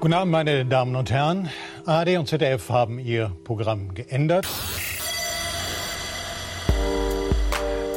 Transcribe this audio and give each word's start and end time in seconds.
Guten 0.00 0.14
Abend, 0.14 0.32
meine 0.32 0.64
Damen 0.64 0.96
und 0.96 1.10
Herren. 1.10 1.50
ARD 1.84 2.16
und 2.16 2.26
ZDF 2.26 2.70
haben 2.70 2.98
ihr 2.98 3.36
Programm 3.44 3.92
geändert. 3.92 4.48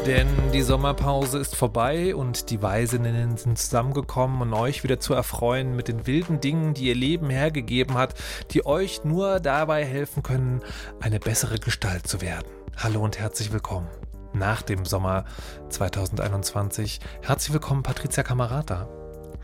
Denn 0.05 0.27
die 0.51 0.63
Sommerpause 0.63 1.39
ist 1.39 1.55
vorbei 1.55 2.13
und 2.13 2.49
die 2.49 2.61
Weisinnen 2.61 3.37
sind 3.37 3.57
zusammengekommen, 3.57 4.41
um 4.41 4.51
euch 4.51 4.83
wieder 4.83 4.99
zu 4.99 5.13
erfreuen 5.13 5.77
mit 5.77 5.87
den 5.87 6.05
wilden 6.05 6.41
Dingen, 6.41 6.73
die 6.73 6.87
ihr 6.87 6.95
Leben 6.95 7.29
hergegeben 7.29 7.97
hat, 7.97 8.15
die 8.51 8.65
euch 8.65 9.05
nur 9.05 9.39
dabei 9.39 9.85
helfen 9.85 10.23
können, 10.23 10.59
eine 10.99 11.21
bessere 11.21 11.57
Gestalt 11.57 12.05
zu 12.05 12.19
werden. 12.19 12.49
Hallo 12.75 13.01
und 13.01 13.17
herzlich 13.17 13.53
willkommen. 13.53 13.87
Nach 14.33 14.61
dem 14.61 14.83
Sommer 14.83 15.23
2021. 15.69 16.99
Herzlich 17.21 17.53
willkommen, 17.53 17.81
Patricia 17.81 18.23
Kamerata. 18.23 18.89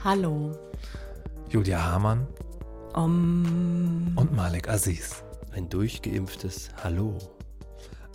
Hallo. 0.03 0.51
Julia 1.47 1.81
Hamann. 1.81 2.27
Um. 2.93 4.13
Und 4.15 4.35
Malik 4.35 4.67
Aziz. 4.69 5.23
Ein 5.53 5.69
durchgeimpftes 5.69 6.69
Hallo. 6.83 7.17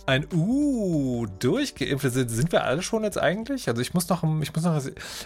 Ein 0.05 0.27
Uh, 0.33 1.25
durchgeimpft. 1.39 2.11
Sind, 2.11 2.29
sind 2.29 2.51
wir 2.51 2.63
alle 2.63 2.81
schon 2.81 3.03
jetzt 3.03 3.17
eigentlich? 3.17 3.67
Also 3.67 3.81
ich 3.81 3.93
muss 3.93 4.07
noch, 4.09 4.23
ich 4.41 4.53
muss 4.53 4.63
noch, 4.63 4.79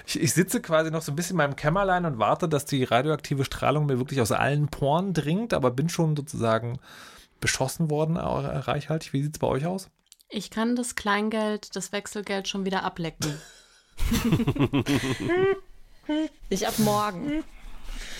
ich, 0.05 0.21
ich, 0.21 0.33
sitze 0.33 0.61
quasi 0.61 0.91
noch 0.91 1.01
so 1.01 1.11
ein 1.11 1.15
bisschen 1.15 1.33
in 1.33 1.37
meinem 1.37 1.55
Kämmerlein 1.55 2.05
und 2.05 2.19
warte, 2.19 2.47
dass 2.47 2.65
die 2.65 2.83
radioaktive 2.83 3.43
Strahlung 3.43 3.87
mir 3.87 3.97
wirklich 3.97 4.21
aus 4.21 4.31
allen 4.31 4.67
Poren 4.67 5.13
dringt, 5.13 5.53
aber 5.53 5.71
bin 5.71 5.89
schon 5.89 6.15
sozusagen 6.15 6.79
beschossen 7.41 7.89
worden, 7.89 8.17
reichhaltig. 8.17 9.13
Wie 9.13 9.23
sieht 9.23 9.35
es 9.35 9.39
bei 9.39 9.47
euch 9.47 9.65
aus? 9.65 9.89
Ich 10.29 10.51
kann 10.51 10.75
das 10.75 10.95
Kleingeld, 10.95 11.75
das 11.75 11.91
Wechselgeld 11.91 12.47
schon 12.47 12.65
wieder 12.65 12.83
ablecken. 12.83 13.33
ich 16.49 16.67
ab 16.67 16.77
morgen. 16.79 17.43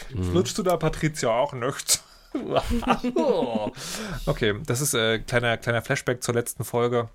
Flutschst 0.09 0.57
du 0.57 0.63
da, 0.63 0.77
Patricia, 0.77 1.29
auch 1.29 1.53
nichts? 1.53 2.03
okay, 4.25 4.59
das 4.65 4.81
ist 4.81 4.93
äh, 4.93 5.19
kleiner 5.19 5.57
kleiner 5.57 5.81
Flashback 5.81 6.23
zur 6.23 6.35
letzten 6.35 6.63
Folge, 6.63 7.09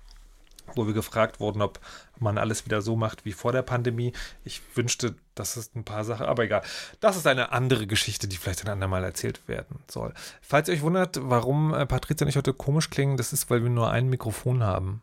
wo 0.75 0.87
wir 0.87 0.93
gefragt 0.93 1.39
wurden, 1.39 1.61
ob 1.61 1.79
man 2.19 2.37
alles 2.37 2.65
wieder 2.65 2.81
so 2.81 2.95
macht 2.95 3.23
wie 3.25 3.31
vor 3.31 3.51
der 3.51 3.61
Pandemie. 3.61 4.13
Ich 4.43 4.61
wünschte, 4.75 5.15
das 5.33 5.57
ist 5.57 5.75
ein 5.75 5.85
paar 5.85 6.03
Sachen, 6.03 6.25
aber 6.25 6.43
egal. 6.43 6.63
Das 6.99 7.15
ist 7.15 7.27
eine 7.27 7.51
andere 7.51 7.87
Geschichte, 7.87 8.27
die 8.27 8.37
vielleicht 8.37 8.65
ein 8.65 8.71
andermal 8.71 9.03
erzählt 9.03 9.47
werden 9.47 9.79
soll. 9.89 10.13
Falls 10.41 10.67
ihr 10.67 10.75
euch 10.75 10.81
wundert, 10.81 11.17
warum 11.21 11.73
äh, 11.73 11.85
Patricia 11.85 12.25
und 12.25 12.29
ich 12.29 12.37
heute 12.37 12.53
komisch 12.53 12.89
klingen, 12.89 13.17
das 13.17 13.31
ist, 13.31 13.49
weil 13.49 13.63
wir 13.63 13.69
nur 13.69 13.89
ein 13.91 14.09
Mikrofon 14.09 14.63
haben. 14.63 15.01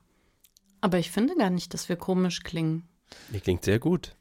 Aber 0.80 0.98
ich 0.98 1.10
finde 1.10 1.36
gar 1.36 1.50
nicht, 1.50 1.72
dass 1.74 1.88
wir 1.88 1.96
komisch 1.96 2.42
klingen. 2.42 2.88
Ihr 3.32 3.40
klingt 3.40 3.64
sehr 3.64 3.78
gut 3.78 4.14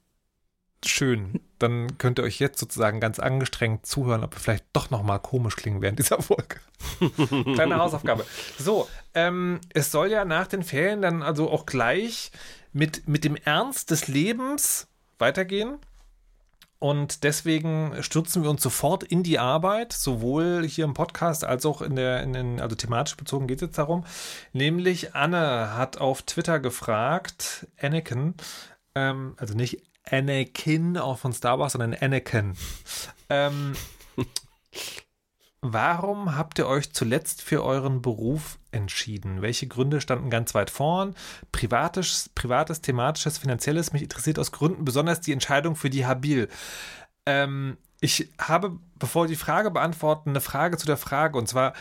schön. 0.85 1.39
Dann 1.59 1.97
könnt 1.97 2.19
ihr 2.19 2.23
euch 2.23 2.39
jetzt 2.39 2.59
sozusagen 2.59 2.99
ganz 2.99 3.19
angestrengt 3.19 3.85
zuhören, 3.85 4.23
ob 4.23 4.35
wir 4.35 4.39
vielleicht 4.39 4.65
doch 4.73 4.89
nochmal 4.89 5.19
komisch 5.19 5.55
klingen 5.55 5.81
während 5.81 5.99
dieser 5.99 6.21
Folge. 6.21 6.59
Kleine 7.53 7.77
Hausaufgabe. 7.77 8.25
So, 8.57 8.87
ähm, 9.13 9.59
es 9.73 9.91
soll 9.91 10.09
ja 10.09 10.25
nach 10.25 10.47
den 10.47 10.63
Ferien 10.63 11.01
dann 11.01 11.21
also 11.23 11.49
auch 11.49 11.65
gleich 11.65 12.31
mit, 12.73 13.07
mit 13.07 13.23
dem 13.23 13.35
Ernst 13.35 13.91
des 13.91 14.07
Lebens 14.07 14.87
weitergehen. 15.19 15.77
Und 16.79 17.23
deswegen 17.23 18.01
stürzen 18.01 18.41
wir 18.41 18.49
uns 18.49 18.63
sofort 18.63 19.03
in 19.03 19.21
die 19.21 19.37
Arbeit, 19.37 19.93
sowohl 19.93 20.65
hier 20.67 20.85
im 20.85 20.95
Podcast 20.95 21.43
als 21.43 21.63
auch 21.63 21.83
in 21.83 21.95
der, 21.95 22.23
in 22.23 22.33
den, 22.33 22.59
also 22.59 22.75
thematisch 22.75 23.15
bezogen 23.17 23.45
geht 23.45 23.57
es 23.57 23.67
jetzt 23.67 23.77
darum. 23.77 24.03
Nämlich 24.51 25.13
Anne 25.13 25.75
hat 25.75 25.99
auf 25.99 26.23
Twitter 26.23 26.59
gefragt, 26.59 27.67
Anakin, 27.79 28.33
ähm, 28.95 29.35
also 29.37 29.53
nicht 29.53 29.90
Anakin, 30.09 30.97
auch 30.97 31.17
von 31.17 31.33
Star 31.33 31.59
Wars, 31.59 31.73
sondern 31.73 31.93
Anakin. 31.93 32.55
Ähm, 33.29 33.73
warum 35.61 36.35
habt 36.35 36.59
ihr 36.59 36.67
euch 36.67 36.93
zuletzt 36.93 37.41
für 37.41 37.63
euren 37.63 38.01
Beruf 38.01 38.57
entschieden? 38.71 39.41
Welche 39.41 39.67
Gründe 39.67 40.01
standen 40.01 40.29
ganz 40.29 40.53
weit 40.53 40.69
vorn? 40.69 41.15
Privates, 41.51 42.29
privates, 42.35 42.81
thematisches, 42.81 43.37
finanzielles? 43.37 43.93
Mich 43.93 44.03
interessiert 44.03 44.39
aus 44.39 44.51
Gründen 44.51 44.85
besonders 44.85 45.21
die 45.21 45.33
Entscheidung 45.33 45.75
für 45.75 45.89
die 45.89 46.05
Habil. 46.05 46.49
Ähm, 47.25 47.77
ich 47.99 48.29
habe, 48.39 48.79
bevor 48.95 49.27
die 49.27 49.35
Frage 49.35 49.69
beantworten, 49.69 50.31
eine 50.31 50.41
Frage 50.41 50.77
zu 50.77 50.87
der 50.87 50.97
Frage. 50.97 51.37
Und 51.37 51.47
zwar, 51.47 51.73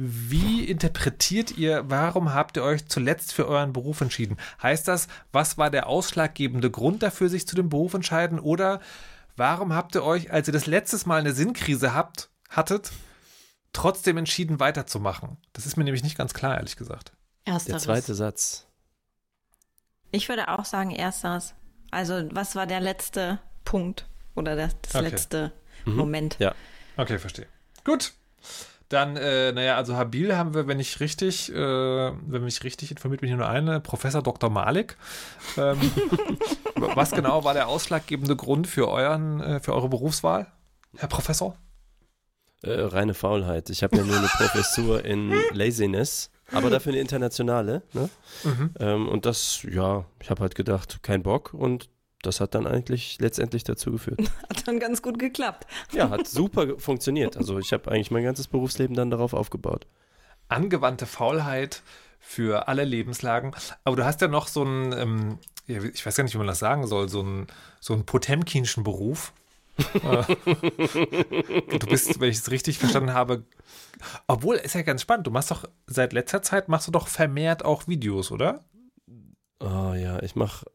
wie 0.00 0.64
interpretiert 0.64 1.56
ihr, 1.58 1.84
warum 1.88 2.32
habt 2.32 2.56
ihr 2.56 2.62
euch 2.62 2.86
zuletzt 2.86 3.32
für 3.32 3.48
euren 3.48 3.72
Beruf 3.72 4.00
entschieden? 4.00 4.36
Heißt 4.62 4.86
das, 4.86 5.08
was 5.32 5.58
war 5.58 5.70
der 5.70 5.88
ausschlaggebende 5.88 6.70
Grund 6.70 7.02
dafür, 7.02 7.28
sich 7.28 7.46
zu 7.46 7.56
dem 7.56 7.68
Beruf 7.68 7.94
entscheiden? 7.94 8.38
Oder 8.38 8.80
warum 9.36 9.72
habt 9.72 9.94
ihr 9.94 10.04
euch, 10.04 10.32
als 10.32 10.48
ihr 10.48 10.52
das 10.52 10.66
letztes 10.66 11.06
Mal 11.06 11.20
eine 11.20 11.32
Sinnkrise 11.32 11.94
habt, 11.94 12.30
hattet, 12.48 12.92
trotzdem 13.72 14.16
entschieden 14.16 14.60
weiterzumachen? 14.60 15.36
Das 15.52 15.66
ist 15.66 15.76
mir 15.76 15.84
nämlich 15.84 16.04
nicht 16.04 16.16
ganz 16.16 16.34
klar, 16.34 16.56
ehrlich 16.56 16.76
gesagt. 16.76 17.12
Ersteres. 17.44 17.82
Der 17.82 17.94
zweite 17.94 18.14
Satz. 18.14 18.66
Ich 20.10 20.28
würde 20.28 20.48
auch 20.48 20.64
sagen, 20.64 20.90
ersteres. 20.90 21.54
Also, 21.90 22.28
was 22.32 22.54
war 22.54 22.66
der 22.66 22.80
letzte 22.80 23.38
Punkt 23.64 24.06
oder 24.34 24.54
das, 24.54 24.76
das 24.82 24.94
okay. 24.94 25.08
letzte 25.08 25.52
mhm. 25.84 25.96
Moment? 25.96 26.36
Ja. 26.38 26.54
Okay, 26.96 27.18
verstehe. 27.18 27.46
Gut. 27.84 28.12
Dann, 28.88 29.16
äh, 29.16 29.52
naja, 29.52 29.76
also 29.76 29.96
Habil 29.96 30.34
haben 30.36 30.54
wir, 30.54 30.66
wenn 30.66 30.80
ich 30.80 30.98
richtig, 31.00 31.52
äh, 31.52 31.56
wenn 31.56 32.44
mich 32.44 32.64
richtig 32.64 32.90
informiert 32.90 33.20
bin, 33.20 33.28
hier 33.28 33.36
nur 33.36 33.48
eine, 33.48 33.80
Professor 33.80 34.22
Dr. 34.22 34.48
Malik. 34.48 34.96
Ähm, 35.58 35.78
was 36.74 37.10
genau 37.10 37.44
war 37.44 37.52
der 37.52 37.68
ausschlaggebende 37.68 38.34
Grund 38.34 38.66
für 38.66 38.88
euren, 38.88 39.40
äh, 39.40 39.60
für 39.60 39.74
eure 39.74 39.90
Berufswahl, 39.90 40.46
Herr 40.96 41.08
Professor? 41.08 41.54
Äh, 42.62 42.80
reine 42.80 43.12
Faulheit. 43.12 43.68
Ich 43.68 43.82
habe 43.82 43.96
ja 43.98 44.04
nur 44.04 44.16
eine 44.16 44.26
Professur 44.26 45.04
in 45.04 45.32
Laziness, 45.52 46.30
aber 46.50 46.70
dafür 46.70 46.92
eine 46.92 47.00
internationale. 47.00 47.82
Ne? 47.92 48.08
Mhm. 48.42 48.70
Ähm, 48.80 49.08
und 49.08 49.26
das, 49.26 49.64
ja, 49.70 50.06
ich 50.18 50.30
habe 50.30 50.40
halt 50.40 50.54
gedacht, 50.54 51.02
kein 51.02 51.22
Bock 51.22 51.52
und 51.52 51.90
das 52.22 52.40
hat 52.40 52.54
dann 52.54 52.66
eigentlich 52.66 53.18
letztendlich 53.20 53.64
dazu 53.64 53.92
geführt. 53.92 54.20
Hat 54.48 54.66
dann 54.66 54.80
ganz 54.80 55.02
gut 55.02 55.18
geklappt. 55.18 55.66
Ja, 55.92 56.10
hat 56.10 56.26
super 56.26 56.78
funktioniert. 56.78 57.36
Also 57.36 57.58
ich 57.58 57.72
habe 57.72 57.90
eigentlich 57.90 58.10
mein 58.10 58.24
ganzes 58.24 58.48
Berufsleben 58.48 58.96
dann 58.96 59.10
darauf 59.10 59.34
aufgebaut. 59.34 59.86
Angewandte 60.48 61.06
Faulheit 61.06 61.82
für 62.18 62.66
alle 62.68 62.84
Lebenslagen. 62.84 63.54
Aber 63.84 63.96
du 63.96 64.04
hast 64.04 64.20
ja 64.20 64.28
noch 64.28 64.48
so 64.48 64.64
einen, 64.64 64.92
ähm, 64.92 65.38
ich 65.66 66.04
weiß 66.04 66.16
gar 66.16 66.24
nicht, 66.24 66.34
wie 66.34 66.38
man 66.38 66.46
das 66.46 66.58
sagen 66.58 66.86
soll, 66.86 67.08
so 67.08 67.20
einen, 67.20 67.46
so 67.80 67.94
einen 67.94 68.04
Potemkinschen 68.04 68.82
Beruf. 68.82 69.32
Äh, 69.78 70.24
du 71.78 71.86
bist, 71.86 72.18
wenn 72.18 72.30
ich 72.30 72.38
es 72.38 72.50
richtig 72.50 72.78
verstanden 72.78 73.14
habe, 73.14 73.44
obwohl, 74.26 74.56
ist 74.56 74.74
ja 74.74 74.82
ganz 74.82 75.02
spannend, 75.02 75.28
du 75.28 75.30
machst 75.30 75.52
doch, 75.52 75.66
seit 75.86 76.12
letzter 76.12 76.42
Zeit 76.42 76.68
machst 76.68 76.88
du 76.88 76.90
doch 76.90 77.06
vermehrt 77.06 77.64
auch 77.64 77.86
Videos, 77.86 78.32
oder? 78.32 78.64
Oh 79.60 79.94
ja, 79.94 80.20
ich 80.22 80.34
mache 80.34 80.66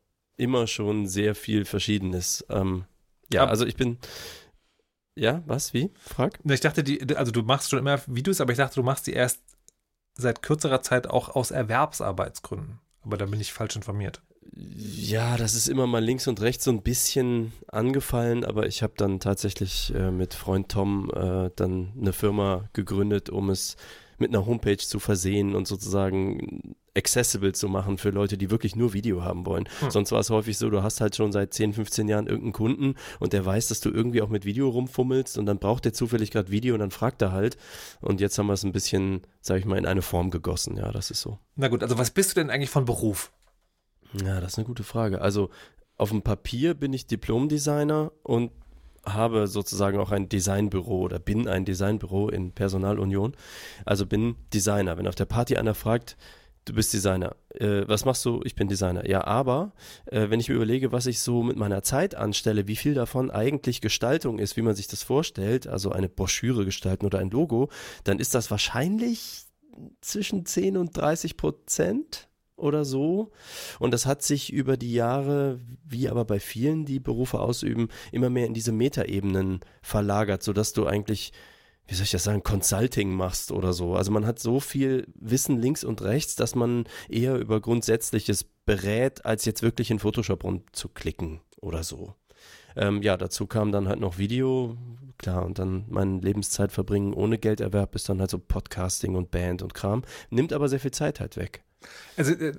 immer 0.43 0.67
schon 0.67 1.07
sehr 1.07 1.33
viel 1.35 1.65
Verschiedenes. 1.65 2.45
Ähm, 2.49 2.85
ja, 3.31 3.45
also 3.45 3.65
ich 3.65 3.75
bin. 3.75 3.97
Ja, 5.15 5.43
was? 5.45 5.73
Wie? 5.73 5.91
Frag. 5.99 6.39
Ich 6.43 6.61
dachte, 6.61 6.83
die, 6.83 7.15
also 7.15 7.31
du 7.31 7.43
machst 7.43 7.69
schon 7.69 7.79
immer 7.79 8.01
Videos, 8.07 8.41
aber 8.41 8.51
ich 8.51 8.57
dachte, 8.57 8.75
du 8.75 8.83
machst 8.83 9.07
die 9.07 9.13
erst 9.13 9.41
seit 10.15 10.41
kürzerer 10.41 10.81
Zeit 10.81 11.07
auch 11.07 11.29
aus 11.29 11.51
Erwerbsarbeitsgründen. 11.51 12.79
Aber 13.01 13.17
da 13.17 13.25
bin 13.25 13.39
ich 13.39 13.53
falsch 13.53 13.75
informiert. 13.75 14.21
Ja, 14.55 15.37
das 15.37 15.55
ist 15.55 15.67
immer 15.67 15.87
mal 15.87 16.03
links 16.03 16.27
und 16.27 16.41
rechts 16.41 16.65
so 16.65 16.71
ein 16.71 16.83
bisschen 16.83 17.53
angefallen, 17.67 18.43
aber 18.43 18.67
ich 18.67 18.83
habe 18.83 18.93
dann 18.97 19.19
tatsächlich 19.19 19.93
äh, 19.95 20.11
mit 20.11 20.33
Freund 20.33 20.69
Tom 20.69 21.09
äh, 21.13 21.49
dann 21.55 21.93
eine 21.99 22.13
Firma 22.13 22.69
gegründet, 22.73 23.29
um 23.29 23.49
es 23.49 23.77
mit 24.19 24.29
einer 24.29 24.45
Homepage 24.45 24.77
zu 24.77 24.99
versehen 24.99 25.55
und 25.55 25.67
sozusagen 25.67 26.75
accessible 26.95 27.53
zu 27.53 27.67
machen 27.69 27.97
für 27.97 28.09
Leute, 28.09 28.37
die 28.37 28.51
wirklich 28.51 28.75
nur 28.75 28.93
Video 28.93 29.23
haben 29.23 29.45
wollen. 29.45 29.67
Hm. 29.79 29.91
Sonst 29.91 30.11
war 30.11 30.19
es 30.19 30.29
häufig 30.29 30.57
so, 30.57 30.69
du 30.69 30.83
hast 30.83 31.01
halt 31.01 31.15
schon 31.15 31.31
seit 31.31 31.53
10, 31.53 31.73
15 31.73 32.07
Jahren 32.07 32.27
irgendeinen 32.27 32.53
Kunden 32.53 32.95
und 33.19 33.33
der 33.33 33.45
weiß, 33.45 33.67
dass 33.69 33.79
du 33.79 33.89
irgendwie 33.89 34.21
auch 34.21 34.29
mit 34.29 34.45
Video 34.45 34.69
rumfummelst 34.69 35.37
und 35.37 35.45
dann 35.45 35.59
braucht 35.59 35.85
der 35.85 35.93
zufällig 35.93 36.31
gerade 36.31 36.51
Video 36.51 36.73
und 36.75 36.79
dann 36.79 36.91
fragt 36.91 37.21
er 37.21 37.31
halt. 37.31 37.57
Und 38.01 38.21
jetzt 38.21 38.37
haben 38.37 38.47
wir 38.47 38.53
es 38.53 38.63
ein 38.63 38.71
bisschen, 38.71 39.21
sag 39.41 39.59
ich 39.59 39.65
mal, 39.65 39.77
in 39.77 39.85
eine 39.85 40.01
Form 40.01 40.29
gegossen. 40.29 40.77
Ja, 40.77 40.91
das 40.91 41.09
ist 41.11 41.21
so. 41.21 41.39
Na 41.55 41.67
gut, 41.67 41.81
also 41.83 41.97
was 41.97 42.11
bist 42.11 42.31
du 42.31 42.41
denn 42.41 42.49
eigentlich 42.49 42.69
von 42.69 42.85
Beruf? 42.85 43.31
Ja, 44.23 44.39
das 44.39 44.53
ist 44.53 44.57
eine 44.59 44.67
gute 44.67 44.83
Frage. 44.83 45.21
Also 45.21 45.49
auf 45.97 46.09
dem 46.09 46.21
Papier 46.21 46.73
bin 46.75 46.93
ich 46.93 47.07
Diplomdesigner 47.07 48.11
und 48.23 48.51
habe 49.05 49.47
sozusagen 49.47 49.99
auch 49.99 50.11
ein 50.11 50.29
Designbüro 50.29 51.01
oder 51.01 51.19
bin 51.19 51.47
ein 51.47 51.65
Designbüro 51.65 52.29
in 52.29 52.53
Personalunion. 52.53 53.35
Also 53.85 54.05
bin 54.05 54.35
Designer. 54.53 54.97
Wenn 54.97 55.07
auf 55.07 55.15
der 55.15 55.25
Party 55.25 55.57
einer 55.57 55.75
fragt, 55.75 56.15
du 56.65 56.73
bist 56.73 56.93
Designer. 56.93 57.35
Äh, 57.49 57.87
was 57.87 58.05
machst 58.05 58.23
du? 58.25 58.41
Ich 58.43 58.55
bin 58.55 58.67
Designer. 58.67 59.07
Ja, 59.07 59.25
aber 59.25 59.73
äh, 60.05 60.29
wenn 60.29 60.39
ich 60.39 60.49
mir 60.49 60.55
überlege, 60.55 60.91
was 60.91 61.05
ich 61.05 61.19
so 61.19 61.43
mit 61.43 61.57
meiner 61.57 61.83
Zeit 61.83 62.15
anstelle, 62.15 62.67
wie 62.67 62.75
viel 62.75 62.93
davon 62.93 63.31
eigentlich 63.31 63.81
Gestaltung 63.81 64.39
ist, 64.39 64.57
wie 64.57 64.61
man 64.61 64.75
sich 64.75 64.87
das 64.87 65.03
vorstellt, 65.03 65.67
also 65.67 65.91
eine 65.91 66.09
Broschüre 66.09 66.65
gestalten 66.65 67.05
oder 67.05 67.19
ein 67.19 67.29
Logo, 67.29 67.69
dann 68.03 68.19
ist 68.19 68.35
das 68.35 68.51
wahrscheinlich 68.51 69.45
zwischen 70.01 70.45
10 70.45 70.77
und 70.77 70.95
30 70.97 71.37
Prozent. 71.37 72.27
oder 72.55 72.85
so. 72.85 73.31
Und 73.79 73.91
das 73.91 74.05
hat 74.05 74.21
sich 74.21 74.53
über 74.53 74.77
die 74.77 74.93
Jahre, 74.93 75.59
wie 75.83 76.07
aber 76.07 76.23
bei 76.23 76.39
vielen, 76.39 76.85
die 76.85 76.99
Berufe 76.99 77.39
ausüben, 77.39 77.89
immer 78.11 78.29
mehr 78.29 78.45
in 78.45 78.53
diese 78.53 78.71
Metaebenen 78.71 79.59
verlagert, 79.81 80.43
sodass 80.43 80.71
du 80.71 80.85
eigentlich, 80.85 81.33
wie 81.87 81.95
soll 81.95 82.05
ich 82.05 82.11
das 82.11 82.23
sagen, 82.23 82.43
Consulting 82.43 83.13
machst 83.13 83.51
oder 83.51 83.73
so. 83.73 83.95
Also 83.95 84.11
man 84.11 84.25
hat 84.25 84.39
so 84.39 84.59
viel 84.59 85.07
Wissen 85.15 85.61
links 85.61 85.83
und 85.83 86.01
rechts, 86.01 86.35
dass 86.35 86.55
man 86.55 86.85
eher 87.09 87.35
über 87.37 87.59
Grundsätzliches 87.59 88.45
berät, 88.65 89.25
als 89.25 89.45
jetzt 89.45 89.61
wirklich 89.61 89.91
in 89.91 89.99
Photoshop 89.99 90.43
rumzuklicken 90.43 91.41
oder 91.61 91.83
so. 91.83 92.15
Ähm, 92.75 93.01
ja, 93.01 93.17
dazu 93.17 93.45
kam 93.45 93.71
dann 93.71 93.87
halt 93.87 93.99
noch 93.99 94.17
Video, 94.17 94.77
klar, 95.17 95.45
und 95.45 95.59
dann 95.59 95.85
meine 95.89 96.19
Lebenszeit 96.19 96.71
verbringen 96.71 97.13
ohne 97.13 97.37
Gelderwerb 97.37 97.93
ist 97.95 98.09
dann 98.09 98.19
halt 98.19 98.31
so 98.31 98.39
Podcasting 98.39 99.15
und 99.15 99.31
Band 99.31 99.61
und 99.61 99.73
Kram, 99.73 100.03
nimmt 100.29 100.53
aber 100.53 100.69
sehr 100.69 100.79
viel 100.79 100.91
Zeit 100.91 101.19
halt 101.19 101.37
weg. 101.37 101.63
Also 102.17 102.33
äh, 102.33 102.53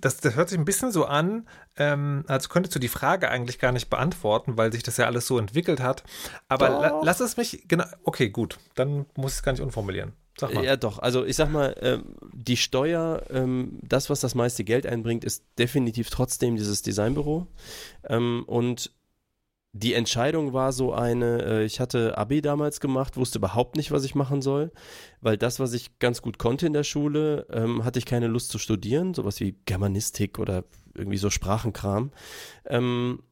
das, 0.00 0.18
das 0.18 0.36
hört 0.36 0.48
sich 0.48 0.58
ein 0.58 0.64
bisschen 0.64 0.92
so 0.92 1.04
an, 1.04 1.48
ähm, 1.76 2.24
als 2.28 2.48
könntest 2.48 2.74
du 2.74 2.78
die 2.78 2.88
Frage 2.88 3.30
eigentlich 3.30 3.58
gar 3.58 3.72
nicht 3.72 3.90
beantworten, 3.90 4.56
weil 4.56 4.72
sich 4.72 4.82
das 4.82 4.96
ja 4.96 5.06
alles 5.06 5.26
so 5.26 5.38
entwickelt 5.38 5.80
hat. 5.80 6.04
Aber 6.48 6.68
la, 6.68 7.00
lass 7.02 7.20
es 7.20 7.36
mich, 7.36 7.64
genau, 7.68 7.84
okay, 8.04 8.30
gut, 8.30 8.58
dann 8.74 9.06
muss 9.16 9.32
ich 9.32 9.38
es 9.38 9.42
gar 9.42 9.52
nicht 9.52 9.62
umformulieren. 9.62 10.12
Sag 10.38 10.54
mal. 10.54 10.64
Ja, 10.64 10.76
doch. 10.76 11.00
Also 11.00 11.24
ich 11.24 11.34
sag 11.34 11.50
mal, 11.50 11.72
äh, 11.80 11.98
die 12.32 12.56
Steuer, 12.56 13.22
ähm, 13.28 13.80
das, 13.82 14.08
was 14.08 14.20
das 14.20 14.36
meiste 14.36 14.62
Geld 14.62 14.86
einbringt, 14.86 15.24
ist 15.24 15.44
definitiv 15.58 16.10
trotzdem 16.10 16.54
dieses 16.54 16.82
Designbüro. 16.82 17.48
Ähm, 18.04 18.44
und 18.46 18.92
die 19.72 19.94
Entscheidung 19.94 20.52
war 20.52 20.72
so 20.72 20.92
eine, 20.92 21.42
äh, 21.44 21.64
ich 21.64 21.78
hatte 21.80 22.16
Abi 22.16 22.40
damals 22.40 22.80
gemacht, 22.80 23.16
wusste 23.16 23.38
überhaupt 23.38 23.76
nicht, 23.76 23.90
was 23.90 24.04
ich 24.04 24.14
machen 24.14 24.42
soll, 24.42 24.72
weil 25.20 25.36
das, 25.36 25.60
was 25.60 25.72
ich 25.72 25.98
ganz 25.98 26.22
gut 26.22 26.38
konnte 26.38 26.66
in 26.66 26.72
der 26.72 26.84
Schule, 26.84 27.46
ähm, 27.50 27.84
hatte 27.84 27.98
ich 27.98 28.06
keine 28.06 28.28
Lust 28.28 28.50
zu 28.50 28.58
studieren, 28.58 29.14
sowas 29.14 29.40
wie 29.40 29.56
Germanistik 29.66 30.38
oder 30.38 30.64
irgendwie 30.94 31.18
so 31.18 31.30
Sprachenkram. 31.30 32.10
Ähm, 32.66 33.22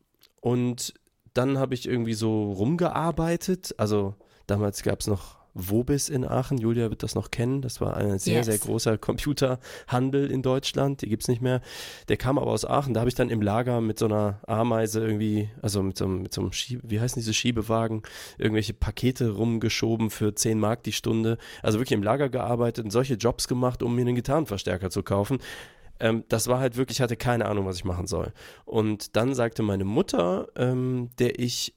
und 0.40 0.94
dann 1.32 1.58
habe 1.58 1.74
ich 1.74 1.88
irgendwie 1.88 2.14
so 2.14 2.52
rumgearbeitet, 2.52 3.74
also 3.78 4.14
damals 4.46 4.82
gab 4.82 5.00
es 5.00 5.06
noch 5.06 5.35
Wobis 5.56 6.08
in 6.08 6.24
Aachen. 6.26 6.58
Julia 6.58 6.90
wird 6.90 7.02
das 7.02 7.14
noch 7.14 7.30
kennen. 7.30 7.62
Das 7.62 7.80
war 7.80 7.96
ein 7.96 8.18
sehr, 8.18 8.36
yes. 8.36 8.46
sehr 8.46 8.58
großer 8.58 8.98
Computerhandel 8.98 10.30
in 10.30 10.42
Deutschland. 10.42 11.02
Die 11.02 11.08
gibt 11.08 11.22
es 11.22 11.28
nicht 11.28 11.40
mehr. 11.40 11.62
Der 12.08 12.16
kam 12.16 12.38
aber 12.38 12.50
aus 12.50 12.64
Aachen. 12.64 12.94
Da 12.94 13.00
habe 13.00 13.08
ich 13.08 13.14
dann 13.14 13.30
im 13.30 13.40
Lager 13.40 13.80
mit 13.80 13.98
so 13.98 14.06
einer 14.06 14.40
Ameise 14.46 15.00
irgendwie, 15.00 15.48
also 15.62 15.82
mit 15.82 15.96
so, 15.96 16.06
mit 16.06 16.32
so 16.32 16.42
einem 16.42 16.52
Schiebe, 16.52 16.82
wie 16.84 17.00
heißen 17.00 17.18
diese 17.20 17.32
Schiebewagen, 17.34 18.02
irgendwelche 18.38 18.74
Pakete 18.74 19.30
rumgeschoben 19.30 20.10
für 20.10 20.34
10 20.34 20.60
Mark 20.60 20.82
die 20.82 20.92
Stunde. 20.92 21.38
Also 21.62 21.78
wirklich 21.78 21.96
im 21.96 22.02
Lager 22.02 22.28
gearbeitet 22.28 22.84
und 22.84 22.90
solche 22.90 23.14
Jobs 23.14 23.48
gemacht, 23.48 23.82
um 23.82 23.94
mir 23.94 24.02
einen 24.02 24.14
Gitarrenverstärker 24.14 24.90
zu 24.90 25.02
kaufen 25.02 25.38
ähm, 25.98 26.24
das 26.28 26.46
war 26.46 26.58
halt 26.58 26.76
wirklich, 26.76 26.98
ich 26.98 27.02
hatte 27.02 27.16
keine 27.16 27.46
Ahnung, 27.46 27.64
was 27.64 27.76
ich 27.76 27.84
machen 27.86 28.06
soll. 28.06 28.32
Und 28.66 29.16
dann 29.16 29.34
sagte 29.34 29.62
meine 29.62 29.84
Mutter, 29.84 30.48
ähm, 30.54 31.08
der 31.18 31.38
ich 31.38 31.75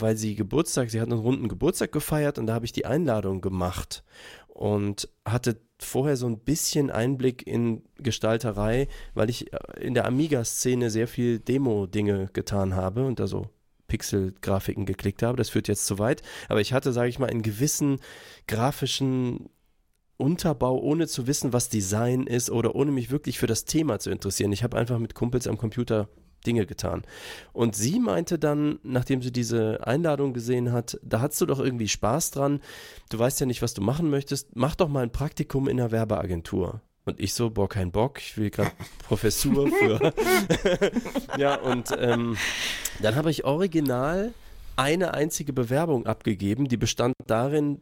weil 0.00 0.16
sie 0.16 0.34
Geburtstag, 0.34 0.90
sie 0.90 1.00
hat 1.00 1.10
einen 1.10 1.20
runden 1.20 1.48
Geburtstag 1.48 1.92
gefeiert 1.92 2.38
und 2.38 2.46
da 2.46 2.54
habe 2.54 2.64
ich 2.64 2.72
die 2.72 2.86
Einladung 2.86 3.40
gemacht 3.40 4.04
und 4.48 5.08
hatte 5.24 5.60
vorher 5.78 6.16
so 6.16 6.26
ein 6.26 6.38
bisschen 6.38 6.90
Einblick 6.90 7.46
in 7.46 7.82
Gestalterei, 7.98 8.88
weil 9.14 9.28
ich 9.28 9.52
äh, 9.52 9.58
in 9.80 9.94
der 9.94 10.06
Amiga-Szene 10.06 10.90
sehr 10.90 11.08
viel 11.08 11.38
Demo-Dinge 11.38 12.30
getan 12.32 12.74
habe 12.74 13.04
und 13.04 13.20
da 13.20 13.26
so 13.26 13.50
Pixel-Grafiken 13.88 14.86
geklickt 14.86 15.22
habe. 15.22 15.36
Das 15.36 15.50
führt 15.50 15.68
jetzt 15.68 15.86
zu 15.86 15.98
weit. 15.98 16.22
Aber 16.48 16.60
ich 16.60 16.72
hatte, 16.72 16.92
sage 16.92 17.08
ich 17.08 17.18
mal, 17.18 17.30
einen 17.30 17.42
gewissen 17.42 18.00
grafischen 18.46 19.50
Unterbau, 20.16 20.78
ohne 20.78 21.06
zu 21.06 21.26
wissen, 21.26 21.52
was 21.52 21.68
Design 21.68 22.26
ist 22.26 22.50
oder 22.50 22.74
ohne 22.74 22.90
mich 22.90 23.10
wirklich 23.10 23.38
für 23.38 23.46
das 23.46 23.66
Thema 23.66 23.98
zu 23.98 24.10
interessieren. 24.10 24.52
Ich 24.52 24.64
habe 24.64 24.78
einfach 24.78 24.98
mit 24.98 25.14
Kumpels 25.14 25.46
am 25.46 25.58
Computer 25.58 26.08
Dinge 26.46 26.66
getan. 26.66 27.02
Und 27.52 27.74
sie 27.74 27.98
meinte 27.98 28.38
dann, 28.38 28.78
nachdem 28.82 29.22
sie 29.22 29.32
diese 29.32 29.86
Einladung 29.86 30.32
gesehen 30.32 30.72
hat, 30.72 30.98
da 31.02 31.20
hast 31.20 31.40
du 31.40 31.46
doch 31.46 31.58
irgendwie 31.58 31.88
Spaß 31.88 32.30
dran. 32.30 32.60
Du 33.10 33.18
weißt 33.18 33.40
ja 33.40 33.46
nicht, 33.46 33.62
was 33.62 33.74
du 33.74 33.82
machen 33.82 34.10
möchtest. 34.10 34.54
Mach 34.54 34.74
doch 34.74 34.88
mal 34.88 35.02
ein 35.02 35.12
Praktikum 35.12 35.68
in 35.68 35.78
der 35.78 35.90
Werbeagentur. 35.90 36.80
Und 37.04 37.20
ich 37.20 37.34
so, 37.34 37.50
boah, 37.50 37.68
kein 37.68 37.92
Bock, 37.92 38.18
ich 38.18 38.36
will 38.36 38.50
gerade 38.50 38.72
Professur 39.06 39.68
für. 39.68 40.12
ja, 41.38 41.54
und 41.54 41.90
ähm, 41.98 42.36
dann 43.00 43.14
habe 43.14 43.30
ich 43.30 43.44
original 43.44 44.34
eine 44.74 45.14
einzige 45.14 45.52
Bewerbung 45.52 46.06
abgegeben, 46.06 46.66
die 46.66 46.76
bestand 46.76 47.14
darin, 47.26 47.80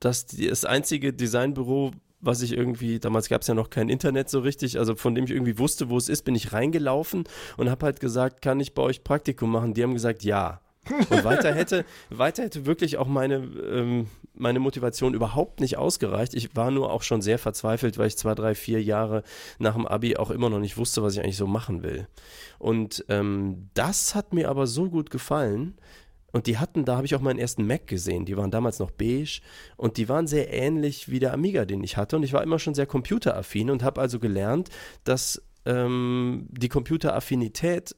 dass 0.00 0.26
das 0.26 0.64
einzige 0.64 1.12
Designbüro, 1.12 1.92
was 2.22 2.40
ich 2.40 2.56
irgendwie, 2.56 3.00
damals 3.00 3.28
gab 3.28 3.42
es 3.42 3.48
ja 3.48 3.54
noch 3.54 3.68
kein 3.68 3.88
Internet 3.88 4.30
so 4.30 4.40
richtig, 4.40 4.78
also 4.78 4.94
von 4.94 5.14
dem 5.14 5.24
ich 5.24 5.30
irgendwie 5.30 5.58
wusste, 5.58 5.90
wo 5.90 5.98
es 5.98 6.08
ist, 6.08 6.24
bin 6.24 6.34
ich 6.34 6.52
reingelaufen 6.52 7.24
und 7.56 7.68
habe 7.68 7.84
halt 7.84 8.00
gesagt, 8.00 8.40
kann 8.40 8.60
ich 8.60 8.74
bei 8.74 8.82
euch 8.82 9.04
Praktikum 9.04 9.50
machen? 9.50 9.74
Die 9.74 9.82
haben 9.82 9.92
gesagt, 9.92 10.22
ja. 10.22 10.60
Und 10.88 11.24
weiter 11.24 11.54
hätte, 11.54 11.84
weiter 12.10 12.42
hätte 12.42 12.66
wirklich 12.66 12.96
auch 12.96 13.06
meine, 13.06 13.36
ähm, 13.36 14.06
meine 14.34 14.58
Motivation 14.58 15.14
überhaupt 15.14 15.60
nicht 15.60 15.76
ausgereicht. 15.76 16.34
Ich 16.34 16.56
war 16.56 16.70
nur 16.70 16.92
auch 16.92 17.02
schon 17.02 17.22
sehr 17.22 17.38
verzweifelt, 17.38 17.98
weil 17.98 18.08
ich 18.08 18.16
zwei, 18.16 18.34
drei, 18.34 18.54
vier 18.54 18.82
Jahre 18.82 19.22
nach 19.58 19.74
dem 19.74 19.86
Abi 19.86 20.16
auch 20.16 20.30
immer 20.30 20.50
noch 20.50 20.58
nicht 20.58 20.78
wusste, 20.78 21.02
was 21.02 21.14
ich 21.14 21.20
eigentlich 21.20 21.36
so 21.36 21.46
machen 21.46 21.82
will. 21.82 22.08
Und 22.58 23.04
ähm, 23.08 23.68
das 23.74 24.14
hat 24.14 24.32
mir 24.32 24.48
aber 24.48 24.66
so 24.66 24.88
gut 24.88 25.10
gefallen, 25.10 25.74
und 26.32 26.46
die 26.46 26.58
hatten, 26.58 26.84
da 26.84 26.96
habe 26.96 27.06
ich 27.06 27.14
auch 27.14 27.20
meinen 27.20 27.38
ersten 27.38 27.66
Mac 27.66 27.86
gesehen. 27.86 28.24
Die 28.24 28.36
waren 28.36 28.50
damals 28.50 28.78
noch 28.78 28.90
beige 28.90 29.40
und 29.76 29.96
die 29.98 30.08
waren 30.08 30.26
sehr 30.26 30.52
ähnlich 30.52 31.10
wie 31.10 31.18
der 31.18 31.32
Amiga, 31.32 31.64
den 31.64 31.84
ich 31.84 31.96
hatte. 31.96 32.16
Und 32.16 32.22
ich 32.22 32.32
war 32.32 32.42
immer 32.42 32.58
schon 32.58 32.74
sehr 32.74 32.86
computeraffin 32.86 33.70
und 33.70 33.82
habe 33.82 34.00
also 34.00 34.18
gelernt, 34.18 34.70
dass 35.04 35.42
ähm, 35.66 36.48
die 36.50 36.68
Computeraffinität 36.68 37.94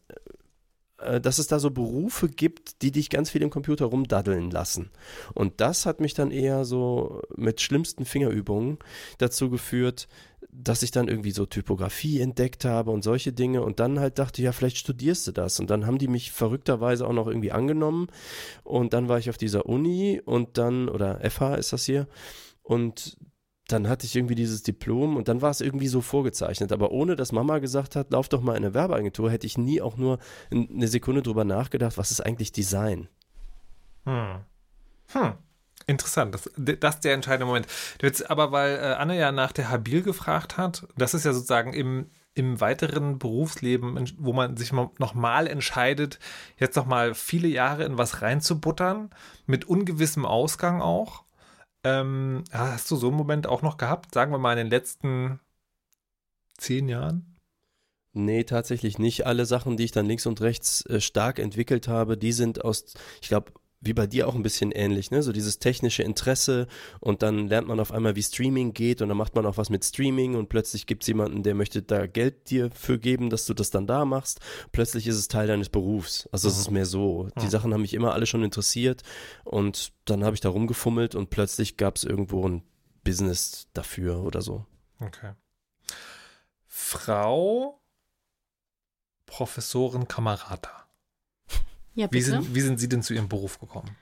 äh, 0.98 1.20
dass 1.20 1.38
es 1.38 1.46
da 1.46 1.58
so 1.58 1.70
Berufe 1.70 2.28
gibt, 2.28 2.82
die 2.82 2.90
dich 2.90 3.10
ganz 3.10 3.30
viel 3.30 3.42
im 3.42 3.50
Computer 3.50 3.86
rumdaddeln 3.86 4.50
lassen. 4.50 4.90
Und 5.34 5.60
das 5.60 5.86
hat 5.86 6.00
mich 6.00 6.14
dann 6.14 6.30
eher 6.30 6.64
so 6.64 7.22
mit 7.36 7.60
schlimmsten 7.60 8.04
Fingerübungen 8.04 8.78
dazu 9.18 9.50
geführt, 9.50 10.08
dass 10.56 10.82
ich 10.82 10.90
dann 10.90 11.08
irgendwie 11.08 11.32
so 11.32 11.46
Typografie 11.46 12.20
entdeckt 12.20 12.64
habe 12.64 12.90
und 12.90 13.02
solche 13.02 13.32
Dinge 13.32 13.62
und 13.62 13.80
dann 13.80 13.98
halt 13.98 14.18
dachte, 14.18 14.42
ja, 14.42 14.52
vielleicht 14.52 14.78
studierst 14.78 15.26
du 15.26 15.32
das. 15.32 15.58
Und 15.58 15.70
dann 15.70 15.86
haben 15.86 15.98
die 15.98 16.08
mich 16.08 16.30
verrückterweise 16.30 17.06
auch 17.06 17.12
noch 17.12 17.26
irgendwie 17.26 17.52
angenommen 17.52 18.06
und 18.62 18.92
dann 18.92 19.08
war 19.08 19.18
ich 19.18 19.30
auf 19.30 19.38
dieser 19.38 19.66
Uni 19.66 20.20
und 20.24 20.56
dann, 20.56 20.88
oder 20.88 21.28
FH 21.28 21.56
ist 21.56 21.72
das 21.72 21.84
hier, 21.84 22.06
und 22.62 23.16
dann 23.68 23.88
hatte 23.88 24.06
ich 24.06 24.14
irgendwie 24.14 24.34
dieses 24.34 24.62
Diplom 24.62 25.16
und 25.16 25.28
dann 25.28 25.40
war 25.40 25.50
es 25.50 25.60
irgendwie 25.60 25.88
so 25.88 26.00
vorgezeichnet. 26.00 26.70
Aber 26.70 26.92
ohne 26.92 27.16
dass 27.16 27.32
Mama 27.32 27.58
gesagt 27.58 27.96
hat, 27.96 28.12
lauf 28.12 28.28
doch 28.28 28.42
mal 28.42 28.56
in 28.56 28.64
eine 28.64 28.74
Werbeagentur, 28.74 29.30
hätte 29.30 29.46
ich 29.46 29.56
nie 29.56 29.80
auch 29.80 29.96
nur 29.96 30.18
eine 30.50 30.88
Sekunde 30.88 31.22
drüber 31.22 31.44
nachgedacht, 31.44 31.96
was 31.96 32.10
ist 32.10 32.20
eigentlich 32.20 32.52
Design. 32.52 33.08
Hm. 34.04 34.40
Hm. 35.12 35.32
Interessant, 35.86 36.34
das, 36.34 36.50
das 36.56 36.94
ist 36.96 37.04
der 37.04 37.14
entscheidende 37.14 37.46
Moment. 37.46 37.66
Jetzt 38.00 38.30
aber, 38.30 38.52
weil 38.52 38.76
äh, 38.76 38.94
Anne 38.94 39.18
ja 39.18 39.32
nach 39.32 39.52
der 39.52 39.68
Habil 39.68 40.02
gefragt 40.02 40.56
hat, 40.56 40.86
das 40.96 41.12
ist 41.12 41.24
ja 41.24 41.32
sozusagen 41.34 41.74
im, 41.74 42.06
im 42.34 42.60
weiteren 42.60 43.18
Berufsleben, 43.18 44.12
wo 44.18 44.32
man 44.32 44.56
sich 44.56 44.72
nochmal 44.72 45.46
entscheidet, 45.46 46.18
jetzt 46.56 46.76
nochmal 46.76 47.14
viele 47.14 47.48
Jahre 47.48 47.84
in 47.84 47.98
was 47.98 48.22
reinzubuttern, 48.22 49.10
mit 49.46 49.66
ungewissem 49.66 50.24
Ausgang 50.24 50.80
auch. 50.80 51.24
Ähm, 51.84 52.44
hast 52.50 52.90
du 52.90 52.96
so 52.96 53.08
einen 53.08 53.16
Moment 53.16 53.46
auch 53.46 53.60
noch 53.60 53.76
gehabt, 53.76 54.14
sagen 54.14 54.32
wir 54.32 54.38
mal 54.38 54.52
in 54.52 54.64
den 54.64 54.70
letzten 54.70 55.38
zehn 56.56 56.88
Jahren? 56.88 57.36
Nee, 58.14 58.44
tatsächlich 58.44 58.98
nicht. 58.98 59.26
Alle 59.26 59.44
Sachen, 59.44 59.76
die 59.76 59.84
ich 59.84 59.92
dann 59.92 60.06
links 60.06 60.24
und 60.24 60.40
rechts 60.40 60.86
äh, 60.86 61.00
stark 61.00 61.38
entwickelt 61.38 61.88
habe, 61.88 62.16
die 62.16 62.32
sind 62.32 62.64
aus, 62.64 62.94
ich 63.20 63.28
glaube, 63.28 63.52
wie 63.84 63.92
bei 63.92 64.06
dir 64.06 64.28
auch 64.28 64.34
ein 64.34 64.42
bisschen 64.42 64.70
ähnlich, 64.70 65.10
ne? 65.10 65.22
So 65.22 65.32
dieses 65.32 65.58
technische 65.58 66.02
Interesse 66.02 66.66
und 67.00 67.22
dann 67.22 67.48
lernt 67.48 67.68
man 67.68 67.80
auf 67.80 67.92
einmal, 67.92 68.16
wie 68.16 68.22
Streaming 68.22 68.72
geht 68.72 69.02
und 69.02 69.08
dann 69.08 69.16
macht 69.16 69.34
man 69.34 69.46
auch 69.46 69.56
was 69.56 69.70
mit 69.70 69.84
Streaming 69.84 70.34
und 70.34 70.48
plötzlich 70.48 70.86
gibt 70.86 71.02
es 71.02 71.08
jemanden, 71.08 71.42
der 71.42 71.54
möchte 71.54 71.82
da 71.82 72.06
Geld 72.06 72.50
dir 72.50 72.70
für 72.70 72.98
geben, 72.98 73.30
dass 73.30 73.46
du 73.46 73.54
das 73.54 73.70
dann 73.70 73.86
da 73.86 74.04
machst. 74.04 74.40
Plötzlich 74.72 75.06
ist 75.06 75.16
es 75.16 75.28
Teil 75.28 75.46
deines 75.46 75.68
Berufs. 75.68 76.28
Also 76.32 76.48
es 76.48 76.58
ist 76.58 76.68
mhm. 76.68 76.74
mehr 76.74 76.86
so. 76.86 77.28
Die. 77.40 77.48
Sachen 77.48 77.72
haben 77.72 77.82
mich 77.82 77.94
immer 77.94 78.14
alle 78.14 78.26
schon 78.26 78.42
interessiert 78.42 79.02
und 79.44 79.92
dann 80.06 80.24
habe 80.24 80.34
ich 80.34 80.40
da 80.40 80.48
rumgefummelt 80.48 81.14
und 81.14 81.30
plötzlich 81.30 81.76
gab 81.76 81.96
es 81.96 82.04
irgendwo 82.04 82.48
ein 82.48 82.62
Business 83.04 83.68
dafür 83.74 84.24
oder 84.24 84.42
so. 84.42 84.66
Okay. 84.98 85.34
Frau 86.66 87.80
Professorin 89.26 90.08
Kamerata. 90.08 90.83
Ja. 91.94 92.08
Wie 92.10 92.22
sind, 92.22 92.54
wie 92.54 92.60
sind 92.60 92.80
Sie 92.80 92.88
denn 92.88 93.02
zu 93.02 93.14
Ihrem 93.14 93.28
Beruf 93.28 93.58
gekommen? 93.58 93.96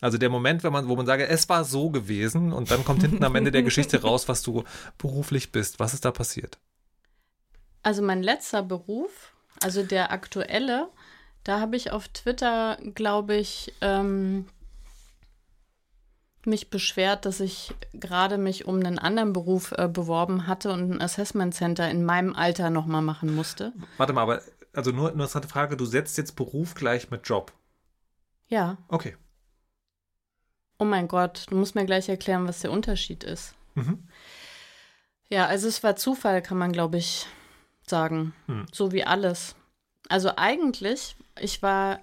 Also 0.00 0.18
der 0.18 0.28
Moment, 0.28 0.62
wenn 0.62 0.72
man, 0.72 0.88
wo 0.88 0.96
man 0.96 1.06
sage, 1.06 1.26
es 1.26 1.48
war 1.48 1.64
so 1.64 1.90
gewesen 1.90 2.52
und 2.52 2.70
dann 2.70 2.84
kommt 2.84 3.00
hinten 3.02 3.24
am 3.24 3.34
Ende 3.34 3.50
der 3.50 3.62
Geschichte 3.62 4.02
raus, 4.02 4.28
was 4.28 4.42
du 4.42 4.64
beruflich 4.98 5.52
bist. 5.52 5.80
Was 5.80 5.94
ist 5.94 6.04
da 6.04 6.10
passiert? 6.10 6.58
Also 7.82 8.02
mein 8.02 8.22
letzter 8.22 8.62
Beruf, 8.62 9.32
also 9.62 9.82
der 9.82 10.12
aktuelle, 10.12 10.88
da 11.44 11.60
habe 11.60 11.76
ich 11.76 11.92
auf 11.92 12.08
Twitter, 12.08 12.78
glaube 12.94 13.36
ich, 13.36 13.72
ähm, 13.80 14.46
mich 16.44 16.70
beschwert, 16.70 17.24
dass 17.24 17.40
ich 17.40 17.74
gerade 17.92 18.38
mich 18.38 18.66
um 18.66 18.76
einen 18.76 18.98
anderen 18.98 19.32
Beruf 19.32 19.72
äh, 19.72 19.88
beworben 19.88 20.46
hatte 20.46 20.72
und 20.72 20.92
ein 20.92 21.00
Assessment 21.00 21.54
Center 21.54 21.90
in 21.90 22.04
meinem 22.04 22.34
Alter 22.34 22.70
nochmal 22.70 23.02
machen 23.02 23.34
musste. 23.34 23.72
Warte 23.96 24.12
mal, 24.12 24.22
aber 24.22 24.42
also 24.76 24.90
nur 24.90 25.06
eine 25.06 25.14
interessante 25.14 25.48
Frage, 25.48 25.76
du 25.76 25.86
setzt 25.86 26.18
jetzt 26.18 26.36
Beruf 26.36 26.74
gleich 26.74 27.10
mit 27.10 27.26
Job. 27.28 27.52
Ja. 28.48 28.78
Okay. 28.88 29.16
Oh 30.78 30.84
mein 30.84 31.08
Gott, 31.08 31.46
du 31.48 31.56
musst 31.56 31.74
mir 31.74 31.86
gleich 31.86 32.08
erklären, 32.08 32.46
was 32.46 32.60
der 32.60 32.70
Unterschied 32.70 33.24
ist. 33.24 33.54
Mhm. 33.74 34.06
Ja, 35.28 35.46
also 35.46 35.66
es 35.66 35.82
war 35.82 35.96
Zufall, 35.96 36.42
kann 36.42 36.58
man, 36.58 36.72
glaube 36.72 36.98
ich, 36.98 37.26
sagen. 37.86 38.34
Hm. 38.46 38.66
So 38.72 38.92
wie 38.92 39.04
alles. 39.04 39.56
Also 40.08 40.32
eigentlich, 40.36 41.16
ich 41.40 41.62
war 41.62 42.00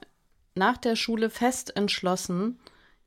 nach 0.56 0.78
der 0.78 0.96
Schule 0.96 1.30
fest 1.30 1.76
entschlossen, 1.76 2.60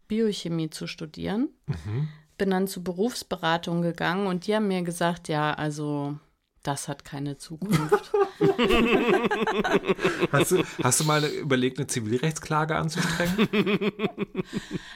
Biochemie 0.08 0.70
zu 0.70 0.87
studieren. 0.87 1.49
Mhm. 1.66 2.08
Bin 2.38 2.50
dann 2.50 2.68
zur 2.68 2.85
Berufsberatung 2.85 3.82
gegangen 3.82 4.26
und 4.26 4.46
die 4.46 4.54
haben 4.54 4.68
mir 4.68 4.82
gesagt, 4.82 5.28
ja, 5.28 5.52
also 5.54 6.18
das 6.66 6.88
hat 6.88 7.04
keine 7.04 7.38
Zukunft. 7.38 8.12
Hast 10.32 10.50
du, 10.50 10.62
hast 10.82 11.00
du 11.00 11.04
mal 11.04 11.25
überlegt, 11.25 11.78
eine 11.78 11.87
Zivilrechtsklage 11.87 12.76
anzustrengen? 12.76 13.49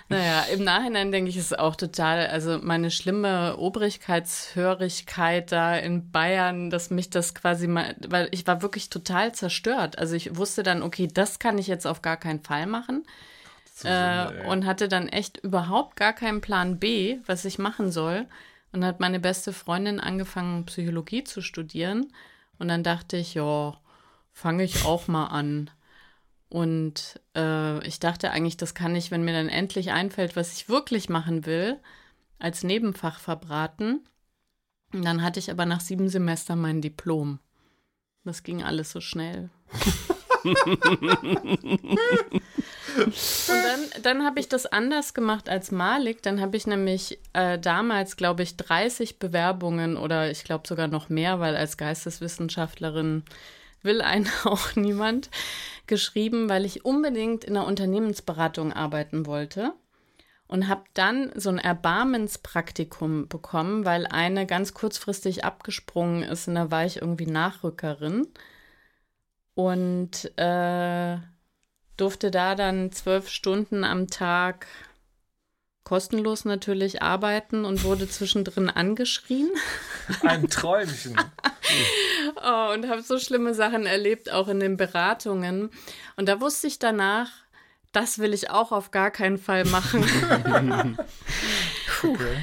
naja, 0.08 0.42
im 0.52 0.64
Nachhinein 0.64 1.10
denke 1.12 1.30
ich, 1.30 1.36
ist 1.36 1.52
es 1.52 1.58
auch 1.58 1.76
total, 1.76 2.26
also 2.26 2.58
meine 2.60 2.90
schlimme 2.90 3.56
Obrigkeitshörigkeit 3.56 5.52
da 5.52 5.76
in 5.76 6.10
Bayern, 6.10 6.70
dass 6.70 6.90
mich 6.90 7.08
das 7.10 7.34
quasi 7.34 7.66
mal, 7.66 7.96
weil 8.08 8.28
ich 8.32 8.46
war 8.46 8.62
wirklich 8.62 8.90
total 8.90 9.32
zerstört. 9.32 9.98
Also 9.98 10.14
ich 10.16 10.36
wusste 10.36 10.62
dann, 10.62 10.82
okay, 10.82 11.08
das 11.12 11.38
kann 11.38 11.56
ich 11.58 11.66
jetzt 11.66 11.86
auf 11.86 12.02
gar 12.02 12.16
keinen 12.16 12.42
Fall 12.42 12.66
machen. 12.66 13.04
Äh, 13.82 14.46
und 14.46 14.66
hatte 14.66 14.88
dann 14.88 15.08
echt 15.08 15.38
überhaupt 15.38 15.96
gar 15.96 16.12
keinen 16.12 16.42
Plan 16.42 16.78
B, 16.78 17.18
was 17.26 17.46
ich 17.46 17.58
machen 17.58 17.90
soll. 17.90 18.26
Und 18.72 18.84
hat 18.84 19.00
meine 19.00 19.18
beste 19.18 19.52
Freundin 19.52 19.98
angefangen, 19.98 20.66
Psychologie 20.66 21.24
zu 21.24 21.42
studieren. 21.42 22.12
Und 22.58 22.68
dann 22.68 22.84
dachte 22.84 23.16
ich, 23.16 23.34
ja, 23.34 23.76
fange 24.32 24.62
ich 24.62 24.84
auch 24.84 25.08
mal 25.08 25.26
an. 25.26 25.70
Und 26.48 27.20
äh, 27.36 27.86
ich 27.86 28.00
dachte 28.00 28.30
eigentlich, 28.30 28.56
das 28.56 28.74
kann 28.74 28.94
ich, 28.94 29.10
wenn 29.10 29.24
mir 29.24 29.32
dann 29.32 29.48
endlich 29.48 29.92
einfällt, 29.92 30.36
was 30.36 30.52
ich 30.52 30.68
wirklich 30.68 31.08
machen 31.08 31.46
will, 31.46 31.78
als 32.38 32.62
Nebenfach 32.62 33.18
verbraten. 33.18 34.04
Und 34.92 35.04
dann 35.04 35.22
hatte 35.22 35.40
ich 35.40 35.50
aber 35.50 35.66
nach 35.66 35.80
sieben 35.80 36.08
Semestern 36.08 36.60
mein 36.60 36.80
Diplom. 36.80 37.38
Das 38.24 38.42
ging 38.42 38.62
alles 38.62 38.90
so 38.90 39.00
schnell. 39.00 39.50
Und 42.96 43.14
dann, 43.48 44.02
dann 44.02 44.24
habe 44.24 44.40
ich 44.40 44.48
das 44.48 44.66
anders 44.66 45.14
gemacht 45.14 45.48
als 45.48 45.70
Malik. 45.70 46.22
Dann 46.22 46.40
habe 46.40 46.56
ich 46.56 46.66
nämlich 46.66 47.18
äh, 47.32 47.58
damals, 47.58 48.16
glaube 48.16 48.42
ich, 48.42 48.56
30 48.56 49.18
Bewerbungen 49.18 49.96
oder 49.96 50.30
ich 50.30 50.44
glaube 50.44 50.66
sogar 50.66 50.88
noch 50.88 51.08
mehr, 51.08 51.40
weil 51.40 51.56
als 51.56 51.76
Geisteswissenschaftlerin 51.76 53.24
will 53.82 54.00
einen 54.02 54.28
auch 54.44 54.76
niemand 54.76 55.30
geschrieben, 55.86 56.48
weil 56.48 56.64
ich 56.64 56.84
unbedingt 56.84 57.44
in 57.44 57.54
der 57.54 57.66
Unternehmensberatung 57.66 58.72
arbeiten 58.72 59.26
wollte. 59.26 59.72
Und 60.46 60.66
habe 60.66 60.82
dann 60.94 61.30
so 61.36 61.48
ein 61.48 61.58
Erbarmenspraktikum 61.58 63.28
bekommen, 63.28 63.84
weil 63.84 64.06
eine 64.08 64.46
ganz 64.46 64.74
kurzfristig 64.74 65.44
abgesprungen 65.44 66.24
ist 66.24 66.48
und 66.48 66.56
da 66.56 66.72
war 66.72 66.84
ich 66.84 66.96
irgendwie 67.00 67.26
Nachrückerin. 67.26 68.26
Und 69.54 70.32
äh, 70.36 71.18
durfte 72.00 72.30
da 72.30 72.54
dann 72.54 72.92
zwölf 72.92 73.28
Stunden 73.28 73.84
am 73.84 74.08
Tag 74.08 74.66
kostenlos 75.84 76.44
natürlich 76.44 77.02
arbeiten 77.02 77.64
und 77.64 77.82
wurde 77.84 78.08
zwischendrin 78.08 78.70
angeschrien. 78.70 79.50
Ein 80.22 80.48
Träumchen. 80.48 81.16
oh, 82.36 82.72
und 82.72 82.88
habe 82.88 83.02
so 83.02 83.18
schlimme 83.18 83.54
Sachen 83.54 83.86
erlebt, 83.86 84.30
auch 84.30 84.48
in 84.48 84.60
den 84.60 84.76
Beratungen. 84.76 85.70
Und 86.16 86.28
da 86.28 86.40
wusste 86.40 86.68
ich 86.68 86.78
danach, 86.78 87.30
das 87.92 88.18
will 88.18 88.32
ich 88.32 88.50
auch 88.50 88.70
auf 88.70 88.92
gar 88.92 89.10
keinen 89.10 89.38
Fall 89.38 89.64
machen. 89.64 90.04
okay. 92.04 92.36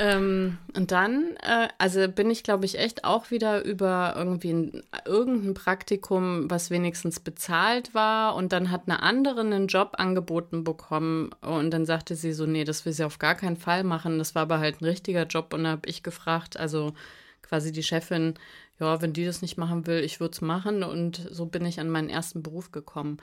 Ähm, 0.00 0.56
und 0.74 0.92
dann, 0.92 1.36
äh, 1.42 1.68
also 1.76 2.08
bin 2.08 2.30
ich, 2.30 2.42
glaube 2.42 2.64
ich, 2.64 2.78
echt 2.78 3.04
auch 3.04 3.30
wieder 3.30 3.62
über 3.62 4.14
irgendwie 4.16 4.50
ein, 4.50 4.82
irgendein 5.04 5.52
Praktikum, 5.52 6.50
was 6.50 6.70
wenigstens 6.70 7.20
bezahlt 7.20 7.92
war. 7.92 8.34
Und 8.34 8.54
dann 8.54 8.70
hat 8.70 8.84
eine 8.86 9.02
andere 9.02 9.42
einen 9.42 9.66
Job 9.66 9.96
angeboten 9.98 10.64
bekommen. 10.64 11.32
Und 11.42 11.70
dann 11.72 11.84
sagte 11.84 12.14
sie 12.14 12.32
so, 12.32 12.46
nee, 12.46 12.64
das 12.64 12.86
will 12.86 12.94
sie 12.94 13.04
auf 13.04 13.18
gar 13.18 13.34
keinen 13.34 13.58
Fall 13.58 13.84
machen. 13.84 14.16
Das 14.18 14.34
war 14.34 14.42
aber 14.42 14.58
halt 14.58 14.80
ein 14.80 14.86
richtiger 14.86 15.26
Job. 15.26 15.52
Und 15.52 15.64
da 15.64 15.70
habe 15.70 15.86
ich 15.86 16.02
gefragt, 16.02 16.58
also 16.58 16.94
quasi 17.42 17.70
die 17.70 17.82
Chefin, 17.82 18.34
ja, 18.78 19.02
wenn 19.02 19.12
die 19.12 19.26
das 19.26 19.42
nicht 19.42 19.58
machen 19.58 19.86
will, 19.86 20.02
ich 20.02 20.18
würde 20.18 20.32
es 20.32 20.40
machen. 20.40 20.82
Und 20.82 21.28
so 21.30 21.44
bin 21.44 21.66
ich 21.66 21.78
an 21.78 21.90
meinen 21.90 22.08
ersten 22.08 22.42
Beruf 22.42 22.72
gekommen. 22.72 23.18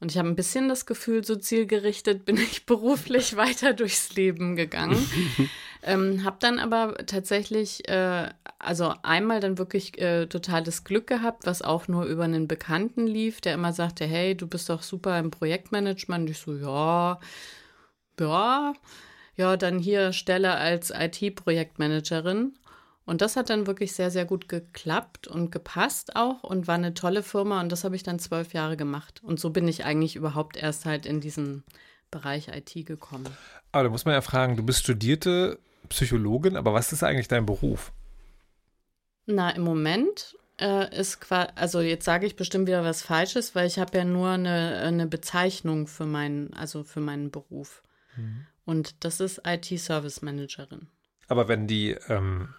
Und 0.00 0.10
ich 0.10 0.18
habe 0.18 0.28
ein 0.28 0.36
bisschen 0.36 0.70
das 0.70 0.86
Gefühl, 0.86 1.24
so 1.24 1.36
zielgerichtet 1.36 2.24
bin 2.24 2.36
ich 2.36 2.64
beruflich 2.66 3.36
weiter 3.36 3.74
durchs 3.74 4.14
Leben 4.14 4.56
gegangen. 4.56 5.06
ähm, 5.82 6.24
habe 6.24 6.38
dann 6.40 6.58
aber 6.58 7.06
tatsächlich, 7.06 7.86
äh, 7.88 8.30
also 8.58 8.94
einmal 9.02 9.40
dann 9.40 9.58
wirklich 9.58 10.00
äh, 10.00 10.26
totales 10.26 10.84
Glück 10.84 11.06
gehabt, 11.06 11.46
was 11.46 11.60
auch 11.62 11.86
nur 11.86 12.04
über 12.04 12.24
einen 12.24 12.48
Bekannten 12.48 13.06
lief, 13.06 13.40
der 13.42 13.54
immer 13.54 13.74
sagte, 13.74 14.06
hey, 14.06 14.34
du 14.34 14.46
bist 14.46 14.70
doch 14.70 14.82
super 14.82 15.18
im 15.18 15.30
Projektmanagement. 15.30 16.22
Und 16.22 16.30
ich 16.30 16.38
so, 16.38 16.54
ja, 16.56 17.20
ja, 18.18 18.72
ja, 19.36 19.56
dann 19.56 19.78
hier 19.78 20.12
Stelle 20.12 20.54
als 20.54 20.90
IT-Projektmanagerin. 20.90 22.54
Und 23.10 23.22
das 23.22 23.34
hat 23.34 23.50
dann 23.50 23.66
wirklich 23.66 23.90
sehr, 23.92 24.12
sehr 24.12 24.24
gut 24.24 24.48
geklappt 24.48 25.26
und 25.26 25.50
gepasst 25.50 26.14
auch 26.14 26.44
und 26.44 26.68
war 26.68 26.76
eine 26.76 26.94
tolle 26.94 27.24
Firma 27.24 27.60
und 27.60 27.72
das 27.72 27.82
habe 27.82 27.96
ich 27.96 28.04
dann 28.04 28.20
zwölf 28.20 28.54
Jahre 28.54 28.76
gemacht. 28.76 29.20
Und 29.24 29.40
so 29.40 29.50
bin 29.50 29.66
ich 29.66 29.84
eigentlich 29.84 30.14
überhaupt 30.14 30.56
erst 30.56 30.84
halt 30.84 31.06
in 31.06 31.20
diesen 31.20 31.64
Bereich 32.12 32.46
IT 32.46 32.86
gekommen. 32.86 33.26
Aber 33.72 33.82
da 33.82 33.90
muss 33.90 34.04
man 34.04 34.14
ja 34.14 34.20
fragen, 34.20 34.54
du 34.54 34.62
bist 34.62 34.78
studierte 34.78 35.58
Psychologin, 35.88 36.56
aber 36.56 36.72
was 36.72 36.92
ist 36.92 37.02
eigentlich 37.02 37.26
dein 37.26 37.46
Beruf? 37.46 37.90
Na, 39.26 39.50
im 39.50 39.62
Moment 39.62 40.36
äh, 40.60 40.96
ist 40.96 41.20
quasi, 41.20 41.50
also 41.56 41.80
jetzt 41.80 42.04
sage 42.04 42.28
ich 42.28 42.36
bestimmt 42.36 42.68
wieder 42.68 42.84
was 42.84 43.02
Falsches, 43.02 43.56
weil 43.56 43.66
ich 43.66 43.80
habe 43.80 43.98
ja 43.98 44.04
nur 44.04 44.28
eine, 44.28 44.82
eine 44.84 45.08
Bezeichnung 45.08 45.88
für 45.88 46.06
meinen, 46.06 46.54
also 46.54 46.84
für 46.84 47.00
meinen 47.00 47.32
Beruf. 47.32 47.82
Mhm. 48.16 48.46
Und 48.64 49.04
das 49.04 49.18
ist 49.18 49.42
IT-Service 49.44 50.22
Managerin. 50.22 50.86
Aber 51.26 51.48
wenn 51.48 51.66
die 51.66 51.96
ähm, 52.08 52.50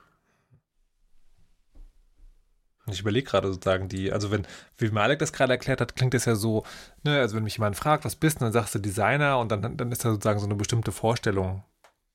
ich 2.91 3.01
überlege 3.01 3.29
gerade 3.29 3.51
sozusagen 3.51 3.89
die, 3.89 4.11
also 4.11 4.31
wenn, 4.31 4.47
wie 4.77 4.89
Malek 4.89 5.19
das 5.19 5.33
gerade 5.33 5.53
erklärt 5.53 5.81
hat, 5.81 5.95
klingt 5.95 6.13
das 6.13 6.25
ja 6.25 6.35
so, 6.35 6.63
ne, 7.03 7.19
also 7.19 7.35
wenn 7.35 7.43
mich 7.43 7.57
jemand 7.57 7.75
fragt, 7.75 8.05
was 8.05 8.15
bist 8.15 8.39
du, 8.39 8.45
dann 8.45 8.53
sagst 8.53 8.75
du 8.75 8.79
Designer 8.79 9.39
und 9.39 9.51
dann, 9.51 9.77
dann 9.77 9.91
ist 9.91 10.05
da 10.05 10.11
sozusagen 10.11 10.39
so 10.39 10.45
eine 10.45 10.55
bestimmte 10.55 10.91
Vorstellung 10.91 11.63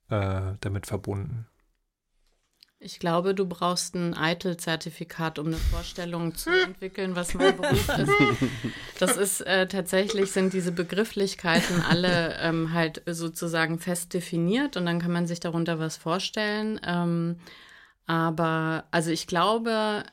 äh, 0.08 0.54
damit 0.60 0.86
verbunden. 0.86 1.46
Ich 2.78 2.98
glaube, 2.98 3.34
du 3.34 3.46
brauchst 3.46 3.94
ein 3.94 4.14
EITEL-Zertifikat, 4.14 5.38
um 5.38 5.46
eine 5.46 5.56
Vorstellung 5.56 6.34
zu 6.34 6.50
entwickeln, 6.64 7.16
was 7.16 7.32
mein 7.32 7.56
Beruf 7.56 7.88
ist. 7.98 8.10
Das 8.98 9.16
ist 9.16 9.40
äh, 9.40 9.66
tatsächlich, 9.66 10.30
sind 10.30 10.52
diese 10.52 10.72
Begrifflichkeiten 10.72 11.80
alle 11.80 12.36
ähm, 12.38 12.72
halt 12.74 13.02
sozusagen 13.06 13.78
fest 13.78 14.12
definiert 14.12 14.76
und 14.76 14.84
dann 14.84 15.00
kann 15.00 15.12
man 15.12 15.26
sich 15.26 15.40
darunter 15.40 15.78
was 15.78 15.96
vorstellen. 15.96 16.78
Ähm, 16.84 17.38
aber 18.06 18.84
also 18.90 19.10
ich 19.10 19.26
glaube, 19.26 20.04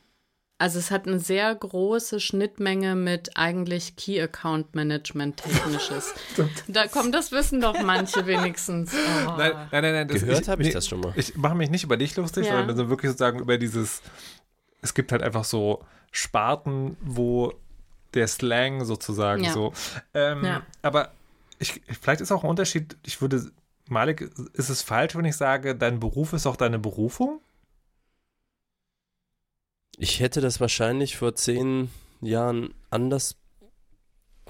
also 0.63 0.79
es 0.79 0.91
hat 0.91 1.09
eine 1.09 1.19
sehr 1.19 1.53
große 1.53 2.21
Schnittmenge 2.21 2.95
mit 2.95 3.35
eigentlich 3.35 3.97
Key 3.97 4.21
Account 4.21 4.75
Management 4.75 5.35
technisches. 5.35 6.13
da 6.69 6.87
kommt 6.87 7.13
das 7.13 7.33
wissen 7.33 7.59
doch 7.59 7.83
manche 7.83 8.25
wenigstens. 8.25 8.93
Oh. 9.03 9.35
Nein, 9.37 9.51
nein, 9.71 9.81
nein, 9.83 9.93
nein 9.93 10.07
Gehört 10.07 10.47
habe 10.47 10.61
ich 10.61 10.69
nee, 10.69 10.73
das 10.73 10.87
schon 10.87 10.99
mal. 11.01 11.13
Ich 11.15 11.35
mache 11.35 11.55
mich 11.55 11.69
nicht 11.69 11.83
über 11.83 11.97
dich 11.97 12.15
lustig, 12.15 12.45
ja. 12.45 12.65
sondern 12.65 12.89
wirklich 12.89 13.11
sozusagen 13.11 13.39
über 13.39 13.57
dieses, 13.57 14.01
es 14.81 14.93
gibt 14.93 15.11
halt 15.11 15.21
einfach 15.21 15.43
so 15.43 15.83
Sparten, 16.11 16.97
wo 17.01 17.53
der 18.13 18.27
Slang 18.27 18.85
sozusagen 18.85 19.43
ja. 19.43 19.51
so. 19.51 19.73
Ähm, 20.13 20.45
ja. 20.45 20.63
Aber 20.81 21.11
ich, 21.59 21.81
vielleicht 22.01 22.21
ist 22.21 22.31
auch 22.31 22.43
ein 22.43 22.49
Unterschied, 22.49 22.97
ich 23.05 23.21
würde, 23.21 23.51
Malik, 23.89 24.21
ist 24.53 24.69
es 24.69 24.81
falsch, 24.81 25.15
wenn 25.15 25.25
ich 25.25 25.35
sage, 25.35 25.75
dein 25.75 25.99
Beruf 25.99 26.31
ist 26.33 26.47
auch 26.47 26.55
deine 26.55 26.79
Berufung? 26.79 27.41
Ich 29.97 30.19
hätte 30.19 30.41
das 30.41 30.59
wahrscheinlich 30.59 31.17
vor 31.17 31.35
zehn 31.35 31.89
Jahren 32.21 32.73
anders, 32.89 33.35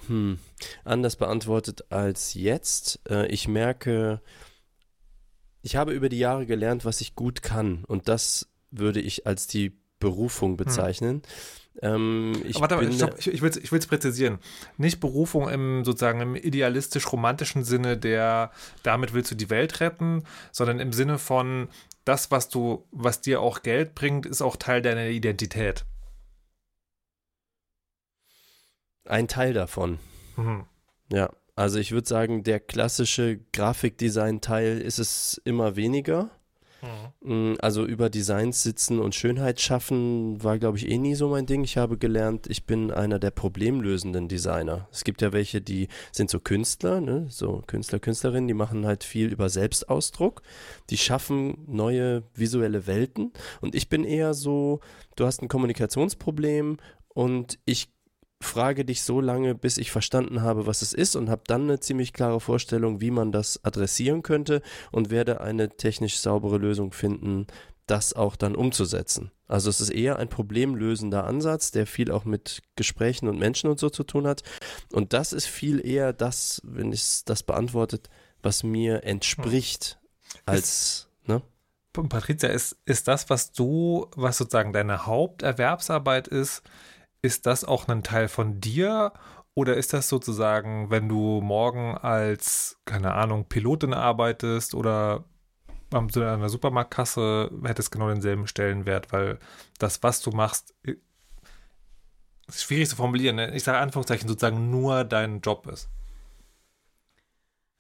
hm, 0.08 0.40
anders 0.84 1.16
beantwortet 1.16 1.92
als 1.92 2.34
jetzt. 2.34 3.00
Äh, 3.10 3.28
ich 3.28 3.48
merke, 3.48 4.22
ich 5.62 5.76
habe 5.76 5.94
über 5.94 6.10
die 6.10 6.20
Jahre 6.20 6.46
gelernt, 6.46 6.86
was 6.86 7.02
ich 7.02 7.16
gut 7.16 7.42
kann. 7.42 7.84
Und 7.86 8.08
das 8.08 8.50
würde 8.72 9.02
ich 9.02 9.28
als 9.28 9.48
die 9.48 9.78
Berufung 10.00 10.52
hm. 10.52 10.58
bezeichnen. 10.58 11.22
Ähm, 11.82 12.34
ich 12.46 12.60
warte, 12.60 12.78
bin, 12.78 12.94
stopp, 12.94 13.18
ich, 13.18 13.28
ich 13.28 13.42
will 13.42 13.80
es 13.80 13.88
präzisieren. 13.88 14.38
Nicht 14.78 15.00
Berufung 15.00 15.50
im 15.50 15.84
sozusagen 15.84 16.22
im 16.22 16.36
idealistisch-romantischen 16.36 17.64
Sinne, 17.64 17.98
der 17.98 18.52
damit 18.84 19.14
willst 19.14 19.32
du 19.32 19.36
die 19.36 19.50
Welt 19.50 19.80
retten, 19.80 20.24
sondern 20.52 20.80
im 20.80 20.94
Sinne 20.94 21.18
von 21.18 21.70
das, 22.06 22.32
was 22.32 22.50
du, 22.50 22.88
was 22.92 23.22
dir 23.22 23.42
auch 23.42 23.62
Geld 23.62 23.96
bringt, 23.96 24.26
ist 24.26 24.42
auch 24.42 24.56
Teil 24.56 24.82
deiner 24.82 25.08
Identität. 25.08 25.86
Ein 29.06 29.28
Teil 29.28 29.54
davon. 29.54 30.00
Mhm. 30.38 30.66
Ja, 31.12 31.30
also 31.56 31.80
ich 31.80 31.92
würde 31.92 32.08
sagen, 32.08 32.44
der 32.44 32.60
klassische 32.60 33.40
Grafikdesign-Teil 33.52 34.80
ist 34.80 35.00
es 35.00 35.42
immer 35.46 35.76
weniger. 35.76 36.32
Mhm. 37.22 37.56
Also 37.60 37.86
über 37.86 38.10
Designs 38.10 38.64
sitzen 38.64 39.00
und 39.00 39.16
Schönheit 39.16 39.62
schaffen 39.62 40.44
war, 40.44 40.60
glaube 40.60 40.78
ich, 40.78 40.90
eh 40.90 40.98
nie 40.98 41.16
so 41.16 41.30
mein 41.30 41.46
Ding. 41.46 41.64
Ich 41.64 41.78
habe 41.78 41.98
gelernt, 41.98 42.48
ich 42.48 42.66
bin 42.66 42.92
einer 42.92 43.20
der 43.20 43.32
problemlösenden 43.32 44.28
Designer. 44.28 44.88
Es 44.92 45.04
gibt 45.04 45.22
ja 45.22 45.34
welche, 45.34 45.62
die 45.62 45.88
sind 46.12 46.30
so 46.30 46.40
Künstler, 46.40 47.02
ne? 47.02 47.28
so 47.30 47.64
Künstler, 47.68 48.00
Künstlerinnen, 48.00 48.48
die 48.48 48.54
machen 48.54 48.86
halt 48.86 49.04
viel 49.04 49.32
über 49.32 49.50
Selbstausdruck. 49.50 50.42
Die 50.90 50.98
schaffen 50.98 51.66
neue 51.68 52.24
visuelle 52.36 52.88
Welten. 52.88 53.32
Und 53.62 53.76
ich 53.76 53.90
bin 53.90 54.04
eher 54.04 54.34
so, 54.34 54.80
du 55.16 55.26
hast 55.26 55.42
ein 55.42 55.48
Kommunikationsproblem 55.48 56.78
und 57.14 57.60
ich 57.66 57.90
frage 58.46 58.86
dich 58.86 59.04
so 59.04 59.22
lange, 59.22 59.56
bis 59.56 59.78
ich 59.78 59.92
verstanden 59.92 60.42
habe, 60.42 60.66
was 60.66 60.82
es 60.82 60.94
ist 60.94 61.16
und 61.16 61.30
habe 61.30 61.44
dann 61.48 61.64
eine 61.64 61.80
ziemlich 61.80 62.14
klare 62.14 62.40
Vorstellung, 62.40 63.02
wie 63.02 63.12
man 63.12 63.32
das 63.32 63.64
adressieren 63.64 64.24
könnte 64.24 64.62
und 64.92 65.10
werde 65.10 65.42
eine 65.42 65.70
technisch 65.70 66.20
saubere 66.20 66.58
Lösung 66.58 66.92
finden, 66.92 67.48
das 67.88 68.14
auch 68.14 68.36
dann 68.36 68.56
umzusetzen. 68.56 69.32
Also 69.48 69.70
es 69.70 69.82
ist 69.82 69.90
eher 69.90 70.18
ein 70.18 70.30
problemlösender 70.30 71.26
Ansatz, 71.26 71.72
der 71.72 71.86
viel 71.86 72.12
auch 72.12 72.26
mit 72.26 72.62
Gesprächen 72.76 73.28
und 73.28 73.38
Menschen 73.38 73.70
und 73.70 73.80
so 73.80 73.90
zu 73.90 74.04
tun 74.04 74.26
hat. 74.26 74.42
Und 74.92 75.14
das 75.14 75.34
ist 75.34 75.48
viel 75.48 75.86
eher 75.86 76.14
das, 76.14 76.62
wenn 76.64 76.92
es 76.94 77.26
das 77.26 77.44
beantwortet, 77.44 78.10
was 78.42 78.64
mir 78.64 79.04
entspricht, 79.04 80.00
hm. 80.02 80.40
als, 80.46 81.10
ne? 81.26 81.42
Patricia, 81.94 82.50
ist, 82.50 82.78
ist 82.86 83.08
das, 83.08 83.30
was 83.30 83.52
du, 83.52 84.08
was 84.16 84.38
sozusagen 84.38 84.74
deine 84.74 85.06
Haupterwerbsarbeit 85.06 86.28
ist, 86.28 86.64
ist 87.24 87.48
das 87.48 87.64
auch 87.64 87.88
ein 87.88 88.04
Teil 88.04 88.28
von 88.28 88.60
dir 88.62 89.14
oder 89.56 89.76
ist 89.76 89.94
das 89.94 90.10
sozusagen, 90.10 90.92
wenn 90.92 91.10
du 91.10 91.42
morgen 91.42 91.98
als, 91.98 92.80
keine 92.86 93.14
Ahnung, 93.14 93.46
Pilotin 93.46 93.94
arbeitest 93.94 94.76
oder 94.76 95.24
an 95.92 96.10
einer 96.16 96.50
Supermarktkasse, 96.50 97.52
hättest 97.64 97.92
genau 97.92 98.10
denselben 98.10 98.48
Stellenwert, 98.48 99.12
weil 99.12 99.40
das, 99.78 100.02
was 100.02 100.22
du 100.22 100.32
machst, 100.32 100.76
ist 102.48 102.64
schwierig 102.64 102.90
zu 102.90 102.96
formulieren. 102.96 103.36
Ne? 103.36 103.56
Ich 103.56 103.64
sage 103.64 103.78
Anführungszeichen 103.78 104.28
sozusagen 104.28 104.70
nur 104.70 105.04
dein 105.04 105.42
Job 105.42 105.68
ist. 105.68 105.90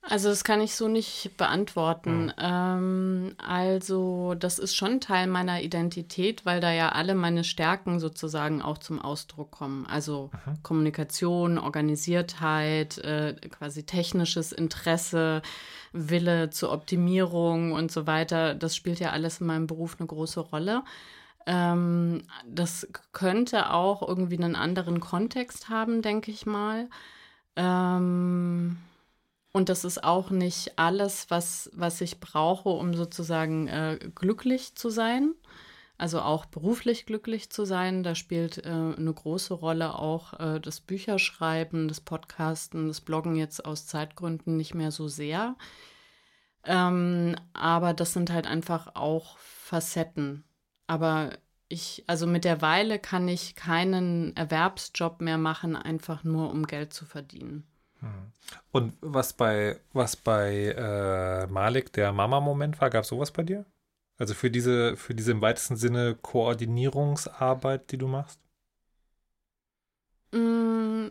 Also 0.09 0.27
das 0.27 0.43
kann 0.43 0.59
ich 0.59 0.75
so 0.75 0.89
nicht 0.89 1.31
beantworten. 1.37 2.25
Mhm. 2.25 2.33
Ähm, 2.37 3.35
also 3.37 4.35
das 4.37 4.59
ist 4.59 4.75
schon 4.75 4.99
Teil 4.99 5.27
meiner 5.27 5.61
Identität, 5.61 6.45
weil 6.45 6.59
da 6.59 6.71
ja 6.71 6.89
alle 6.89 7.15
meine 7.15 7.45
Stärken 7.45 7.99
sozusagen 7.99 8.61
auch 8.61 8.77
zum 8.77 9.01
Ausdruck 9.01 9.51
kommen. 9.51 9.85
Also 9.85 10.29
mhm. 10.45 10.61
Kommunikation, 10.61 11.57
Organisiertheit, 11.57 12.97
äh, 12.97 13.35
quasi 13.49 13.85
technisches 13.85 14.51
Interesse, 14.51 15.41
Wille 15.93 16.49
zur 16.49 16.73
Optimierung 16.73 17.71
und 17.71 17.89
so 17.89 18.05
weiter. 18.05 18.55
Das 18.55 18.75
spielt 18.75 18.99
ja 18.99 19.11
alles 19.11 19.39
in 19.39 19.47
meinem 19.47 19.67
Beruf 19.67 19.95
eine 19.99 20.07
große 20.07 20.41
Rolle. 20.41 20.83
Ähm, 21.45 22.23
das 22.45 22.87
könnte 23.13 23.71
auch 23.71 24.05
irgendwie 24.05 24.37
einen 24.37 24.57
anderen 24.57 24.99
Kontext 24.99 25.69
haben, 25.69 26.01
denke 26.01 26.29
ich 26.29 26.45
mal. 26.45 26.89
Ähm, 27.55 28.77
und 29.53 29.69
das 29.69 29.85
ist 29.85 30.03
auch 30.03 30.31
nicht 30.31 30.79
alles, 30.79 31.29
was, 31.29 31.69
was 31.73 32.01
ich 32.01 32.19
brauche, 32.19 32.69
um 32.69 32.95
sozusagen 32.95 33.67
äh, 33.67 33.99
glücklich 34.15 34.75
zu 34.75 34.89
sein. 34.89 35.35
Also 35.97 36.21
auch 36.21 36.45
beruflich 36.45 37.05
glücklich 37.05 37.51
zu 37.51 37.63
sein. 37.63 38.01
Da 38.03 38.15
spielt 38.15 38.65
äh, 38.65 38.69
eine 38.69 39.13
große 39.13 39.53
Rolle 39.53 39.93
auch 39.97 40.39
äh, 40.39 40.59
das 40.59 40.81
Bücherschreiben, 40.81 41.87
das 41.87 42.01
Podcasten, 42.01 42.87
das 42.87 42.99
Bloggen 42.99 43.35
jetzt 43.35 43.63
aus 43.63 43.85
Zeitgründen 43.85 44.57
nicht 44.57 44.73
mehr 44.73 44.91
so 44.91 45.07
sehr. 45.07 45.55
Ähm, 46.65 47.35
aber 47.53 47.93
das 47.93 48.13
sind 48.13 48.31
halt 48.31 48.47
einfach 48.47 48.95
auch 48.95 49.37
Facetten. 49.37 50.43
Aber 50.87 51.37
ich, 51.69 52.03
also 52.07 52.25
mit 52.25 52.43
der 52.43 52.61
Weile 52.61 52.97
kann 52.99 53.27
ich 53.27 53.55
keinen 53.55 54.35
Erwerbsjob 54.35 55.21
mehr 55.21 55.37
machen, 55.37 55.75
einfach 55.75 56.23
nur 56.23 56.49
um 56.51 56.65
Geld 56.65 56.91
zu 56.93 57.05
verdienen. 57.05 57.67
Und 58.71 58.93
was 59.01 59.33
bei, 59.33 59.79
was 59.93 60.15
bei 60.15 60.75
äh, 60.77 61.47
Malik 61.47 61.93
der 61.93 62.11
Mama-Moment 62.11 62.81
war, 62.81 62.89
gab 62.89 63.03
es 63.03 63.09
sowas 63.09 63.31
bei 63.31 63.43
dir? 63.43 63.65
Also 64.17 64.33
für 64.33 64.51
diese, 64.51 64.95
für 64.95 65.15
diese 65.15 65.31
im 65.31 65.41
weitesten 65.41 65.75
Sinne 65.75 66.15
Koordinierungsarbeit, 66.21 67.91
die 67.91 67.97
du 67.97 68.07
machst? 68.07 68.39
Mm, 70.31 71.07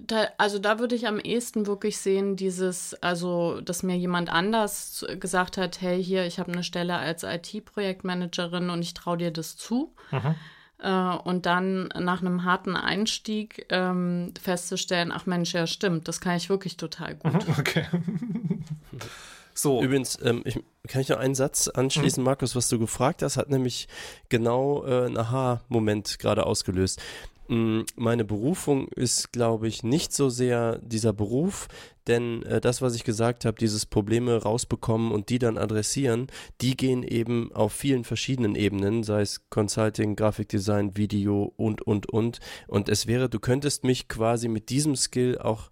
da, 0.00 0.28
also 0.38 0.58
da 0.58 0.78
würde 0.78 0.94
ich 0.94 1.06
am 1.06 1.18
ehesten 1.18 1.66
wirklich 1.66 1.98
sehen, 1.98 2.36
dieses, 2.36 2.94
also 3.02 3.60
dass 3.60 3.82
mir 3.82 3.96
jemand 3.96 4.30
anders 4.30 5.04
gesagt 5.20 5.56
hat, 5.56 5.80
hey, 5.80 6.02
hier, 6.02 6.24
ich 6.24 6.38
habe 6.38 6.52
eine 6.52 6.64
Stelle 6.64 6.96
als 6.96 7.24
IT-Projektmanagerin 7.24 8.70
und 8.70 8.82
ich 8.82 8.94
traue 8.94 9.18
dir 9.18 9.30
das 9.30 9.56
zu. 9.56 9.94
Mhm. 10.10 10.34
Äh, 10.84 11.16
und 11.24 11.46
dann 11.46 11.88
nach 11.98 12.20
einem 12.20 12.44
harten 12.44 12.76
Einstieg 12.76 13.66
ähm, 13.70 14.34
festzustellen, 14.40 15.12
ach 15.12 15.24
Mensch, 15.24 15.54
ja 15.54 15.66
stimmt, 15.66 16.08
das 16.08 16.20
kann 16.20 16.36
ich 16.36 16.50
wirklich 16.50 16.76
total 16.76 17.14
gut. 17.14 17.34
Okay. 17.58 17.86
so. 19.54 19.82
Übrigens, 19.82 20.18
ähm, 20.22 20.42
ich, 20.44 20.60
kann 20.86 21.00
ich 21.00 21.08
noch 21.08 21.16
einen 21.16 21.34
Satz 21.34 21.68
anschließen, 21.68 22.22
mhm. 22.22 22.26
Markus, 22.26 22.54
was 22.54 22.68
du 22.68 22.78
gefragt 22.78 23.22
hast, 23.22 23.38
hat 23.38 23.48
nämlich 23.48 23.88
genau 24.28 24.84
äh, 24.84 25.06
einen 25.06 25.16
Aha-Moment 25.16 26.18
gerade 26.18 26.44
ausgelöst. 26.44 27.00
Mm, 27.48 27.82
meine 27.96 28.24
Berufung 28.24 28.88
ist, 28.88 29.32
glaube 29.32 29.68
ich, 29.68 29.82
nicht 29.82 30.12
so 30.12 30.28
sehr 30.30 30.78
dieser 30.78 31.12
Beruf, 31.12 31.68
denn 32.06 32.42
äh, 32.44 32.60
das, 32.60 32.82
was 32.82 32.94
ich 32.94 33.04
gesagt 33.04 33.44
habe, 33.44 33.58
dieses 33.58 33.86
Probleme 33.86 34.42
rausbekommen 34.42 35.12
und 35.12 35.28
die 35.28 35.38
dann 35.38 35.58
adressieren, 35.58 36.28
die 36.60 36.76
gehen 36.76 37.02
eben 37.02 37.52
auf 37.52 37.72
vielen 37.72 38.04
verschiedenen 38.04 38.54
Ebenen, 38.54 39.02
sei 39.02 39.22
es 39.22 39.48
Consulting, 39.50 40.16
Grafikdesign, 40.16 40.96
Video 40.96 41.52
und, 41.56 41.82
und, 41.82 42.08
und. 42.08 42.40
Und 42.66 42.88
es 42.88 43.06
wäre, 43.06 43.28
du 43.28 43.40
könntest 43.40 43.84
mich 43.84 44.08
quasi 44.08 44.48
mit 44.48 44.70
diesem 44.70 44.96
Skill 44.96 45.38
auch 45.38 45.70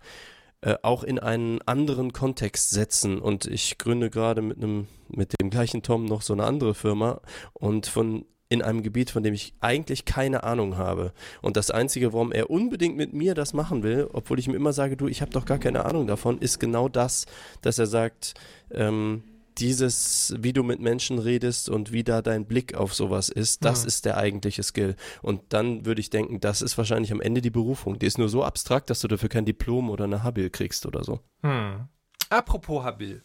äh, 0.62 0.76
auch 0.82 1.02
in 1.02 1.18
einen 1.18 1.60
anderen 1.62 2.12
Kontext 2.12 2.70
setzen. 2.70 3.18
Und 3.18 3.46
ich 3.46 3.78
gründe 3.78 4.10
gerade 4.10 4.42
mit 4.42 4.58
einem, 4.58 4.86
mit 5.08 5.34
dem 5.40 5.50
gleichen 5.50 5.82
Tom 5.82 6.04
noch 6.04 6.22
so 6.22 6.34
eine 6.34 6.44
andere 6.44 6.74
Firma. 6.74 7.20
Und 7.52 7.86
von 7.86 8.26
in 8.52 8.60
einem 8.60 8.82
Gebiet, 8.82 9.10
von 9.10 9.22
dem 9.22 9.32
ich 9.32 9.54
eigentlich 9.60 10.04
keine 10.04 10.44
Ahnung 10.44 10.76
habe. 10.76 11.14
Und 11.40 11.56
das 11.56 11.70
Einzige, 11.70 12.12
warum 12.12 12.32
er 12.32 12.50
unbedingt 12.50 12.98
mit 12.98 13.14
mir 13.14 13.34
das 13.34 13.54
machen 13.54 13.82
will, 13.82 14.10
obwohl 14.12 14.38
ich 14.38 14.46
ihm 14.46 14.54
immer 14.54 14.74
sage, 14.74 14.94
du, 14.94 15.08
ich 15.08 15.22
habe 15.22 15.32
doch 15.32 15.46
gar 15.46 15.56
keine 15.56 15.86
Ahnung 15.86 16.06
davon, 16.06 16.38
ist 16.38 16.60
genau 16.60 16.90
das, 16.90 17.24
dass 17.62 17.78
er 17.78 17.86
sagt, 17.86 18.34
ähm, 18.70 19.22
dieses, 19.56 20.34
wie 20.38 20.52
du 20.52 20.62
mit 20.62 20.80
Menschen 20.80 21.18
redest 21.18 21.70
und 21.70 21.92
wie 21.92 22.04
da 22.04 22.20
dein 22.20 22.44
Blick 22.44 22.74
auf 22.74 22.92
sowas 22.92 23.30
ist, 23.30 23.64
das 23.64 23.82
mhm. 23.82 23.88
ist 23.88 24.04
der 24.04 24.18
eigentliche 24.18 24.62
Skill. 24.62 24.96
Und 25.22 25.40
dann 25.54 25.86
würde 25.86 26.02
ich 26.02 26.10
denken, 26.10 26.40
das 26.40 26.60
ist 26.60 26.76
wahrscheinlich 26.76 27.10
am 27.10 27.22
Ende 27.22 27.40
die 27.40 27.50
Berufung. 27.50 27.98
Die 27.98 28.06
ist 28.06 28.18
nur 28.18 28.28
so 28.28 28.44
abstrakt, 28.44 28.90
dass 28.90 29.00
du 29.00 29.08
dafür 29.08 29.30
kein 29.30 29.46
Diplom 29.46 29.88
oder 29.88 30.04
eine 30.04 30.22
Habil 30.22 30.50
kriegst 30.50 30.84
oder 30.84 31.04
so. 31.04 31.20
Hm. 31.42 31.88
Apropos 32.28 32.84
Habil. 32.84 33.22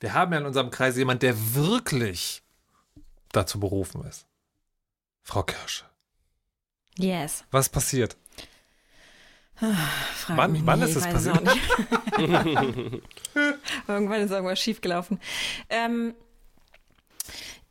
Wir 0.00 0.14
haben 0.14 0.32
ja 0.32 0.38
in 0.38 0.46
unserem 0.46 0.70
Kreis 0.70 0.96
jemand, 0.96 1.22
der 1.22 1.34
wirklich 1.54 2.42
dazu 3.32 3.60
berufen 3.60 4.02
ist. 4.04 4.26
Frau 5.24 5.42
Kirsch. 5.42 5.84
Yes. 6.96 7.44
Was 7.50 7.68
passiert? 7.68 8.16
Frag 9.56 10.36
wann 10.36 10.66
wann 10.66 10.82
ist 10.82 10.96
es 10.96 11.04
passiert? 11.04 11.42
Irgendwann 13.88 14.20
ist 14.20 14.30
irgendwas 14.30 14.60
schiefgelaufen. 14.60 15.20
Ähm, 15.70 16.14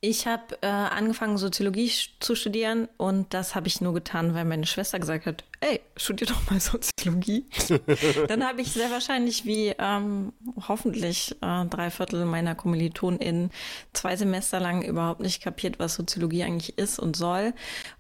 ich 0.06 0.28
habe 0.28 0.58
äh, 0.62 0.68
angefangen, 0.68 1.38
Soziologie 1.38 1.90
zu 2.20 2.36
studieren 2.36 2.90
und 2.98 3.34
das 3.34 3.56
habe 3.56 3.68
ich 3.68 3.80
nur 3.80 3.94
getan, 3.94 4.34
weil 4.34 4.44
meine 4.44 4.66
Schwester 4.66 5.00
gesagt 5.00 5.26
hat, 5.26 5.46
ey, 5.62 5.80
studier 5.96 6.28
doch 6.28 6.52
mal 6.52 6.60
Soziologie. 6.60 7.46
Dann 8.28 8.46
habe 8.46 8.62
ich 8.62 8.74
sehr 8.74 8.92
wahrscheinlich 8.92 9.46
wie 9.46 9.74
ähm, 9.80 10.34
hoffentlich 10.68 11.38
äh, 11.42 11.66
drei 11.68 11.90
Viertel 11.90 12.26
meiner 12.26 12.54
KommilitonInnen 12.54 13.50
zwei 13.94 14.18
Semester 14.18 14.60
lang 14.60 14.82
überhaupt 14.82 15.22
nicht 15.22 15.42
kapiert, 15.42 15.80
was 15.80 15.96
Soziologie 15.96 16.44
eigentlich 16.44 16.78
ist 16.78 17.00
und 17.00 17.16
soll 17.16 17.54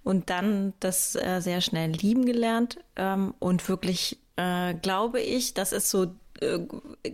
und 0.03 0.29
dann 0.29 0.73
das 0.81 1.15
äh, 1.15 1.39
sehr 1.39 1.61
schnell 1.61 1.91
lieben 1.91 2.25
gelernt 2.25 2.79
ähm, 2.97 3.33
und 3.39 3.69
wirklich 3.69 4.17
äh, 4.35 4.73
glaube 4.73 5.21
ich, 5.21 5.53
das 5.53 5.71
ist 5.71 5.89
so 5.89 6.13
äh, 6.41 6.59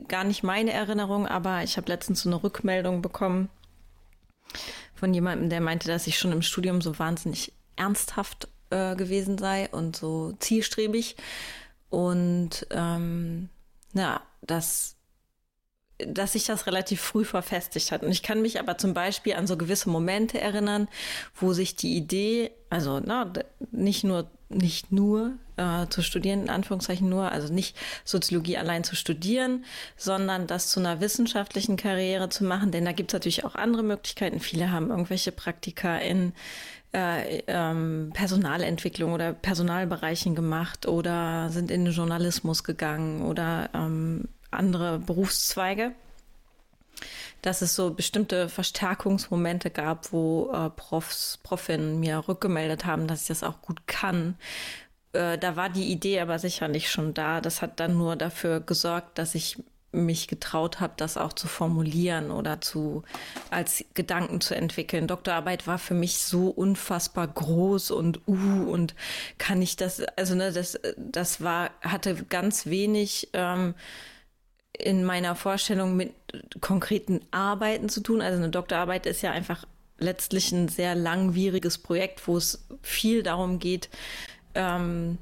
gar 0.07 0.23
nicht 0.23 0.41
meine 0.41 0.73
Erinnerung, 0.73 1.27
aber 1.27 1.61
ich 1.61 1.77
habe 1.77 1.91
letztens 1.91 2.21
so 2.21 2.29
eine 2.29 2.41
Rückmeldung 2.41 3.03
bekommen, 3.03 3.49
von 4.95 5.13
jemandem, 5.13 5.49
der 5.49 5.61
meinte, 5.61 5.87
dass 5.87 6.07
ich 6.07 6.17
schon 6.17 6.31
im 6.31 6.41
Studium 6.41 6.81
so 6.81 6.97
wahnsinnig 6.99 7.53
ernsthaft 7.75 8.47
äh, 8.69 8.95
gewesen 8.95 9.37
sei 9.37 9.69
und 9.69 9.95
so 9.95 10.33
zielstrebig. 10.39 11.15
Und 11.89 12.67
ähm, 12.71 13.49
ja, 13.93 14.21
das 14.41 14.95
dass 16.05 16.31
sich 16.31 16.45
das 16.45 16.65
relativ 16.65 17.01
früh 17.01 17.25
verfestigt 17.25 17.91
hat. 17.91 18.03
Und 18.03 18.11
ich 18.11 18.23
kann 18.23 18.41
mich 18.41 18.59
aber 18.59 18.77
zum 18.77 18.93
Beispiel 18.93 19.33
an 19.33 19.47
so 19.47 19.57
gewisse 19.57 19.89
Momente 19.89 20.39
erinnern, 20.39 20.87
wo 21.35 21.51
sich 21.51 21.75
die 21.75 21.97
Idee, 21.97 22.51
also 22.69 23.01
na, 23.03 23.33
nicht 23.71 24.05
nur 24.05 24.31
nicht 24.49 24.91
nur 24.91 25.33
äh, 25.59 25.89
zu 25.89 26.01
studieren, 26.01 26.43
in 26.43 26.49
Anführungszeichen 26.49 27.09
nur, 27.09 27.31
also 27.31 27.53
nicht 27.53 27.75
Soziologie 28.05 28.57
allein 28.57 28.83
zu 28.83 28.95
studieren, 28.95 29.65
sondern 29.97 30.47
das 30.47 30.69
zu 30.69 30.79
einer 30.79 31.01
wissenschaftlichen 31.01 31.77
Karriere 31.77 32.29
zu 32.29 32.43
machen, 32.45 32.71
denn 32.71 32.85
da 32.85 32.93
gibt 32.93 33.11
es 33.11 33.13
natürlich 33.13 33.45
auch 33.45 33.55
andere 33.55 33.83
Möglichkeiten. 33.83 34.39
Viele 34.39 34.71
haben 34.71 34.89
irgendwelche 34.89 35.31
Praktika 35.31 35.97
in 35.97 36.33
äh, 36.93 37.43
ähm, 37.47 38.11
Personalentwicklung 38.13 39.13
oder 39.13 39.33
Personalbereichen 39.33 40.33
gemacht 40.33 40.87
oder 40.87 41.49
sind 41.49 41.69
in 41.69 41.85
den 41.85 41.93
Journalismus 41.93 42.63
gegangen 42.63 43.21
oder 43.21 43.69
ähm, 43.73 44.29
andere 44.49 44.99
Berufszweige 44.99 45.91
dass 47.41 47.61
es 47.61 47.75
so 47.75 47.91
bestimmte 47.91 48.49
Verstärkungsmomente 48.49 49.69
gab, 49.69 50.11
wo 50.11 50.51
äh, 50.51 50.69
Profs, 50.69 51.39
Profinnen 51.43 51.99
mir 51.99 52.27
rückgemeldet 52.27 52.85
haben, 52.85 53.07
dass 53.07 53.21
ich 53.21 53.27
das 53.27 53.43
auch 53.43 53.61
gut 53.61 53.87
kann. 53.87 54.35
Äh, 55.13 55.37
da 55.37 55.55
war 55.55 55.69
die 55.69 55.91
Idee 55.91 56.19
aber 56.19 56.39
sicherlich 56.39 56.91
schon 56.91 57.13
da. 57.13 57.41
Das 57.41 57.61
hat 57.61 57.79
dann 57.79 57.97
nur 57.97 58.15
dafür 58.15 58.59
gesorgt, 58.59 59.17
dass 59.17 59.35
ich 59.35 59.57
mich 59.91 60.27
getraut 60.27 60.79
habe, 60.79 60.93
das 60.97 61.17
auch 61.17 61.33
zu 61.33 61.47
formulieren 61.47 62.29
oder 62.29 62.61
zu 62.61 63.03
als 63.49 63.83
Gedanken 63.95 64.39
zu 64.39 64.55
entwickeln. 64.55 65.07
Doktorarbeit 65.07 65.65
war 65.65 65.79
für 65.79 65.95
mich 65.95 66.19
so 66.19 66.49
unfassbar 66.49 67.27
groß 67.27 67.91
und 67.91 68.21
uh 68.27 68.71
und 68.71 68.93
kann 69.39 69.61
ich 69.61 69.77
das 69.77 70.01
also 70.15 70.35
ne 70.35 70.51
das 70.51 70.79
das 70.95 71.41
war 71.41 71.71
hatte 71.81 72.13
ganz 72.29 72.67
wenig 72.67 73.29
ähm, 73.33 73.73
in 74.73 75.03
meiner 75.03 75.35
Vorstellung 75.35 75.97
mit 75.97 76.13
konkreten 76.61 77.21
Arbeiten 77.31 77.89
zu 77.89 78.01
tun. 78.01 78.21
Also 78.21 78.37
eine 78.37 78.49
Doktorarbeit 78.49 79.05
ist 79.07 79.23
ja 79.23 79.31
einfach 79.31 79.65
letztlich 79.97 80.51
ein 80.51 80.67
sehr 80.69 80.95
langwieriges 80.95 81.77
Projekt, 81.77 82.27
wo 82.27 82.37
es 82.37 82.65
viel 82.81 83.23
darum 83.23 83.59
geht, 83.59 83.89
ähm, 84.59 85.17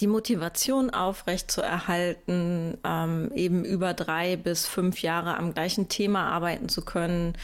die 0.00 0.06
Motivation 0.06 0.90
aufrecht 0.90 1.50
zu 1.50 1.62
erhalten, 1.62 2.78
ähm, 2.84 3.30
eben 3.34 3.64
über 3.64 3.94
drei 3.94 4.36
bis 4.36 4.66
fünf 4.66 5.02
Jahre 5.02 5.36
am 5.36 5.54
gleichen 5.54 5.88
Thema 5.88 6.30
arbeiten 6.30 6.68
zu 6.68 6.82
können, 6.82 7.34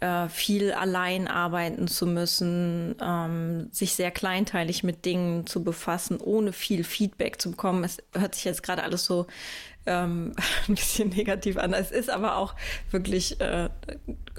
äh, 0.00 0.28
viel 0.28 0.72
allein 0.72 1.26
arbeiten 1.28 1.88
zu 1.88 2.06
müssen, 2.06 2.94
ähm, 3.02 3.68
sich 3.72 3.94
sehr 3.94 4.10
kleinteilig 4.10 4.84
mit 4.84 5.04
Dingen 5.04 5.46
zu 5.46 5.64
befassen, 5.64 6.18
ohne 6.20 6.52
viel 6.52 6.84
Feedback 6.84 7.40
zu 7.40 7.50
bekommen. 7.50 7.84
Es 7.84 7.98
hört 8.16 8.34
sich 8.34 8.44
jetzt 8.44 8.62
gerade 8.62 8.84
alles 8.84 9.04
so 9.04 9.26
ähm, 9.86 10.34
ein 10.68 10.74
bisschen 10.74 11.08
negativ 11.08 11.56
an. 11.56 11.72
Es 11.72 11.90
ist 11.90 12.10
aber 12.10 12.36
auch 12.36 12.54
wirklich 12.90 13.40
äh, 13.40 13.68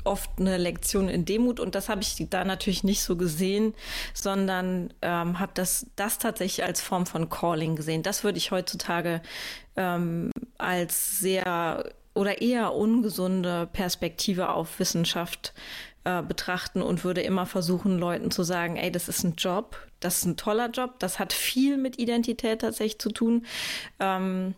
oft 0.05 0.29
eine 0.39 0.57
Lektion 0.57 1.09
in 1.09 1.25
Demut 1.25 1.59
und 1.59 1.75
das 1.75 1.89
habe 1.89 2.01
ich 2.01 2.15
da 2.29 2.45
natürlich 2.45 2.83
nicht 2.83 3.01
so 3.01 3.17
gesehen, 3.17 3.73
sondern 4.13 4.93
ähm, 5.01 5.39
habe 5.39 5.51
das, 5.55 5.87
das 5.95 6.19
tatsächlich 6.19 6.65
als 6.65 6.79
Form 6.79 7.05
von 7.05 7.29
Calling 7.29 7.75
gesehen. 7.75 8.03
Das 8.03 8.23
würde 8.23 8.37
ich 8.37 8.51
heutzutage 8.51 9.21
ähm, 9.75 10.31
als 10.57 11.19
sehr 11.19 11.83
oder 12.13 12.41
eher 12.41 12.73
ungesunde 12.73 13.67
Perspektive 13.71 14.49
auf 14.49 14.79
Wissenschaft 14.79 15.53
äh, 16.03 16.21
betrachten 16.21 16.81
und 16.81 17.03
würde 17.03 17.21
immer 17.21 17.45
versuchen, 17.45 17.99
Leuten 17.99 18.31
zu 18.31 18.43
sagen, 18.43 18.77
ey, 18.77 18.91
das 18.91 19.09
ist 19.09 19.23
ein 19.23 19.35
Job, 19.35 19.77
das 19.99 20.19
ist 20.19 20.25
ein 20.25 20.37
toller 20.37 20.69
Job, 20.69 20.99
das 20.99 21.19
hat 21.19 21.33
viel 21.33 21.77
mit 21.77 21.99
Identität 21.99 22.61
tatsächlich 22.61 22.99
zu 22.99 23.11
tun. 23.11 23.45
Ähm, 23.99 24.55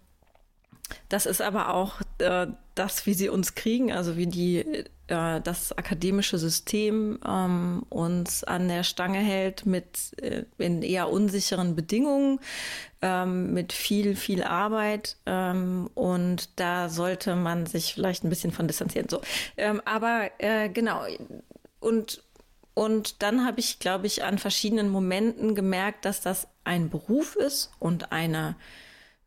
das 1.10 1.26
ist 1.26 1.42
aber 1.42 1.74
auch 1.74 2.02
äh, 2.20 2.48
das, 2.76 3.06
wie 3.06 3.14
sie 3.14 3.30
uns 3.30 3.56
kriegen, 3.56 3.92
also 3.92 4.18
wie 4.18 4.28
die 4.28 4.86
äh, 5.12 5.42
das 5.42 5.78
akademische 5.78 6.38
System 6.38 7.20
ähm, 7.28 7.84
uns 7.90 8.44
an 8.44 8.68
der 8.68 8.84
Stange 8.84 9.20
hält 9.20 9.66
mit 9.66 10.18
äh, 10.22 10.46
in 10.58 10.82
eher 10.82 11.10
unsicheren 11.10 11.76
Bedingungen, 11.76 12.40
ähm, 13.02 13.54
mit 13.54 13.74
viel, 13.74 14.16
viel 14.16 14.44
Arbeit. 14.44 15.18
Ähm, 15.26 15.90
und 15.96 16.60
da 16.60 16.88
sollte 16.90 17.36
man 17.36 17.66
sich 17.66 17.94
vielleicht 17.94 18.24
ein 18.24 18.30
bisschen 18.30 18.52
von 18.52 18.68
distanzieren. 18.68 19.10
So. 19.10 19.22
Ähm, 19.58 19.82
aber 19.86 20.30
äh, 20.40 20.70
genau. 20.70 21.06
Und 21.80 22.24
und 22.74 23.22
dann 23.22 23.46
habe 23.46 23.60
ich, 23.60 23.80
glaube 23.80 24.08
ich, 24.08 24.24
an 24.24 24.38
verschiedenen 24.38 24.90
Momenten 24.90 25.56
gemerkt, 25.56 26.06
dass 26.06 26.22
das 26.22 26.48
ein 26.64 26.90
Beruf 26.90 27.36
ist 27.36 27.70
und 27.80 28.14
eine 28.14 28.56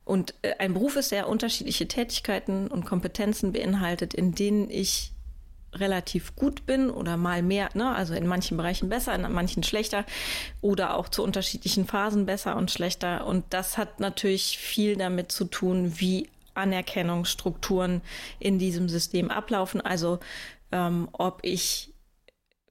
und 0.05 0.35
äh, 0.43 0.55
ein 0.59 0.75
Beruf 0.75 0.97
ist, 0.97 1.13
der 1.13 1.29
unterschiedliche 1.29 1.89
Tätigkeiten 1.89 2.69
und 2.69 2.85
Kompetenzen 2.85 3.53
beinhaltet, 3.53 4.15
in 4.15 4.35
denen 4.35 4.71
ich 4.71 5.13
relativ 5.75 6.37
gut 6.37 6.67
bin 6.67 6.91
oder 6.91 7.17
mal 7.17 7.43
mehr, 7.43 7.69
ne? 7.75 7.95
also 7.95 8.15
in 8.15 8.27
manchen 8.27 8.57
Bereichen 8.57 8.89
besser, 8.89 9.15
in 9.15 9.23
manchen 9.33 9.63
schlechter 9.63 10.05
oder 10.61 10.97
auch 10.97 11.09
zu 11.09 11.23
unterschiedlichen 11.23 11.87
Phasen 11.87 12.27
besser 12.27 12.57
und 12.57 12.71
schlechter. 12.71 13.27
Und 13.27 13.45
das 13.51 13.77
hat 13.77 14.01
natürlich 14.01 14.59
viel 14.59 14.97
damit 14.97 15.33
zu 15.33 15.47
tun, 15.47 15.95
wie 15.97 16.29
Anerkennungsstrukturen 16.55 18.03
in 18.39 18.59
diesem 18.59 18.89
System 18.89 19.31
ablaufen. 19.31 19.81
Also 19.81 20.21
ähm, 20.71 21.09
ob 21.13 21.41
ich 21.43 21.93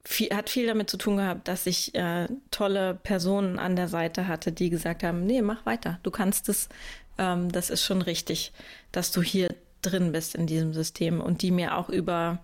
viel, 0.06 0.30
hat 0.36 0.50
viel 0.50 0.68
damit 0.68 0.90
zu 0.90 0.98
tun 0.98 1.18
gehabt, 1.18 1.48
dass 1.48 1.66
ich 1.66 1.96
äh, 1.96 2.28
tolle 2.52 2.96
Personen 2.96 3.60
an 3.60 3.76
der 3.76 3.88
Seite 3.88 4.28
hatte, 4.28 4.52
die 4.52 4.70
gesagt 4.70 5.04
haben, 5.04 5.26
nee, 5.26 5.42
mach 5.42 5.66
weiter, 5.66 6.00
du 6.04 6.12
kannst 6.12 6.50
es, 6.50 6.70
ähm, 7.18 7.52
das 7.52 7.70
ist 7.70 7.84
schon 7.84 8.02
richtig, 8.02 8.54
dass 8.92 9.12
du 9.12 9.22
hier 9.22 9.54
drin 9.82 10.12
bist 10.12 10.36
in 10.36 10.48
diesem 10.48 10.74
System 10.74 11.22
und 11.22 11.42
die 11.42 11.52
mir 11.52 11.78
auch 11.78 11.90
über 11.90 12.40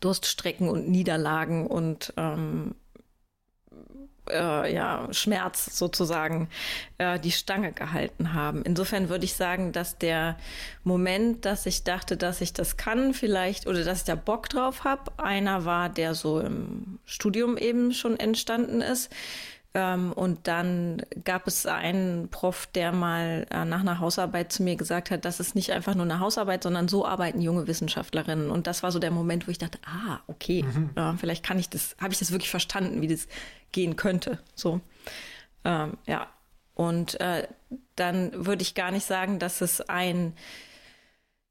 Durststrecken 0.00 0.68
und 0.68 0.88
Niederlagen 0.88 1.66
und 1.66 2.12
ähm, 2.16 2.74
äh, 4.30 4.74
ja, 4.74 5.08
Schmerz 5.12 5.76
sozusagen 5.78 6.48
äh, 6.98 7.18
die 7.18 7.32
Stange 7.32 7.72
gehalten 7.72 8.34
haben. 8.34 8.62
Insofern 8.62 9.08
würde 9.08 9.24
ich 9.24 9.34
sagen, 9.34 9.72
dass 9.72 9.98
der 9.98 10.36
Moment, 10.84 11.44
dass 11.44 11.66
ich 11.66 11.84
dachte, 11.84 12.16
dass 12.16 12.40
ich 12.40 12.52
das 12.52 12.76
kann, 12.76 13.14
vielleicht 13.14 13.66
oder 13.66 13.84
dass 13.84 13.98
ich 13.98 14.04
da 14.04 14.14
Bock 14.14 14.48
drauf 14.48 14.84
habe, 14.84 15.12
einer 15.18 15.64
war, 15.64 15.88
der 15.88 16.14
so 16.14 16.40
im 16.40 16.98
Studium 17.04 17.56
eben 17.56 17.92
schon 17.92 18.18
entstanden 18.18 18.80
ist. 18.80 19.10
Ähm, 19.74 20.12
und 20.12 20.48
dann 20.48 21.02
gab 21.24 21.46
es 21.46 21.66
einen 21.66 22.28
Prof, 22.28 22.66
der 22.74 22.92
mal 22.92 23.46
äh, 23.50 23.64
nach 23.64 23.80
einer 23.80 24.00
Hausarbeit 24.00 24.52
zu 24.52 24.62
mir 24.62 24.76
gesagt 24.76 25.10
hat, 25.10 25.24
das 25.24 25.40
ist 25.40 25.54
nicht 25.54 25.72
einfach 25.72 25.94
nur 25.94 26.04
eine 26.04 26.20
Hausarbeit, 26.20 26.62
sondern 26.62 26.88
so 26.88 27.06
arbeiten 27.06 27.40
junge 27.40 27.66
Wissenschaftlerinnen. 27.66 28.50
Und 28.50 28.66
das 28.66 28.82
war 28.82 28.92
so 28.92 28.98
der 28.98 29.10
Moment, 29.10 29.46
wo 29.46 29.50
ich 29.50 29.58
dachte, 29.58 29.78
ah, 29.84 30.20
okay, 30.26 30.62
mhm. 30.62 30.90
äh, 30.94 31.12
vielleicht 31.18 31.44
kann 31.44 31.58
ich 31.58 31.68
das, 31.68 31.96
habe 32.00 32.12
ich 32.12 32.18
das 32.18 32.32
wirklich 32.32 32.50
verstanden, 32.50 33.00
wie 33.02 33.08
das 33.08 33.28
gehen 33.72 33.96
könnte. 33.96 34.38
So, 34.54 34.80
ähm, 35.64 35.98
ja. 36.06 36.28
Und 36.74 37.20
äh, 37.20 37.48
dann 37.96 38.46
würde 38.46 38.62
ich 38.62 38.74
gar 38.74 38.90
nicht 38.90 39.06
sagen, 39.06 39.38
dass 39.38 39.62
es 39.62 39.80
ein 39.80 40.34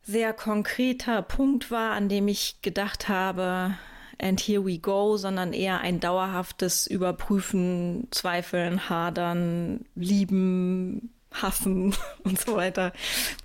sehr 0.03 0.33
konkreter 0.33 1.23
Punkt 1.23 1.71
war, 1.71 1.91
an 1.91 2.09
dem 2.09 2.27
ich 2.27 2.61
gedacht 2.61 3.09
habe, 3.09 3.75
and 4.19 4.39
here 4.39 4.65
we 4.65 4.77
go, 4.77 5.17
sondern 5.17 5.53
eher 5.53 5.81
ein 5.81 5.99
dauerhaftes 5.99 6.87
Überprüfen, 6.87 8.07
Zweifeln, 8.11 8.89
Hadern, 8.89 9.85
Lieben, 9.95 11.13
Hassen 11.31 11.95
und 12.23 12.39
so 12.39 12.55
weiter, 12.55 12.93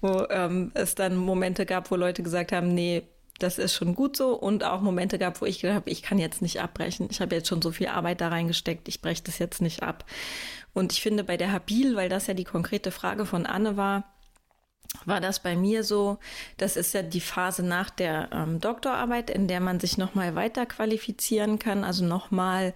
wo 0.00 0.26
ähm, 0.30 0.70
es 0.74 0.94
dann 0.94 1.16
Momente 1.16 1.66
gab, 1.66 1.90
wo 1.90 1.96
Leute 1.96 2.22
gesagt 2.22 2.52
haben, 2.52 2.74
nee, 2.74 3.02
das 3.38 3.58
ist 3.58 3.74
schon 3.74 3.94
gut 3.94 4.16
so 4.16 4.34
und 4.34 4.64
auch 4.64 4.80
Momente 4.82 5.18
gab, 5.18 5.40
wo 5.40 5.46
ich 5.46 5.60
gedacht 5.60 5.76
habe, 5.76 5.90
ich 5.90 6.02
kann 6.02 6.18
jetzt 6.18 6.42
nicht 6.42 6.60
abbrechen. 6.60 7.08
Ich 7.10 7.20
habe 7.20 7.34
jetzt 7.34 7.48
schon 7.48 7.62
so 7.62 7.70
viel 7.70 7.88
Arbeit 7.88 8.20
da 8.20 8.28
reingesteckt, 8.28 8.86
ich 8.88 9.00
breche 9.00 9.22
das 9.22 9.38
jetzt 9.38 9.62
nicht 9.62 9.82
ab. 9.82 10.04
Und 10.72 10.92
ich 10.92 11.00
finde 11.00 11.24
bei 11.24 11.36
der 11.36 11.50
Habil, 11.50 11.96
weil 11.96 12.08
das 12.08 12.26
ja 12.26 12.34
die 12.34 12.44
konkrete 12.44 12.90
Frage 12.90 13.26
von 13.26 13.46
Anne 13.46 13.76
war, 13.76 14.04
war 15.04 15.20
das 15.20 15.40
bei 15.40 15.56
mir 15.56 15.84
so, 15.84 16.18
das 16.56 16.76
ist 16.76 16.94
ja 16.94 17.02
die 17.02 17.20
Phase 17.20 17.62
nach 17.62 17.90
der 17.90 18.28
ähm, 18.32 18.60
Doktorarbeit, 18.60 19.30
in 19.30 19.48
der 19.48 19.60
man 19.60 19.80
sich 19.80 19.98
nochmal 19.98 20.34
weiter 20.34 20.66
qualifizieren 20.66 21.58
kann, 21.58 21.84
also 21.84 22.04
nochmal 22.04 22.74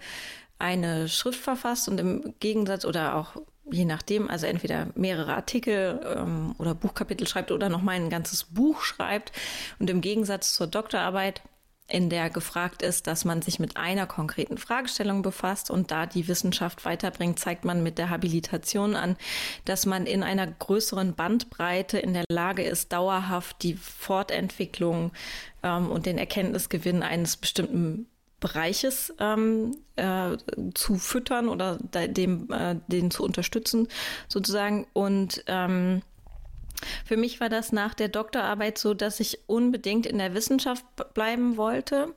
eine 0.58 1.08
Schrift 1.08 1.40
verfasst 1.40 1.88
und 1.88 1.98
im 1.98 2.34
Gegensatz 2.40 2.84
oder 2.84 3.16
auch 3.16 3.36
je 3.70 3.84
nachdem, 3.84 4.28
also 4.28 4.46
entweder 4.46 4.88
mehrere 4.94 5.34
Artikel 5.34 6.00
ähm, 6.16 6.54
oder 6.58 6.74
Buchkapitel 6.74 7.26
schreibt 7.26 7.50
oder 7.50 7.68
nochmal 7.68 7.96
ein 7.96 8.10
ganzes 8.10 8.44
Buch 8.44 8.82
schreibt. 8.82 9.32
Und 9.78 9.88
im 9.88 10.00
Gegensatz 10.00 10.54
zur 10.54 10.66
Doktorarbeit 10.66 11.42
in 11.86 12.08
der 12.08 12.30
gefragt 12.30 12.82
ist, 12.82 13.06
dass 13.06 13.24
man 13.24 13.42
sich 13.42 13.58
mit 13.58 13.76
einer 13.76 14.06
konkreten 14.06 14.56
Fragestellung 14.56 15.22
befasst 15.22 15.70
und 15.70 15.90
da 15.90 16.06
die 16.06 16.28
Wissenschaft 16.28 16.84
weiterbringt, 16.84 17.38
zeigt 17.38 17.64
man 17.64 17.82
mit 17.82 17.98
der 17.98 18.08
Habilitation 18.08 18.96
an, 18.96 19.16
dass 19.66 19.84
man 19.84 20.06
in 20.06 20.22
einer 20.22 20.46
größeren 20.46 21.14
Bandbreite 21.14 21.98
in 21.98 22.14
der 22.14 22.24
Lage 22.30 22.62
ist, 22.62 22.92
dauerhaft 22.92 23.62
die 23.62 23.74
Fortentwicklung 23.74 25.12
ähm, 25.62 25.90
und 25.90 26.06
den 26.06 26.16
Erkenntnisgewinn 26.16 27.02
eines 27.02 27.36
bestimmten 27.36 28.06
Bereiches 28.40 29.12
ähm, 29.20 29.76
äh, 29.96 30.36
zu 30.74 30.96
füttern 30.96 31.48
oder 31.48 31.78
dem, 31.78 32.50
äh, 32.50 32.76
den 32.88 33.10
zu 33.10 33.24
unterstützen, 33.24 33.88
sozusagen. 34.28 34.86
Und 34.92 35.44
ähm, 35.46 36.02
für 37.04 37.16
mich 37.16 37.40
war 37.40 37.48
das 37.48 37.72
nach 37.72 37.94
der 37.94 38.08
Doktorarbeit 38.08 38.78
so, 38.78 38.94
dass 38.94 39.20
ich 39.20 39.40
unbedingt 39.46 40.06
in 40.06 40.18
der 40.18 40.34
Wissenschaft 40.34 40.84
bleiben 41.14 41.56
wollte. 41.56 42.14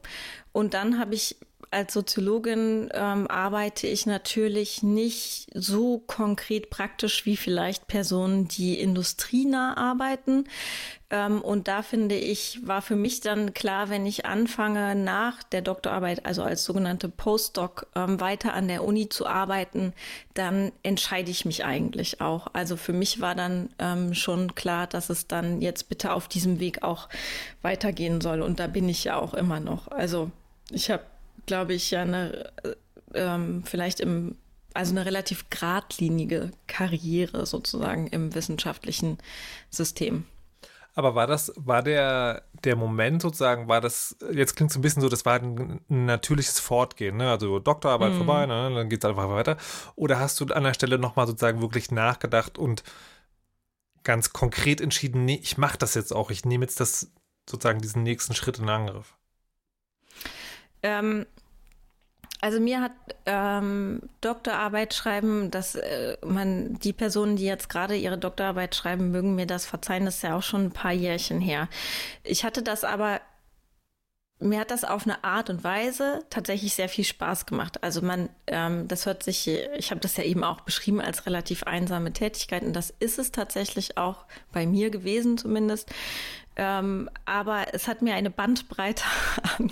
Und 0.51 0.73
dann 0.73 0.99
habe 0.99 1.15
ich 1.15 1.37
als 1.71 1.93
Soziologin 1.93 2.89
ähm, 2.93 3.27
arbeite 3.27 3.87
ich 3.87 4.05
natürlich 4.05 4.83
nicht 4.83 5.47
so 5.53 5.99
konkret 5.99 6.69
praktisch 6.69 7.25
wie 7.25 7.37
vielleicht 7.37 7.87
Personen, 7.87 8.47
die 8.47 8.79
industrienah 8.79 9.75
arbeiten. 9.75 10.45
Ähm, 11.09 11.41
und 11.41 11.67
da 11.67 11.83
finde 11.83 12.15
ich, 12.15 12.65
war 12.65 12.81
für 12.81 12.95
mich 12.95 13.21
dann 13.21 13.53
klar, 13.53 13.89
wenn 13.89 14.05
ich 14.05 14.25
anfange 14.25 14.95
nach 14.95 15.43
der 15.43 15.61
Doktorarbeit, 15.61 16.25
also 16.25 16.43
als 16.43 16.63
sogenannte 16.63 17.09
Postdoc, 17.09 17.87
ähm, 17.95 18.19
weiter 18.19 18.53
an 18.53 18.67
der 18.67 18.83
Uni 18.83 19.09
zu 19.09 19.25
arbeiten, 19.25 19.93
dann 20.33 20.71
entscheide 20.83 21.31
ich 21.31 21.45
mich 21.45 21.65
eigentlich 21.65 22.21
auch. 22.21 22.47
Also 22.53 22.77
für 22.77 22.93
mich 22.93 23.21
war 23.21 23.35
dann 23.35 23.69
ähm, 23.79 24.13
schon 24.13 24.55
klar, 24.55 24.87
dass 24.87 25.09
es 25.09 25.27
dann 25.27 25.61
jetzt 25.61 25.89
bitte 25.89 26.13
auf 26.13 26.27
diesem 26.27 26.59
Weg 26.59 26.83
auch 26.83 27.09
weitergehen 27.61 28.21
soll. 28.21 28.41
Und 28.41 28.59
da 28.59 28.67
bin 28.67 28.89
ich 28.89 29.03
ja 29.03 29.17
auch 29.17 29.33
immer 29.33 29.59
noch. 29.59 29.87
Also 29.89 30.31
ich 30.71 30.91
habe 30.91 31.03
glaube 31.47 31.73
ich, 31.73 31.89
ja 31.89 32.03
eine, 32.03 32.51
äh, 32.63 32.75
ähm, 33.15 33.63
vielleicht 33.65 33.99
im, 33.99 34.37
also 34.73 34.91
eine 34.91 35.05
relativ 35.05 35.49
geradlinige 35.49 36.51
Karriere 36.67 37.47
sozusagen 37.47 38.05
im 38.07 38.35
wissenschaftlichen 38.35 39.17
System. 39.71 40.25
Aber 40.93 41.13
war 41.13 41.27
das, 41.27 41.53
war 41.55 41.83
der, 41.83 42.43
der 42.63 42.75
Moment 42.75 43.21
sozusagen, 43.21 43.67
war 43.67 43.81
das, 43.81 44.17
jetzt 44.31 44.55
klingt 44.55 44.71
es 44.71 44.77
ein 44.77 44.81
bisschen 44.81 45.03
so, 45.03 45.09
das 45.09 45.25
war 45.25 45.39
ein, 45.39 45.79
ein 45.89 46.05
natürliches 46.05 46.59
Fortgehen, 46.59 47.17
ne? 47.17 47.29
Also 47.29 47.59
Doktorarbeit 47.59 48.13
mm. 48.13 48.17
vorbei, 48.17 48.45
ne? 48.47 48.71
dann 48.73 48.89
geht 48.89 49.03
es 49.03 49.09
einfach 49.09 49.29
weiter. 49.29 49.57
Oder 49.95 50.19
hast 50.19 50.39
du 50.39 50.45
an 50.45 50.63
der 50.63 50.73
Stelle 50.73 50.97
nochmal 50.97 51.27
sozusagen 51.27 51.61
wirklich 51.61 51.91
nachgedacht 51.91 52.57
und 52.57 52.81
ganz 54.03 54.33
konkret 54.33 54.81
entschieden, 54.81 55.23
nee, 55.25 55.39
ich 55.43 55.59
mache 55.59 55.77
das 55.77 55.93
jetzt 55.93 56.15
auch, 56.15 56.31
ich 56.31 56.45
nehme 56.45 56.65
jetzt 56.65 56.79
das 56.79 57.11
sozusagen 57.47 57.79
diesen 57.79 58.01
nächsten 58.01 58.33
Schritt 58.33 58.57
in 58.57 58.67
Angriff? 58.67 59.13
Ähm, 60.81 61.27
also 62.39 62.59
mir 62.59 62.81
hat 62.81 62.91
ähm, 63.25 64.01
Doktorarbeit 64.21 64.93
schreiben, 64.93 65.49
dass 65.49 65.75
äh, 65.75 66.17
man 66.25 66.77
die 66.79 66.93
Personen, 66.93 67.35
die 67.35 67.45
jetzt 67.45 67.69
gerade 67.69 67.95
ihre 67.95 68.17
Doktorarbeit 68.17 68.75
schreiben, 68.75 69.11
mögen 69.11 69.35
mir 69.35 69.47
das 69.47 69.65
verzeihen, 69.65 70.05
das 70.05 70.17
ist 70.17 70.23
ja 70.23 70.35
auch 70.35 70.43
schon 70.43 70.65
ein 70.65 70.71
paar 70.71 70.91
Jährchen 70.93 71.41
her. 71.41 71.67
Ich 72.23 72.43
hatte 72.43 72.61
das 72.61 72.83
aber 72.83 73.21
mir 74.39 74.59
hat 74.59 74.71
das 74.71 74.83
auf 74.83 75.03
eine 75.03 75.23
Art 75.23 75.49
und 75.49 75.63
Weise 75.63 76.23
tatsächlich 76.29 76.75
sehr 76.75 76.89
viel 76.89 77.03
Spaß 77.03 77.45
gemacht. 77.47 77.83
Also 77.83 78.01
man, 78.01 78.29
ähm, 78.45 78.87
das 78.87 79.05
hört 79.05 79.23
sich, 79.23 79.47
ich 79.47 79.89
habe 79.89 79.99
das 79.99 80.15
ja 80.17 80.23
eben 80.23 80.43
auch 80.43 80.61
beschrieben 80.61 81.01
als 81.01 81.25
relativ 81.25 81.63
einsame 81.63 82.13
Tätigkeit 82.13 82.63
und 82.63 82.73
das 82.73 82.93
ist 82.99 83.17
es 83.17 83.31
tatsächlich 83.31 83.97
auch 83.97 84.25
bei 84.51 84.67
mir 84.67 84.91
gewesen 84.91 85.37
zumindest. 85.37 85.89
Ähm, 86.55 87.09
aber 87.25 87.73
es 87.73 87.87
hat 87.87 88.01
mir 88.01 88.15
eine 88.15 88.31
Bandbreite 88.31 89.03
an 89.57 89.71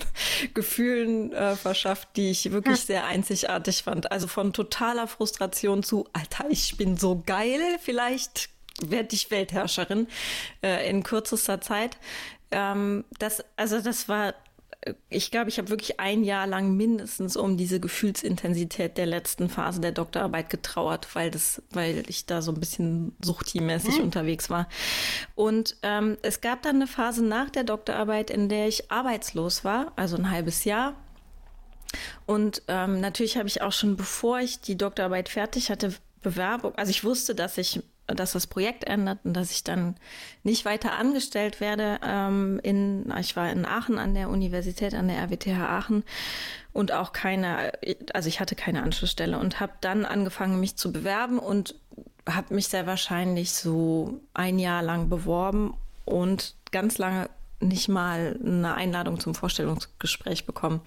Gefühlen 0.54 1.32
äh, 1.32 1.56
verschafft, 1.56 2.08
die 2.16 2.30
ich 2.30 2.50
wirklich 2.52 2.80
sehr 2.80 3.06
einzigartig 3.06 3.82
fand. 3.82 4.10
Also 4.12 4.26
von 4.28 4.52
totaler 4.52 5.08
Frustration 5.08 5.82
zu, 5.82 6.08
Alter, 6.12 6.46
ich 6.48 6.76
bin 6.76 6.96
so 6.96 7.22
geil, 7.24 7.60
vielleicht 7.80 8.50
werde 8.80 9.14
ich 9.14 9.30
Weltherrscherin 9.30 10.06
äh, 10.62 10.88
in 10.88 11.02
kürzester 11.02 11.60
Zeit. 11.60 11.98
Ähm, 12.52 13.04
das, 13.18 13.44
also 13.56 13.80
das 13.80 14.08
war 14.08 14.34
ich 15.08 15.30
glaube, 15.30 15.48
ich 15.48 15.58
habe 15.58 15.68
wirklich 15.68 15.98
ein 16.00 16.24
Jahr 16.24 16.46
lang 16.46 16.76
mindestens 16.76 17.36
um 17.36 17.56
diese 17.56 17.80
Gefühlsintensität 17.80 18.96
der 18.96 19.06
letzten 19.06 19.48
Phase 19.48 19.80
der 19.80 19.92
Doktorarbeit 19.92 20.50
getrauert, 20.50 21.14
weil 21.14 21.30
das, 21.30 21.62
weil 21.70 22.04
ich 22.08 22.26
da 22.26 22.42
so 22.42 22.52
ein 22.52 22.60
bisschen 22.60 23.16
suchtimäßig 23.22 23.98
mhm. 23.98 24.04
unterwegs 24.04 24.50
war. 24.50 24.68
Und 25.34 25.76
ähm, 25.82 26.16
es 26.22 26.40
gab 26.40 26.62
dann 26.62 26.76
eine 26.76 26.86
Phase 26.86 27.24
nach 27.24 27.50
der 27.50 27.64
Doktorarbeit, 27.64 28.30
in 28.30 28.48
der 28.48 28.68
ich 28.68 28.90
arbeitslos 28.90 29.64
war, 29.64 29.92
also 29.96 30.16
ein 30.16 30.30
halbes 30.30 30.64
Jahr. 30.64 30.94
Und 32.26 32.62
ähm, 32.68 33.00
natürlich 33.00 33.36
habe 33.36 33.48
ich 33.48 33.62
auch 33.62 33.72
schon, 33.72 33.96
bevor 33.96 34.40
ich 34.40 34.60
die 34.60 34.76
Doktorarbeit 34.76 35.28
fertig 35.28 35.70
hatte, 35.70 35.94
Bewerbung, 36.22 36.74
also 36.74 36.90
ich 36.90 37.04
wusste, 37.04 37.34
dass 37.34 37.56
ich 37.56 37.80
dass 38.06 38.32
das 38.32 38.46
Projekt 38.46 38.84
ändert 38.84 39.18
und 39.24 39.34
dass 39.34 39.50
ich 39.50 39.64
dann 39.64 39.96
nicht 40.42 40.64
weiter 40.64 40.92
angestellt 40.92 41.60
werde. 41.60 41.98
Ähm, 42.04 42.60
in, 42.62 43.12
ich 43.18 43.36
war 43.36 43.50
in 43.50 43.64
Aachen 43.64 43.98
an 43.98 44.14
der 44.14 44.28
Universität, 44.28 44.94
an 44.94 45.08
der 45.08 45.18
RWTH 45.18 45.58
Aachen 45.58 46.04
und 46.72 46.92
auch 46.92 47.12
keine, 47.12 47.72
also 48.12 48.28
ich 48.28 48.40
hatte 48.40 48.54
keine 48.54 48.82
Anschlussstelle 48.82 49.38
und 49.38 49.60
habe 49.60 49.72
dann 49.80 50.04
angefangen, 50.04 50.60
mich 50.60 50.76
zu 50.76 50.92
bewerben 50.92 51.38
und 51.38 51.74
habe 52.28 52.54
mich 52.54 52.68
sehr 52.68 52.86
wahrscheinlich 52.86 53.52
so 53.52 54.20
ein 54.34 54.58
Jahr 54.58 54.82
lang 54.82 55.08
beworben 55.08 55.74
und 56.04 56.54
ganz 56.72 56.98
lange 56.98 57.28
nicht 57.60 57.88
mal 57.88 58.38
eine 58.44 58.74
Einladung 58.74 59.18
zum 59.18 59.34
Vorstellungsgespräch 59.34 60.44
bekommen. 60.46 60.80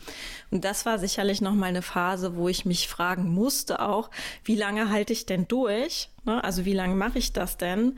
Und 0.51 0.63
das 0.63 0.85
war 0.85 0.99
sicherlich 0.99 1.41
noch 1.41 1.53
mal 1.53 1.67
eine 1.67 1.81
Phase, 1.81 2.35
wo 2.35 2.47
ich 2.47 2.65
mich 2.65 2.87
fragen 2.87 3.29
musste 3.29 3.81
auch, 3.81 4.09
wie 4.43 4.55
lange 4.55 4.89
halte 4.89 5.13
ich 5.13 5.25
denn 5.25 5.47
durch? 5.47 6.09
Ne? 6.25 6.43
Also 6.43 6.65
wie 6.65 6.73
lange 6.73 6.95
mache 6.95 7.17
ich 7.17 7.33
das 7.33 7.57
denn? 7.57 7.97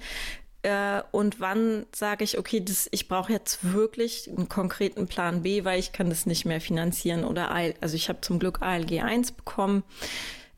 Äh, 0.64 1.02
und 1.12 1.40
wann 1.40 1.86
sage 1.94 2.24
ich, 2.24 2.38
okay, 2.38 2.64
das, 2.64 2.88
ich 2.92 3.08
brauche 3.08 3.34
jetzt 3.34 3.74
wirklich 3.74 4.30
einen 4.30 4.48
konkreten 4.48 5.08
Plan 5.08 5.42
B, 5.42 5.66
weil 5.66 5.80
ich 5.80 5.92
kann 5.92 6.10
das 6.10 6.26
nicht 6.26 6.46
mehr 6.46 6.62
finanzieren 6.62 7.24
oder 7.24 7.52
also 7.52 7.96
ich 7.96 8.10
habe 8.10 8.22
zum 8.22 8.38
Glück 8.40 8.62
ALG 8.62 9.02
1 9.02 9.32
bekommen, 9.32 9.84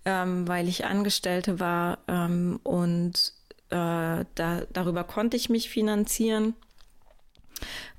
ähm, 0.05 0.47
weil 0.47 0.67
ich 0.67 0.85
Angestellte 0.85 1.59
war 1.59 1.99
ähm, 2.09 2.59
und 2.63 3.33
äh, 3.69 4.25
da, 4.35 4.61
darüber 4.71 5.05
konnte 5.05 5.37
ich 5.37 5.49
mich 5.49 5.69
finanzieren. 5.69 6.53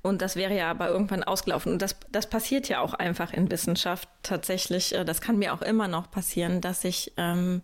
Und 0.03 0.23
das 0.23 0.37
wäre 0.37 0.57
ja 0.57 0.71
aber 0.71 0.88
irgendwann 0.88 1.25
ausgelaufen. 1.25 1.73
Und 1.73 1.83
das, 1.83 1.97
das 2.11 2.29
passiert 2.29 2.69
ja 2.69 2.81
auch 2.81 2.95
einfach 2.95 3.33
in 3.33 3.51
Wissenschaft 3.51 4.09
tatsächlich. 4.23 4.95
Äh, 4.95 5.05
das 5.05 5.21
kann 5.21 5.38
mir 5.38 5.55
auch 5.55 5.62
immer 5.62 5.88
noch 5.88 6.11
passieren, 6.11 6.61
dass 6.61 6.85
ich 6.85 7.12
ähm, 7.17 7.62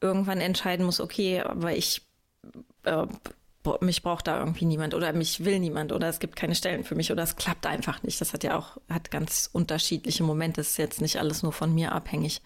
irgendwann 0.00 0.40
entscheiden 0.40 0.84
muss, 0.84 1.00
okay, 1.00 1.40
aber 1.40 1.76
ich 1.76 2.02
äh, 2.84 3.06
mich 3.80 4.02
braucht 4.02 4.26
da 4.26 4.38
irgendwie 4.38 4.64
niemand 4.64 4.94
oder 4.94 5.12
mich 5.12 5.44
will 5.44 5.58
niemand 5.58 5.92
oder 5.92 6.08
es 6.08 6.20
gibt 6.20 6.36
keine 6.36 6.54
Stellen 6.54 6.84
für 6.84 6.94
mich 6.94 7.12
oder 7.12 7.22
es 7.22 7.36
klappt 7.36 7.66
einfach 7.66 8.02
nicht. 8.02 8.20
Das 8.20 8.32
hat 8.32 8.44
ja 8.44 8.56
auch 8.56 8.78
hat 8.88 9.10
ganz 9.10 9.50
unterschiedliche 9.52 10.22
Momente. 10.22 10.60
Das 10.60 10.70
ist 10.70 10.78
jetzt 10.78 11.00
nicht 11.00 11.18
alles 11.18 11.42
nur 11.42 11.52
von 11.52 11.74
mir 11.74 11.92
abhängig. 11.92 12.40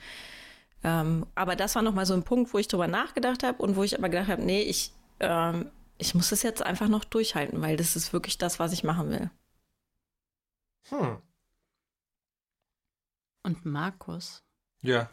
Ähm, 0.84 1.26
aber 1.34 1.54
das 1.54 1.74
war 1.74 1.82
nochmal 1.82 2.06
so 2.06 2.14
ein 2.14 2.24
Punkt, 2.24 2.52
wo 2.52 2.58
ich 2.58 2.66
drüber 2.66 2.88
nachgedacht 2.88 3.42
habe 3.42 3.62
und 3.62 3.76
wo 3.76 3.84
ich 3.84 3.96
aber 3.96 4.08
gedacht 4.08 4.28
habe, 4.28 4.42
nee, 4.42 4.62
ich 4.62 4.92
ähm, 5.20 5.70
ich 6.02 6.16
muss 6.16 6.32
es 6.32 6.42
jetzt 6.42 6.62
einfach 6.62 6.88
noch 6.88 7.04
durchhalten, 7.04 7.62
weil 7.62 7.76
das 7.76 7.94
ist 7.94 8.12
wirklich 8.12 8.36
das, 8.36 8.58
was 8.58 8.72
ich 8.72 8.82
machen 8.82 9.08
will. 9.10 9.30
Hm. 10.88 11.18
Und 13.44 13.64
Markus? 13.64 14.42
Ja. 14.82 15.10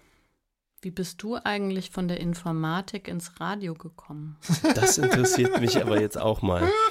Wie 0.81 0.89
bist 0.89 1.21
du 1.21 1.35
eigentlich 1.35 1.91
von 1.91 2.07
der 2.07 2.19
Informatik 2.19 3.07
ins 3.07 3.39
Radio 3.39 3.75
gekommen? 3.75 4.37
Das 4.73 4.97
interessiert 4.97 5.61
mich 5.61 5.79
aber 5.79 6.01
jetzt 6.01 6.17
auch 6.17 6.41
mal. 6.41 6.69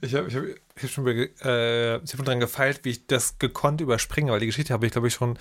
Ich 0.00 0.14
habe 0.14 0.28
ich 0.28 0.36
hab, 0.36 0.44
ich 0.44 0.82
hab 0.84 0.90
schon, 0.90 1.06
äh, 1.06 1.96
ich 1.98 2.14
hab 2.14 2.24
dran 2.24 2.38
gefeilt, 2.38 2.84
wie 2.84 2.90
ich 2.90 3.06
das 3.08 3.36
gekonnt 3.38 3.80
überspringe, 3.80 4.30
weil 4.30 4.38
die 4.38 4.46
Geschichte 4.46 4.72
habe 4.72 4.86
ich, 4.86 4.92
glaube 4.92 5.08
ich, 5.08 5.14
schon 5.14 5.38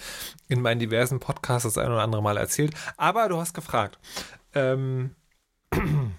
in 0.48 0.62
meinen 0.62 0.80
diversen 0.80 1.20
Podcasts 1.20 1.64
das 1.64 1.78
ein 1.78 1.90
oder 1.92 2.02
andere 2.02 2.24
Mal 2.24 2.38
erzählt. 2.38 2.74
Aber 2.98 3.30
du 3.30 3.38
hast 3.38 3.54
gefragt. 3.54 4.00
Ähm, 4.56 5.16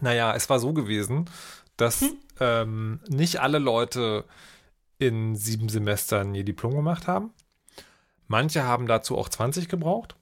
naja, 0.00 0.34
es 0.34 0.48
war 0.50 0.58
so 0.58 0.72
gewesen, 0.72 1.30
dass 1.76 2.02
hm. 2.02 2.16
ähm, 2.40 3.00
nicht 3.08 3.40
alle 3.40 3.58
Leute 3.58 4.24
in 4.98 5.36
sieben 5.36 5.68
Semestern 5.68 6.34
ihr 6.34 6.44
Diplom 6.44 6.74
gemacht 6.74 7.06
haben. 7.06 7.32
Manche 8.26 8.64
haben 8.64 8.86
dazu 8.86 9.16
auch 9.16 9.28
20 9.28 9.68
gebraucht. 9.68 10.16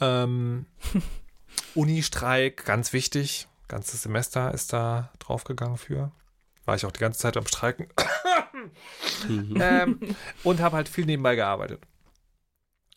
Ähm, 0.00 0.66
Uni-Streik, 1.74 2.64
ganz 2.64 2.92
wichtig. 2.92 3.48
Ganzes 3.68 4.02
Semester 4.02 4.52
ist 4.54 4.72
da 4.72 5.10
draufgegangen 5.18 5.76
für. 5.76 6.12
War 6.64 6.74
ich 6.74 6.86
auch 6.86 6.92
die 6.92 7.00
ganze 7.00 7.20
Zeit 7.20 7.36
am 7.36 7.46
Streiken. 7.46 7.88
Ähm, 9.28 10.00
und 10.44 10.60
habe 10.60 10.76
halt 10.76 10.88
viel 10.88 11.06
nebenbei 11.06 11.36
gearbeitet. 11.36 11.82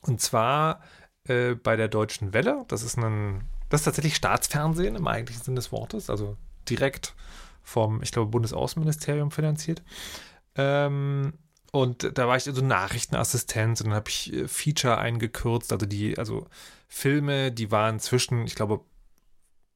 Und 0.02 0.22
zwar 0.22 0.82
äh, 1.26 1.56
bei 1.56 1.76
der 1.76 1.88
Deutschen 1.88 2.34
Welle. 2.34 2.66
Das 2.68 2.84
ist 2.84 2.98
ein 2.98 3.48
das 3.70 3.82
ist 3.82 3.86
tatsächlich 3.86 4.16
Staatsfernsehen 4.16 4.96
im 4.96 5.08
eigentlichen 5.08 5.44
Sinne 5.44 5.56
des 5.56 5.72
Wortes, 5.72 6.10
also 6.10 6.38
direkt 6.70 7.16
vom, 7.64 8.02
ich 8.02 8.12
glaube, 8.12 8.32
Bundesaußenministerium 8.32 9.32
finanziert. 9.32 9.84
Ähm, 10.56 11.34
und 11.72 12.18
da 12.18 12.28
war 12.28 12.36
ich 12.36 12.44
so 12.44 12.52
also 12.52 12.66
Nachrichtenassistent 12.66 13.82
und 13.82 13.88
dann 13.88 13.96
habe 13.96 14.10
ich 14.10 14.34
äh, 14.34 14.48
Feature 14.48 14.98
eingekürzt, 14.98 15.72
also 15.72 15.86
die, 15.86 16.18
also 16.18 16.48
Filme, 16.88 17.52
die 17.52 17.72
waren 17.72 18.00
zwischen, 18.00 18.46
ich 18.46 18.56
glaube, 18.56 18.82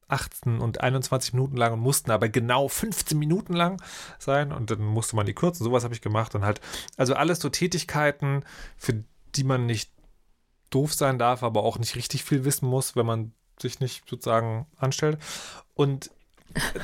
18 0.08 0.60
und 0.60 0.80
21 0.80 1.32
Minuten 1.32 1.56
lang 1.56 1.72
und 1.72 1.80
mussten 1.80 2.10
aber 2.10 2.28
genau 2.28 2.68
15 2.68 3.18
Minuten 3.18 3.54
lang 3.54 3.80
sein 4.18 4.52
und 4.52 4.70
dann 4.70 4.82
musste 4.82 5.16
man 5.16 5.26
die 5.26 5.34
kürzen. 5.34 5.64
Sowas 5.64 5.84
habe 5.84 5.94
ich 5.94 6.02
gemacht 6.02 6.34
und 6.34 6.44
halt, 6.44 6.60
also 6.96 7.14
alles 7.14 7.40
so 7.40 7.48
Tätigkeiten, 7.48 8.44
für 8.76 9.02
die 9.34 9.44
man 9.44 9.66
nicht 9.66 9.90
doof 10.70 10.92
sein 10.92 11.18
darf, 11.18 11.42
aber 11.42 11.62
auch 11.62 11.78
nicht 11.78 11.96
richtig 11.96 12.24
viel 12.24 12.44
wissen 12.44 12.68
muss, 12.68 12.96
wenn 12.96 13.06
man 13.06 13.32
sich 13.60 13.80
nicht 13.80 14.08
sozusagen 14.08 14.66
anstellt. 14.78 15.18
Und 15.74 16.10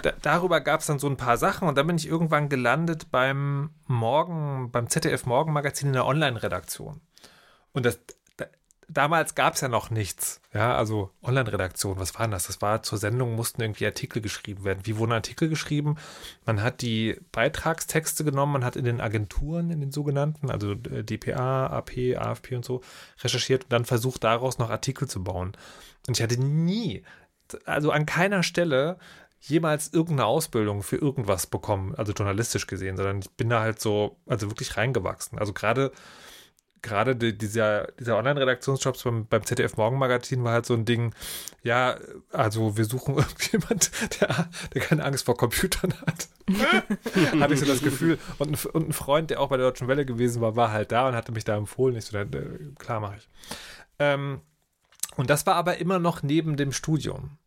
da, 0.02 0.12
darüber 0.22 0.60
gab 0.60 0.80
es 0.80 0.86
dann 0.86 0.98
so 0.98 1.08
ein 1.08 1.16
paar 1.16 1.36
Sachen 1.36 1.68
und 1.68 1.76
dann 1.78 1.86
bin 1.86 1.96
ich 1.96 2.06
irgendwann 2.06 2.48
gelandet 2.48 3.10
beim 3.10 3.70
Morgen, 3.86 4.70
beim 4.70 4.88
ZDF 4.88 5.26
Morgenmagazin 5.26 5.88
in 5.88 5.94
der 5.94 6.06
Online-Redaktion. 6.06 7.00
Und 7.72 7.86
das, 7.86 8.00
da, 8.06 8.14
damals 8.92 9.34
gab 9.34 9.54
es 9.54 9.60
ja 9.60 9.68
noch 9.68 9.90
nichts. 9.90 10.40
Ja, 10.52 10.76
also 10.76 11.10
Online-Redaktion, 11.22 11.98
was 11.98 12.14
war 12.14 12.22
denn 12.22 12.32
das? 12.32 12.46
Das 12.46 12.60
war 12.60 12.82
zur 12.82 12.98
Sendung, 12.98 13.34
mussten 13.34 13.62
irgendwie 13.62 13.86
Artikel 13.86 14.20
geschrieben 14.20 14.64
werden. 14.64 14.80
Wie 14.84 14.96
wurden 14.96 15.12
Artikel 15.12 15.48
geschrieben? 15.48 15.96
Man 16.44 16.62
hat 16.62 16.82
die 16.82 17.20
Beitragstexte 17.32 18.24
genommen, 18.24 18.52
man 18.52 18.64
hat 18.64 18.76
in 18.76 18.84
den 18.84 19.00
Agenturen, 19.00 19.70
in 19.70 19.80
den 19.80 19.92
sogenannten, 19.92 20.50
also 20.50 20.72
äh, 20.72 21.04
DPA, 21.04 21.66
AP, 21.68 22.16
AFP 22.16 22.56
und 22.56 22.64
so, 22.64 22.80
recherchiert 23.22 23.64
und 23.64 23.72
dann 23.72 23.84
versucht, 23.84 24.24
daraus 24.24 24.58
noch 24.58 24.70
Artikel 24.70 25.08
zu 25.08 25.22
bauen. 25.22 25.52
Und 26.08 26.18
ich 26.18 26.22
hatte 26.22 26.40
nie, 26.40 27.04
also 27.64 27.92
an 27.92 28.06
keiner 28.06 28.42
Stelle 28.42 28.98
jemals 29.40 29.92
irgendeine 29.92 30.26
Ausbildung 30.26 30.82
für 30.82 30.96
irgendwas 30.96 31.46
bekommen, 31.46 31.94
also 31.94 32.12
journalistisch 32.12 32.66
gesehen, 32.66 32.96
sondern 32.96 33.20
ich 33.20 33.30
bin 33.30 33.48
da 33.48 33.60
halt 33.60 33.80
so, 33.80 34.18
also 34.26 34.50
wirklich 34.50 34.76
reingewachsen. 34.76 35.38
Also 35.38 35.52
gerade 35.52 35.92
gerade 36.82 37.16
die, 37.16 37.36
dieser, 37.36 37.88
dieser 37.98 38.16
Online-Redaktionsjob 38.16 39.02
beim, 39.02 39.26
beim 39.26 39.44
ZDF 39.44 39.76
Morgenmagazin 39.76 40.42
war 40.44 40.52
halt 40.52 40.66
so 40.66 40.74
ein 40.74 40.84
Ding, 40.84 41.14
ja, 41.62 41.96
also 42.32 42.76
wir 42.76 42.84
suchen 42.84 43.14
irgendjemand, 43.16 43.90
der, 44.20 44.48
der 44.74 44.82
keine 44.82 45.04
Angst 45.04 45.26
vor 45.26 45.36
Computern 45.36 45.94
hat. 46.06 46.28
hatte 47.40 47.54
ich 47.54 47.60
so 47.60 47.66
das 47.66 47.82
Gefühl. 47.82 48.18
Und 48.38 48.50
ein, 48.50 48.70
und 48.70 48.88
ein, 48.88 48.92
Freund, 48.92 49.30
der 49.30 49.40
auch 49.40 49.48
bei 49.48 49.56
der 49.56 49.66
Deutschen 49.66 49.88
Welle 49.88 50.04
gewesen 50.04 50.40
war, 50.42 50.56
war 50.56 50.72
halt 50.72 50.92
da 50.92 51.08
und 51.08 51.14
hatte 51.14 51.32
mich 51.32 51.44
da 51.44 51.56
empfohlen. 51.56 51.96
Ich 51.96 52.06
so, 52.06 52.12
dann, 52.12 52.32
äh, 52.32 52.74
klar 52.78 53.00
mache 53.00 53.16
ich. 53.16 53.28
Ähm, 53.98 54.40
und 55.16 55.30
das 55.30 55.46
war 55.46 55.54
aber 55.54 55.78
immer 55.78 55.98
noch 55.98 56.22
neben 56.22 56.56
dem 56.56 56.72
Studium. 56.72 57.38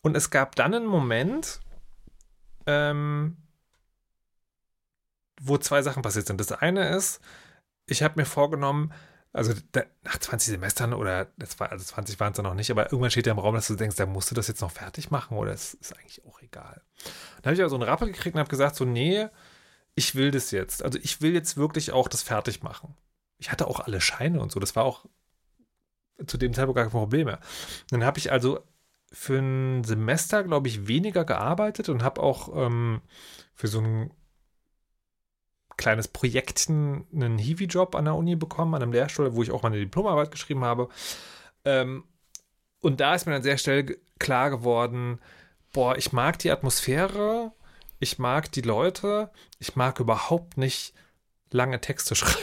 Und 0.00 0.16
es 0.16 0.30
gab 0.30 0.54
dann 0.56 0.74
einen 0.74 0.86
Moment, 0.86 1.60
ähm, 2.66 3.36
wo 5.40 5.58
zwei 5.58 5.82
Sachen 5.82 6.02
passiert 6.02 6.26
sind. 6.26 6.40
Das 6.40 6.52
eine 6.52 6.88
ist, 6.90 7.20
ich 7.86 8.02
habe 8.02 8.20
mir 8.20 8.26
vorgenommen, 8.26 8.92
also 9.32 9.52
da, 9.72 9.82
nach 10.04 10.18
20 10.18 10.52
Semestern 10.52 10.92
oder 10.92 11.26
das 11.36 11.58
war, 11.58 11.72
also 11.72 11.84
20 11.84 12.18
waren 12.20 12.32
es 12.32 12.36
dann 12.36 12.44
noch 12.44 12.54
nicht, 12.54 12.70
aber 12.70 12.84
irgendwann 12.84 13.10
steht 13.10 13.26
ja 13.26 13.32
im 13.32 13.38
Raum, 13.38 13.54
dass 13.54 13.66
du 13.66 13.74
denkst, 13.74 13.96
da 13.96 14.06
musst 14.06 14.30
du 14.30 14.34
das 14.34 14.46
jetzt 14.48 14.60
noch 14.60 14.70
fertig 14.70 15.10
machen 15.10 15.36
oder 15.36 15.52
es 15.52 15.74
ist 15.74 15.96
eigentlich 15.96 16.24
auch 16.24 16.40
egal. 16.40 16.82
Dann 17.42 17.46
habe 17.50 17.54
ich 17.54 17.60
aber 17.60 17.70
so 17.70 17.76
einen 17.76 17.82
Rappel 17.82 18.08
gekriegt 18.08 18.36
und 18.36 18.40
habe 18.40 18.50
gesagt, 18.50 18.76
so, 18.76 18.84
nee, 18.84 19.26
ich 19.96 20.14
will 20.14 20.30
das 20.30 20.52
jetzt. 20.52 20.84
Also 20.84 20.98
ich 21.02 21.20
will 21.20 21.34
jetzt 21.34 21.56
wirklich 21.56 21.92
auch 21.92 22.08
das 22.08 22.22
fertig 22.22 22.62
machen. 22.62 22.96
Ich 23.38 23.50
hatte 23.50 23.66
auch 23.66 23.80
alle 23.80 24.00
Scheine 24.00 24.40
und 24.40 24.52
so, 24.52 24.60
das 24.60 24.76
war 24.76 24.84
auch 24.84 25.04
zu 26.26 26.38
dem 26.38 26.54
Zeitpunkt 26.54 26.76
gar 26.76 26.84
kein 26.84 26.92
Problem 26.92 27.26
mehr. 27.26 27.40
Dann 27.90 28.04
habe 28.04 28.18
ich 28.18 28.30
also 28.30 28.60
für 29.12 29.38
ein 29.38 29.84
Semester, 29.84 30.44
glaube 30.44 30.68
ich, 30.68 30.86
weniger 30.86 31.24
gearbeitet 31.24 31.88
und 31.88 32.02
habe 32.04 32.22
auch 32.22 32.54
ähm, 32.54 33.00
für 33.54 33.66
so 33.66 33.80
ein 33.80 34.12
kleines 35.76 36.08
Projektchen 36.08 37.06
einen 37.12 37.38
Hiwi-Job 37.38 37.94
an 37.94 38.04
der 38.04 38.14
Uni 38.14 38.36
bekommen, 38.36 38.74
an 38.74 38.82
einem 38.82 38.92
Lehrstuhl, 38.92 39.34
wo 39.34 39.42
ich 39.42 39.50
auch 39.50 39.62
meine 39.62 39.78
Diplomarbeit 39.78 40.30
geschrieben 40.30 40.64
habe. 40.64 40.88
Ähm, 41.64 42.04
und 42.80 43.00
da 43.00 43.14
ist 43.14 43.26
mir 43.26 43.32
dann 43.32 43.42
sehr 43.42 43.58
schnell 43.58 43.98
klar 44.18 44.50
geworden, 44.50 45.20
boah, 45.72 45.96
ich 45.96 46.12
mag 46.12 46.38
die 46.38 46.50
Atmosphäre, 46.50 47.52
ich 47.98 48.18
mag 48.18 48.52
die 48.52 48.60
Leute, 48.60 49.30
ich 49.58 49.76
mag 49.76 50.00
überhaupt 50.00 50.56
nicht 50.56 50.94
lange 51.50 51.80
Texte 51.80 52.14
schreiben. 52.16 52.42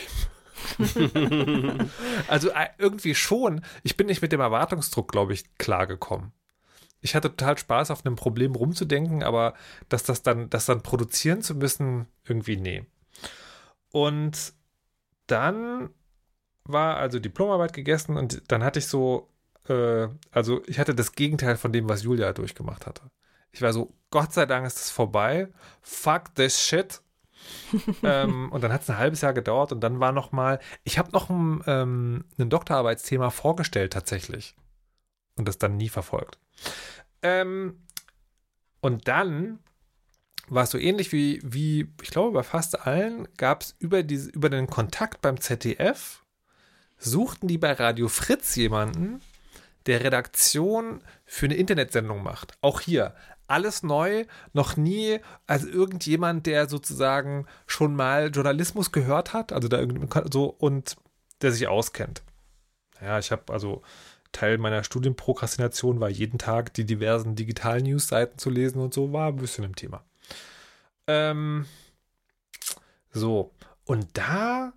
also 2.27 2.49
äh, 2.49 2.67
irgendwie 2.77 3.15
schon. 3.15 3.61
Ich 3.83 3.97
bin 3.97 4.07
nicht 4.07 4.21
mit 4.21 4.31
dem 4.31 4.41
Erwartungsdruck, 4.41 5.11
glaube 5.11 5.33
ich, 5.33 5.57
klargekommen 5.57 6.33
ich 7.01 7.15
hatte 7.15 7.35
total 7.35 7.57
Spaß, 7.57 7.91
auf 7.91 8.05
einem 8.05 8.15
Problem 8.15 8.55
rumzudenken, 8.55 9.23
aber 9.23 9.55
dass 9.89 10.03
das 10.03 10.21
dann, 10.21 10.49
das 10.49 10.67
dann 10.67 10.83
produzieren 10.83 11.41
zu 11.41 11.55
müssen, 11.55 12.07
irgendwie 12.25 12.57
nee. 12.57 12.85
Und 13.91 14.53
dann 15.27 15.89
war 16.63 16.97
also 16.97 17.19
Diplomarbeit 17.19 17.73
gegessen 17.73 18.17
und 18.17 18.43
dann 18.51 18.63
hatte 18.63 18.79
ich 18.79 18.87
so, 18.87 19.29
äh, 19.67 20.07
also 20.31 20.61
ich 20.67 20.79
hatte 20.79 20.95
das 20.95 21.13
Gegenteil 21.13 21.57
von 21.57 21.73
dem, 21.73 21.89
was 21.89 22.03
Julia 22.03 22.33
durchgemacht 22.33 22.85
hatte. 22.85 23.03
Ich 23.51 23.61
war 23.61 23.73
so, 23.73 23.93
Gott 24.11 24.33
sei 24.33 24.45
Dank 24.45 24.65
ist 24.65 24.79
es 24.79 24.89
vorbei. 24.91 25.49
Fuck 25.81 26.35
this 26.35 26.61
shit. 26.61 27.01
ähm, 28.03 28.51
und 28.51 28.63
dann 28.63 28.71
hat 28.71 28.83
es 28.83 28.89
ein 28.89 28.97
halbes 28.97 29.21
Jahr 29.21 29.33
gedauert 29.33 29.71
und 29.71 29.81
dann 29.81 29.99
war 29.99 30.11
noch 30.11 30.31
mal, 30.31 30.59
ich 30.83 30.99
habe 30.99 31.11
noch 31.11 31.29
ein, 31.29 31.63
ähm, 31.65 32.25
ein 32.37 32.49
Doktorarbeitsthema 32.49 33.31
vorgestellt 33.31 33.93
tatsächlich 33.93 34.55
und 35.35 35.47
das 35.47 35.57
dann 35.57 35.77
nie 35.77 35.89
verfolgt. 35.89 36.37
Ähm, 37.23 37.81
und 38.79 39.07
dann 39.07 39.59
war 40.51 40.63
es 40.63 40.71
so 40.71 40.77
ähnlich 40.77 41.13
wie, 41.13 41.39
wie, 41.43 41.87
ich 42.01 42.11
glaube, 42.11 42.33
bei 42.33 42.43
fast 42.43 42.85
allen 42.85 43.27
gab 43.37 43.61
es 43.61 43.75
über, 43.79 43.99
über 43.99 44.49
den 44.49 44.67
Kontakt 44.67 45.21
beim 45.21 45.39
ZDF, 45.39 46.23
suchten 46.97 47.47
die 47.47 47.57
bei 47.57 47.71
Radio 47.71 48.09
Fritz 48.09 48.55
jemanden, 48.55 49.21
der 49.85 50.03
Redaktion 50.03 51.01
für 51.25 51.45
eine 51.45 51.55
Internetsendung 51.55 52.21
macht. 52.21 52.57
Auch 52.59 52.81
hier, 52.81 53.15
alles 53.47 53.81
neu, 53.81 54.25
noch 54.51 54.75
nie, 54.75 55.19
also 55.47 55.69
irgendjemand, 55.69 56.45
der 56.45 56.67
sozusagen 56.67 57.47
schon 57.65 57.95
mal 57.95 58.27
Journalismus 58.27 58.91
gehört 58.91 59.31
hat, 59.31 59.53
also 59.53 59.69
da 59.69 59.81
so 60.31 60.45
und 60.45 60.97
der 61.41 61.53
sich 61.53 61.69
auskennt. 61.69 62.23
Ja, 63.01 63.19
ich 63.19 63.31
habe 63.31 63.53
also 63.53 63.83
Teil 64.33 64.57
meiner 64.57 64.83
Studienprokrastination 64.83 66.01
war 66.01 66.09
jeden 66.09 66.39
Tag 66.39 66.73
die 66.73 66.85
diversen 66.85 67.35
Digital-News-Seiten 67.35 68.37
zu 68.37 68.49
lesen 68.49 68.81
und 68.81 68.93
so, 68.93 69.13
war 69.13 69.29
ein 69.29 69.37
bisschen 69.37 69.63
im 69.63 69.77
Thema. 69.77 70.03
Ähm, 71.07 71.65
so, 73.11 73.53
und 73.85 74.07
da 74.17 74.73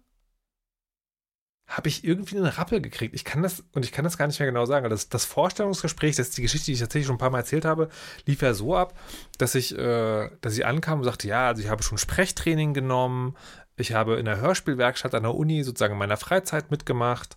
habe 1.66 1.88
ich 1.88 2.04
irgendwie 2.04 2.36
einen 2.36 2.46
Rappel 2.46 2.80
gekriegt. 2.80 3.14
Ich 3.14 3.24
kann 3.24 3.42
das, 3.42 3.64
und 3.72 3.84
ich 3.84 3.92
kann 3.92 4.04
das 4.04 4.18
gar 4.18 4.26
nicht 4.26 4.38
mehr 4.38 4.48
genau 4.48 4.66
sagen. 4.66 4.88
Das, 4.90 5.08
das 5.08 5.24
Vorstellungsgespräch, 5.24 6.16
das 6.16 6.28
ist 6.28 6.38
die 6.38 6.42
Geschichte, 6.42 6.66
die 6.66 6.72
ich 6.72 6.80
tatsächlich 6.80 7.06
schon 7.06 7.16
ein 7.16 7.18
paar 7.18 7.30
Mal 7.30 7.38
erzählt 7.38 7.64
habe, 7.64 7.88
lief 8.26 8.42
ja 8.42 8.54
so 8.54 8.76
ab, 8.76 8.98
dass 9.38 9.54
ich, 9.54 9.76
äh, 9.76 10.30
dass 10.40 10.56
ich 10.56 10.66
ankam 10.66 10.98
und 10.98 11.04
sagte, 11.04 11.26
ja, 11.26 11.48
also 11.48 11.62
ich 11.62 11.68
habe 11.68 11.82
schon 11.82 11.98
Sprechtraining 11.98 12.74
genommen, 12.74 13.36
ich 13.76 13.92
habe 13.92 14.16
in 14.16 14.24
der 14.26 14.40
Hörspielwerkstatt 14.40 15.14
an 15.14 15.24
der 15.24 15.34
Uni 15.34 15.64
sozusagen 15.64 15.94
in 15.94 15.98
meiner 15.98 16.16
Freizeit 16.16 16.70
mitgemacht. 16.70 17.34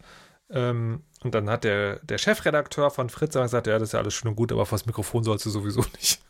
Ähm, 0.50 1.04
und 1.24 1.34
dann 1.34 1.50
hat 1.50 1.64
der, 1.64 2.00
der 2.04 2.18
Chefredakteur 2.18 2.92
von 2.92 3.10
Fritz 3.10 3.34
gesagt, 3.34 3.68
ja, 3.68 3.80
das 3.80 3.90
ist 3.90 3.94
ja 3.94 4.00
alles 4.00 4.14
schön 4.14 4.30
und 4.30 4.36
gut, 4.36 4.52
aber 4.52 4.66
vor 4.66 4.78
das 4.78 4.86
Mikrofon 4.86 5.24
sollst 5.24 5.46
du 5.46 5.50
sowieso 5.50 5.84
nicht. 5.96 6.22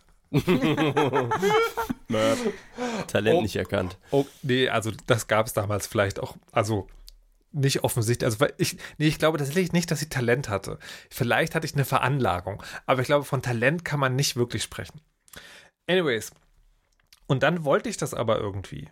Talent 3.08 3.38
oh, 3.38 3.42
nicht 3.42 3.56
erkannt. 3.56 3.98
Oh, 4.12 4.26
nee, 4.42 4.70
also 4.70 4.92
das 5.06 5.28
gab 5.28 5.48
es 5.48 5.54
damals 5.54 5.88
vielleicht 5.88 6.20
auch, 6.20 6.36
also 6.52 6.88
nicht 7.52 7.84
offensichtlich. 7.84 8.26
Also 8.26 8.46
ich, 8.58 8.78
nee, 8.98 9.08
ich 9.08 9.20
glaube 9.20 9.38
tatsächlich 9.38 9.72
nicht, 9.72 9.90
dass 9.90 10.00
sie 10.00 10.10
Talent 10.10 10.50
hatte. 10.50 10.80
Vielleicht 11.10 11.56
hatte 11.56 11.66
ich 11.66 11.74
eine 11.74 11.86
Veranlagung, 11.86 12.64
aber 12.86 13.02
ich 13.02 13.08
glaube, 13.08 13.26
von 13.26 13.42
Talent 13.42 13.86
kann 13.86 14.00
man 14.00 14.16
nicht 14.16 14.36
wirklich 14.36 14.64
sprechen. 14.64 15.02
Anyways. 15.88 16.32
Und 17.26 17.44
dann 17.44 17.66
wollte 17.66 17.90
ich 17.90 17.98
das 17.98 18.14
aber 18.14 18.40
irgendwie. 18.40 18.90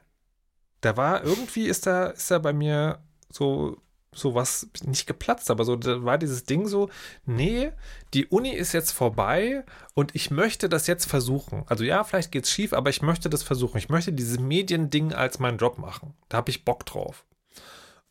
Da 0.82 0.98
war 0.98 1.24
irgendwie 1.24 1.68
ist 1.68 1.86
da, 1.88 2.08
ist 2.08 2.30
da 2.32 2.40
bei 2.40 2.54
mir 2.54 3.00
so 3.30 3.82
sowas 4.16 4.70
nicht 4.84 5.06
geplatzt, 5.06 5.52
aber 5.52 5.64
so 5.66 5.76
da 5.76 6.04
war 6.04 6.18
dieses 6.18 6.46
Ding 6.46 6.68
so, 6.68 6.90
nee, 7.26 7.72
die 8.14 8.26
Uni 8.28 8.50
ist 8.50 8.74
jetzt 8.74 8.92
vorbei 8.92 9.64
und 9.94 10.16
ich 10.16 10.32
möchte 10.32 10.70
das 10.70 10.88
jetzt 10.88 11.06
versuchen. 11.06 11.64
Also 11.68 11.84
ja, 11.84 12.04
vielleicht 12.04 12.32
geht's 12.32 12.50
schief, 12.50 12.74
aber 12.74 12.90
ich 12.90 13.02
möchte 13.02 13.30
das 13.30 13.44
versuchen. 13.44 13.78
Ich 13.78 13.90
möchte 13.90 14.14
dieses 14.14 14.40
Mediending 14.40 15.14
als 15.14 15.40
meinen 15.40 15.58
Job 15.58 15.78
machen. 15.78 16.14
Da 16.30 16.38
habe 16.38 16.50
ich 16.50 16.66
Bock 16.66 16.86
drauf. 16.86 17.26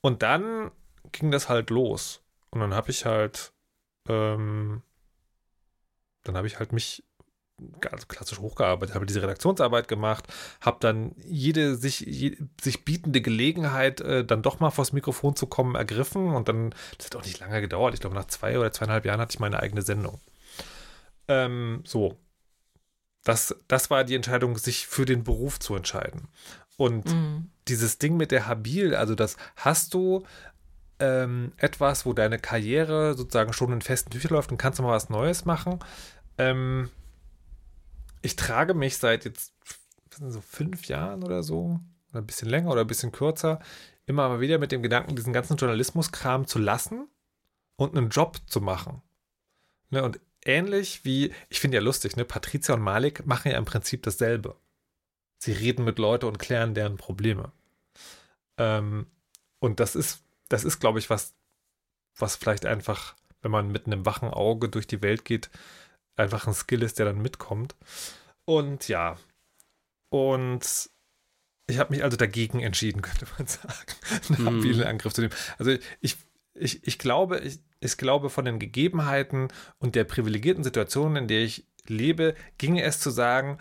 Und 0.00 0.22
dann 0.22 0.70
ging 1.12 1.30
das 1.30 1.48
halt 1.48 1.70
los. 1.70 2.20
Und 2.50 2.60
dann 2.60 2.74
habe 2.74 2.90
ich 2.90 3.04
halt, 3.04 3.52
ähm, 4.08 4.82
dann 6.22 6.36
habe 6.36 6.46
ich 6.46 6.58
halt 6.58 6.72
mich 6.72 7.02
also 7.90 8.06
klassisch 8.06 8.38
hochgearbeitet, 8.38 8.94
habe 8.94 9.06
diese 9.06 9.22
Redaktionsarbeit 9.22 9.86
gemacht, 9.88 10.26
habe 10.60 10.78
dann 10.80 11.12
jede 11.24 11.76
sich, 11.76 12.00
je, 12.00 12.36
sich 12.60 12.84
bietende 12.84 13.20
Gelegenheit, 13.20 14.00
äh, 14.00 14.24
dann 14.24 14.42
doch 14.42 14.60
mal 14.60 14.70
vors 14.70 14.92
Mikrofon 14.92 15.36
zu 15.36 15.46
kommen, 15.46 15.74
ergriffen 15.74 16.34
und 16.34 16.48
dann, 16.48 16.74
das 16.98 17.06
hat 17.06 17.16
auch 17.16 17.24
nicht 17.24 17.38
lange 17.40 17.60
gedauert, 17.60 17.94
ich 17.94 18.00
glaube 18.00 18.16
nach 18.16 18.26
zwei 18.26 18.58
oder 18.58 18.72
zweieinhalb 18.72 19.04
Jahren 19.04 19.20
hatte 19.20 19.34
ich 19.34 19.40
meine 19.40 19.60
eigene 19.60 19.82
Sendung. 19.82 20.20
Ähm, 21.28 21.82
so. 21.84 22.18
Das, 23.22 23.56
das 23.68 23.88
war 23.88 24.04
die 24.04 24.16
Entscheidung, 24.16 24.58
sich 24.58 24.86
für 24.86 25.06
den 25.06 25.24
Beruf 25.24 25.58
zu 25.58 25.74
entscheiden. 25.74 26.28
Und 26.76 27.06
mhm. 27.06 27.50
dieses 27.68 27.96
Ding 27.98 28.18
mit 28.18 28.32
der 28.32 28.46
Habil, 28.46 28.94
also 28.94 29.14
das 29.14 29.36
hast 29.56 29.94
du 29.94 30.24
ähm, 30.98 31.52
etwas, 31.56 32.04
wo 32.04 32.12
deine 32.12 32.38
Karriere 32.38 33.14
sozusagen 33.14 33.54
schon 33.54 33.72
in 33.72 33.80
festen 33.80 34.10
Tüchern 34.10 34.32
läuft 34.32 34.52
und 34.52 34.58
kannst 34.58 34.78
du 34.78 34.82
mal 34.82 34.90
was 34.90 35.08
Neues 35.08 35.46
machen. 35.46 35.78
Ähm, 36.36 36.90
ich 38.24 38.36
trage 38.36 38.72
mich 38.74 38.96
seit 38.96 39.26
jetzt 39.26 39.52
so 40.18 40.40
fünf 40.40 40.86
Jahren 40.86 41.22
oder 41.22 41.42
so, 41.42 41.78
oder 42.10 42.22
ein 42.22 42.26
bisschen 42.26 42.48
länger 42.48 42.70
oder 42.70 42.80
ein 42.80 42.86
bisschen 42.86 43.12
kürzer, 43.12 43.60
immer 44.06 44.28
mal 44.28 44.40
wieder 44.40 44.58
mit 44.58 44.72
dem 44.72 44.82
Gedanken, 44.82 45.14
diesen 45.14 45.32
ganzen 45.32 45.56
Journalismuskram 45.56 46.46
zu 46.46 46.58
lassen 46.58 47.08
und 47.76 47.96
einen 47.96 48.08
Job 48.08 48.38
zu 48.46 48.60
machen. 48.60 49.02
Ne, 49.90 50.02
und 50.02 50.20
ähnlich 50.42 51.04
wie, 51.04 51.32
ich 51.50 51.60
finde 51.60 51.76
ja 51.76 51.82
lustig, 51.82 52.16
ne, 52.16 52.24
Patricia 52.24 52.74
und 52.74 52.80
Malik 52.80 53.26
machen 53.26 53.50
ja 53.50 53.58
im 53.58 53.66
Prinzip 53.66 54.02
dasselbe. 54.02 54.56
Sie 55.38 55.52
reden 55.52 55.84
mit 55.84 55.98
Leuten 55.98 56.26
und 56.26 56.38
klären 56.38 56.74
deren 56.74 56.96
Probleme. 56.96 57.52
Ähm, 58.56 59.06
und 59.58 59.80
das 59.80 59.94
ist, 59.94 60.22
das 60.48 60.64
ist, 60.64 60.80
glaube 60.80 60.98
ich, 60.98 61.10
was, 61.10 61.34
was 62.16 62.36
vielleicht 62.36 62.64
einfach, 62.64 63.16
wenn 63.42 63.50
man 63.50 63.70
mit 63.70 63.86
einem 63.86 64.06
wachen 64.06 64.30
Auge 64.30 64.70
durch 64.70 64.86
die 64.86 65.02
Welt 65.02 65.26
geht, 65.26 65.50
einfach 66.16 66.46
ein 66.46 66.54
Skill 66.54 66.82
ist, 66.82 66.98
der 66.98 67.06
dann 67.06 67.20
mitkommt. 67.22 67.74
Und 68.44 68.88
ja, 68.88 69.16
und 70.10 70.90
ich 71.66 71.78
habe 71.78 71.92
mich 71.94 72.04
also 72.04 72.16
dagegen 72.16 72.60
entschieden, 72.60 73.02
könnte 73.02 73.26
man 73.36 73.46
sagen, 73.46 73.92
einen 74.28 74.38
Mhm. 74.44 74.56
mobilen 74.56 74.82
Angriff 74.86 75.12
zu 75.14 75.22
nehmen. 75.22 75.34
Also 75.58 75.76
ich, 76.00 76.16
ich, 76.54 76.86
ich 76.86 76.98
glaube, 76.98 77.38
ich, 77.40 77.58
ich 77.80 77.96
glaube, 77.96 78.30
von 78.30 78.44
den 78.44 78.58
Gegebenheiten 78.58 79.48
und 79.78 79.94
der 79.94 80.04
privilegierten 80.04 80.64
Situation, 80.64 81.16
in 81.16 81.28
der 81.28 81.42
ich 81.42 81.66
lebe, 81.86 82.34
ginge 82.58 82.82
es 82.82 83.00
zu 83.00 83.10
sagen, 83.10 83.58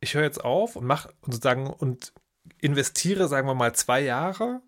ich 0.00 0.14
höre 0.14 0.22
jetzt 0.24 0.44
auf 0.44 0.76
und 0.76 0.86
mache 0.86 1.12
sozusagen 1.22 1.66
und 1.68 2.12
investiere, 2.60 3.26
sagen 3.28 3.48
wir 3.48 3.54
mal, 3.54 3.74
zwei 3.74 4.00
Jahre, 4.00 4.60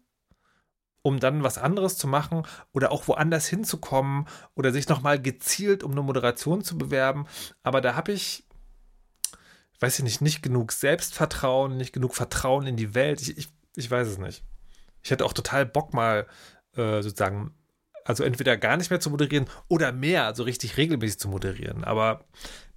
um 1.07 1.21
dann 1.21 1.45
was 1.45 1.57
anderes 1.57 1.97
zu 1.97 2.09
machen 2.09 2.43
oder 2.73 2.91
auch 2.91 3.07
woanders 3.07 3.47
hinzukommen 3.47 4.27
oder 4.57 4.73
sich 4.73 4.89
nochmal 4.89 5.23
gezielt 5.23 5.85
um 5.85 5.93
eine 5.93 6.03
Moderation 6.03 6.65
zu 6.65 6.77
bewerben. 6.77 7.29
Aber 7.63 7.81
da 7.81 7.95
habe 7.95 8.11
ich, 8.11 8.45
weiß 9.79 10.01
ich 10.01 10.05
nicht, 10.05 10.21
nicht 10.21 10.43
genug 10.43 10.73
Selbstvertrauen, 10.73 11.77
nicht 11.77 11.93
genug 11.93 12.17
Vertrauen 12.17 12.67
in 12.67 12.75
die 12.75 12.97
Welt. 12.97 13.23
Ich, 13.23 13.39
ich, 13.39 13.49
ich 13.77 13.89
weiß 13.89 14.09
es 14.09 14.19
nicht. 14.19 14.43
Ich 15.01 15.13
hätte 15.13 15.25
auch 15.25 15.33
total 15.33 15.65
Bock 15.65 15.95
mal 15.95 16.27
äh, 16.75 17.03
sozusagen, 17.03 17.55
also 18.05 18.25
entweder 18.25 18.57
gar 18.57 18.77
nicht 18.77 18.91
mehr 18.91 18.99
zu 18.99 19.11
moderieren 19.11 19.47
oder 19.69 19.93
mehr, 19.93 20.25
also 20.25 20.43
richtig 20.43 20.77
regelmäßig 20.77 21.21
zu 21.21 21.29
moderieren. 21.29 21.85
Aber 21.85 22.25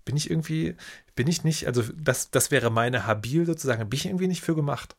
bin 0.06 0.18
ich 0.18 0.30
irgendwie, 0.30 0.76
bin 1.16 1.28
ich 1.28 1.44
nicht, 1.44 1.66
also 1.66 1.82
das, 1.98 2.30
das 2.30 2.52
wäre 2.52 2.70
meine 2.70 3.08
Habil 3.08 3.48
sozusagen, 3.48 3.90
bin 3.90 3.98
ich 3.98 4.06
irgendwie 4.06 4.28
nicht 4.28 4.42
für 4.42 4.54
gemacht. 4.54 4.99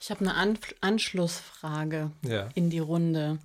Ich 0.00 0.10
habe 0.10 0.20
eine 0.20 0.34
An 0.34 0.58
Anschlussfrage 0.80 2.10
Ja. 2.22 2.48
in 2.54 2.70
die 2.70 2.78
Runde. 2.78 3.38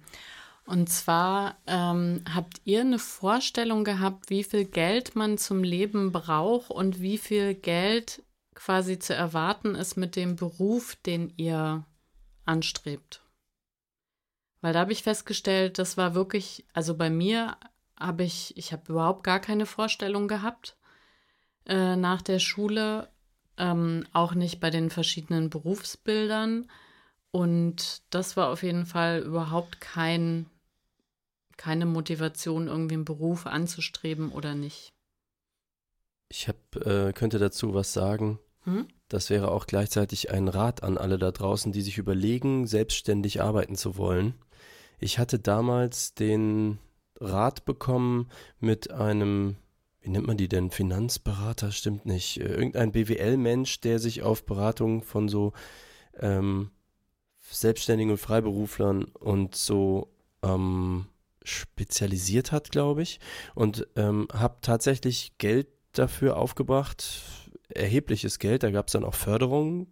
Und 0.65 0.89
zwar 0.89 1.57
ähm, 1.67 2.23
habt 2.33 2.61
ihr 2.63 2.81
eine 2.81 2.97
Vorstellung 2.97 3.83
gehabt, 3.83 4.29
wie 4.29 4.43
viel 4.43 4.65
Geld 4.65 5.15
man 5.15 5.37
zum 5.37 5.63
Leben 5.63 6.11
braucht 6.11 6.71
und 6.71 7.01
wie 7.01 7.17
viel 7.19 7.53
Geld 7.53 8.23
quasi 8.55 8.97
zu 8.97 9.13
erwarten 9.13 9.75
ist 9.75 9.95
mit 9.95 10.15
dem 10.15 10.35
Beruf, 10.37 10.95
den 11.05 11.31
ihr 11.37 11.85
anstrebt? 12.45 13.21
Weil 14.61 14.73
da 14.73 14.79
habe 14.79 14.93
ich 14.93 15.03
festgestellt, 15.03 15.77
das 15.77 15.97
war 15.97 16.15
wirklich, 16.15 16.65
also 16.73 16.95
bei 16.95 17.11
mir 17.11 17.57
habe 17.99 18.23
ich, 18.23 18.57
ich 18.57 18.71
habe 18.73 18.91
überhaupt 18.93 19.23
gar 19.23 19.39
keine 19.39 19.67
Vorstellung 19.67 20.27
gehabt 20.27 20.75
äh, 21.67 21.95
nach 21.95 22.23
der 22.23 22.39
Schule, 22.39 23.09
ähm, 23.57 24.05
auch 24.13 24.33
nicht 24.33 24.59
bei 24.59 24.69
den 24.69 24.89
verschiedenen 24.89 25.49
Berufsbildern. 25.49 26.69
Und 27.31 28.01
das 28.09 28.37
war 28.37 28.49
auf 28.49 28.63
jeden 28.63 28.85
Fall 28.85 29.19
überhaupt 29.19 29.81
kein, 29.81 30.45
keine 31.57 31.85
Motivation, 31.85 32.67
irgendwie 32.67 32.95
einen 32.95 33.05
Beruf 33.05 33.45
anzustreben 33.45 34.31
oder 34.31 34.55
nicht. 34.55 34.93
Ich 36.29 36.47
hab, 36.47 36.75
äh, 36.77 37.13
könnte 37.13 37.39
dazu 37.39 37.73
was 37.73 37.93
sagen. 37.93 38.39
Hm? 38.63 38.87
Das 39.09 39.29
wäre 39.29 39.51
auch 39.51 39.67
gleichzeitig 39.67 40.31
ein 40.31 40.47
Rat 40.47 40.81
an 40.83 40.97
alle 40.97 41.19
da 41.19 41.31
draußen, 41.31 41.71
die 41.71 41.81
sich 41.81 41.97
überlegen, 41.97 42.65
selbstständig 42.67 43.41
arbeiten 43.41 43.75
zu 43.75 43.97
wollen. 43.97 44.33
Ich 44.99 45.19
hatte 45.19 45.39
damals 45.39 46.13
den 46.13 46.79
Rat 47.19 47.65
bekommen 47.65 48.29
mit 48.59 48.91
einem, 48.91 49.57
wie 50.05 50.11
nennt 50.11 50.27
man 50.27 50.37
die 50.37 50.47
denn? 50.47 50.69
Finanzberater, 50.69 51.71
stimmt 51.71 52.05
nicht. 52.05 52.39
Äh, 52.39 52.53
Irgendein 52.53 52.91
BWL-Mensch, 52.91 53.81
der 53.81 53.97
sich 53.97 54.21
auf 54.21 54.45
Beratung 54.45 55.01
von 55.01 55.27
so 55.27 55.53
ähm, 56.19 56.69
Selbstständigen 57.41 58.11
und 58.11 58.19
Freiberuflern 58.19 59.05
und 59.05 59.55
so 59.55 60.13
ähm, 60.43 61.07
spezialisiert 61.43 62.51
hat, 62.51 62.71
glaube 62.71 63.01
ich. 63.01 63.19
Und 63.55 63.87
ähm, 63.95 64.27
habe 64.31 64.57
tatsächlich 64.61 65.39
Geld 65.39 65.67
dafür 65.93 66.37
aufgebracht, 66.37 67.23
erhebliches 67.69 68.37
Geld. 68.37 68.61
Da 68.61 68.69
gab 68.69 68.87
es 68.87 68.93
dann 68.93 69.05
auch 69.05 69.15
Förderungen, 69.15 69.87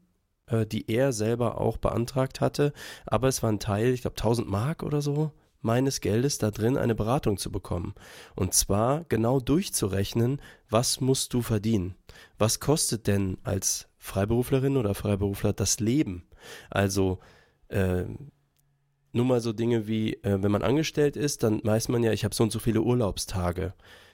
äh, 0.45 0.67
die 0.67 0.91
er 0.91 1.11
selber 1.11 1.59
auch 1.59 1.77
beantragt 1.77 2.39
hatte. 2.39 2.71
Aber 3.07 3.29
es 3.29 3.41
war 3.41 3.51
ein 3.51 3.59
Teil, 3.59 3.87
ich 3.87 4.01
glaube 4.01 4.17
1000 4.17 4.47
Mark 4.47 4.83
oder 4.83 5.01
so 5.01 5.31
meines 5.63 6.01
Geldes 6.01 6.37
da 6.37 6.51
drin, 6.51 6.77
eine 6.77 6.95
Beratung 6.95 7.37
zu 7.37 7.51
bekommen. 7.51 7.93
Und 8.35 8.53
zwar 8.53 9.05
genau 9.05 9.39
durchzurechnen, 9.39 10.41
was 10.69 11.01
musst 11.01 11.33
du 11.33 11.41
verdienen? 11.41 11.95
Was 12.37 12.59
kostet 12.59 13.07
denn 13.07 13.37
als 13.43 13.87
Freiberuflerin 13.97 14.77
oder 14.77 14.93
Freiberufler 14.93 15.53
das 15.53 15.79
Leben? 15.79 16.27
Also 16.69 17.19
äh, 17.69 18.03
nur 19.13 19.25
mal 19.25 19.41
so 19.41 19.53
Dinge 19.53 19.87
wie, 19.87 20.15
äh, 20.23 20.41
wenn 20.41 20.51
man 20.51 20.63
angestellt 20.63 21.15
ist, 21.15 21.43
dann 21.43 21.63
weiß 21.63 21.87
man 21.89 22.03
ja, 22.03 22.11
ich 22.11 22.25
habe 22.25 22.35
so 22.35 22.43
und 22.43 22.51
so 22.51 22.59
viele 22.59 22.81
Urlaubstage. 22.81 23.73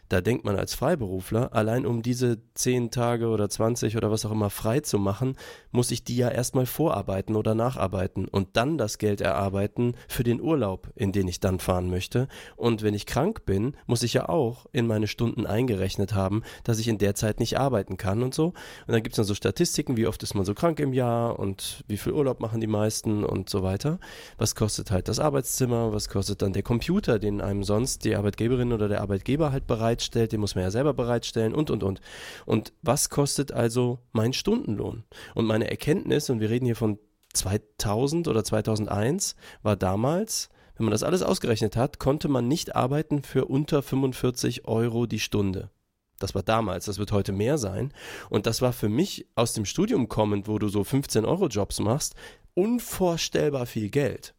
Da 0.09 0.21
denkt 0.21 0.43
man 0.43 0.57
als 0.57 0.73
Freiberufler, 0.73 1.53
allein 1.53 1.85
um 1.85 2.01
diese 2.01 2.39
10 2.55 2.89
Tage 2.89 3.27
oder 3.27 3.47
20 3.47 3.95
oder 3.95 4.09
was 4.09 4.25
auch 4.25 4.31
immer 4.31 4.49
frei 4.49 4.79
zu 4.79 4.97
machen, 4.97 5.35
muss 5.71 5.91
ich 5.91 6.03
die 6.03 6.17
ja 6.17 6.29
erstmal 6.29 6.65
vorarbeiten 6.65 7.35
oder 7.35 7.53
nacharbeiten 7.53 8.27
und 8.27 8.57
dann 8.57 8.79
das 8.79 8.97
Geld 8.97 9.21
erarbeiten 9.21 9.93
für 10.07 10.23
den 10.23 10.41
Urlaub, 10.41 10.89
in 10.95 11.11
den 11.11 11.27
ich 11.27 11.39
dann 11.39 11.59
fahren 11.59 11.91
möchte. 11.91 12.27
Und 12.55 12.81
wenn 12.81 12.95
ich 12.95 13.05
krank 13.05 13.45
bin, 13.45 13.75
muss 13.85 14.01
ich 14.01 14.13
ja 14.13 14.29
auch 14.29 14.65
in 14.71 14.87
meine 14.87 15.05
Stunden 15.05 15.45
eingerechnet 15.45 16.15
haben, 16.15 16.41
dass 16.63 16.79
ich 16.79 16.87
in 16.87 16.97
der 16.97 17.13
Zeit 17.13 17.39
nicht 17.39 17.59
arbeiten 17.59 17.95
kann 17.95 18.23
und 18.23 18.33
so. 18.33 18.47
Und 18.47 18.55
dann 18.87 19.03
gibt 19.03 19.13
es 19.13 19.17
dann 19.17 19.25
so 19.25 19.35
Statistiken, 19.35 19.95
wie 19.95 20.07
oft 20.07 20.23
ist 20.23 20.33
man 20.33 20.43
so 20.43 20.55
krank 20.55 20.79
im 20.79 20.91
Jahr 20.91 21.37
und 21.37 21.83
wie 21.87 21.97
viel 21.97 22.13
Urlaub 22.13 22.39
machen 22.39 22.61
die 22.61 22.67
meisten 22.67 23.23
und 23.23 23.47
so 23.47 23.61
weiter. 23.61 23.99
Was 24.39 24.55
kostet 24.55 24.89
halt 24.89 25.07
das 25.07 25.19
Arbeitszimmer, 25.19 25.93
was 25.93 26.09
kostet 26.09 26.41
dann 26.41 26.53
der 26.53 26.63
Computer, 26.63 27.19
den 27.19 27.41
einem 27.41 27.63
sonst 27.63 28.05
die 28.05 28.15
Arbeitgeberin 28.15 28.73
oder 28.73 28.87
der 28.87 29.01
Arbeitgeber 29.01 29.51
halt 29.51 29.67
bereitstellt, 29.99 30.31
den 30.31 30.39
muss 30.39 30.55
man 30.55 30.63
ja 30.63 30.71
selber 30.71 30.93
bereitstellen 30.93 31.53
und 31.53 31.69
und 31.69 31.83
und. 31.83 31.99
Und 32.45 32.73
was 32.81 33.09
kostet 33.09 33.51
also 33.51 33.99
mein 34.13 34.33
Stundenlohn? 34.33 35.03
Und 35.35 35.45
meine 35.45 35.69
Erkenntnis, 35.69 36.29
und 36.29 36.39
wir 36.39 36.49
reden 36.49 36.65
hier 36.65 36.75
von 36.75 36.97
2000 37.33 38.27
oder 38.27 38.43
2001, 38.43 39.35
war 39.61 39.75
damals, 39.75 40.49
wenn 40.77 40.85
man 40.85 40.91
das 40.91 41.03
alles 41.03 41.21
ausgerechnet 41.21 41.75
hat, 41.75 41.99
konnte 41.99 42.29
man 42.29 42.47
nicht 42.47 42.75
arbeiten 42.75 43.23
für 43.23 43.45
unter 43.45 43.81
45 43.81 44.65
Euro 44.65 45.05
die 45.05 45.19
Stunde. 45.19 45.69
Das 46.17 46.35
war 46.35 46.43
damals, 46.43 46.85
das 46.85 46.97
wird 46.97 47.11
heute 47.11 47.31
mehr 47.31 47.57
sein. 47.57 47.93
Und 48.29 48.45
das 48.45 48.61
war 48.61 48.73
für 48.73 48.89
mich 48.89 49.27
aus 49.35 49.53
dem 49.53 49.65
Studium 49.65 50.07
kommend, 50.07 50.47
wo 50.47 50.59
du 50.59 50.67
so 50.69 50.83
15 50.83 51.25
Euro 51.25 51.47
Jobs 51.47 51.79
machst, 51.79 52.15
unvorstellbar 52.55 53.65
viel 53.65 53.89
Geld. 53.89 54.33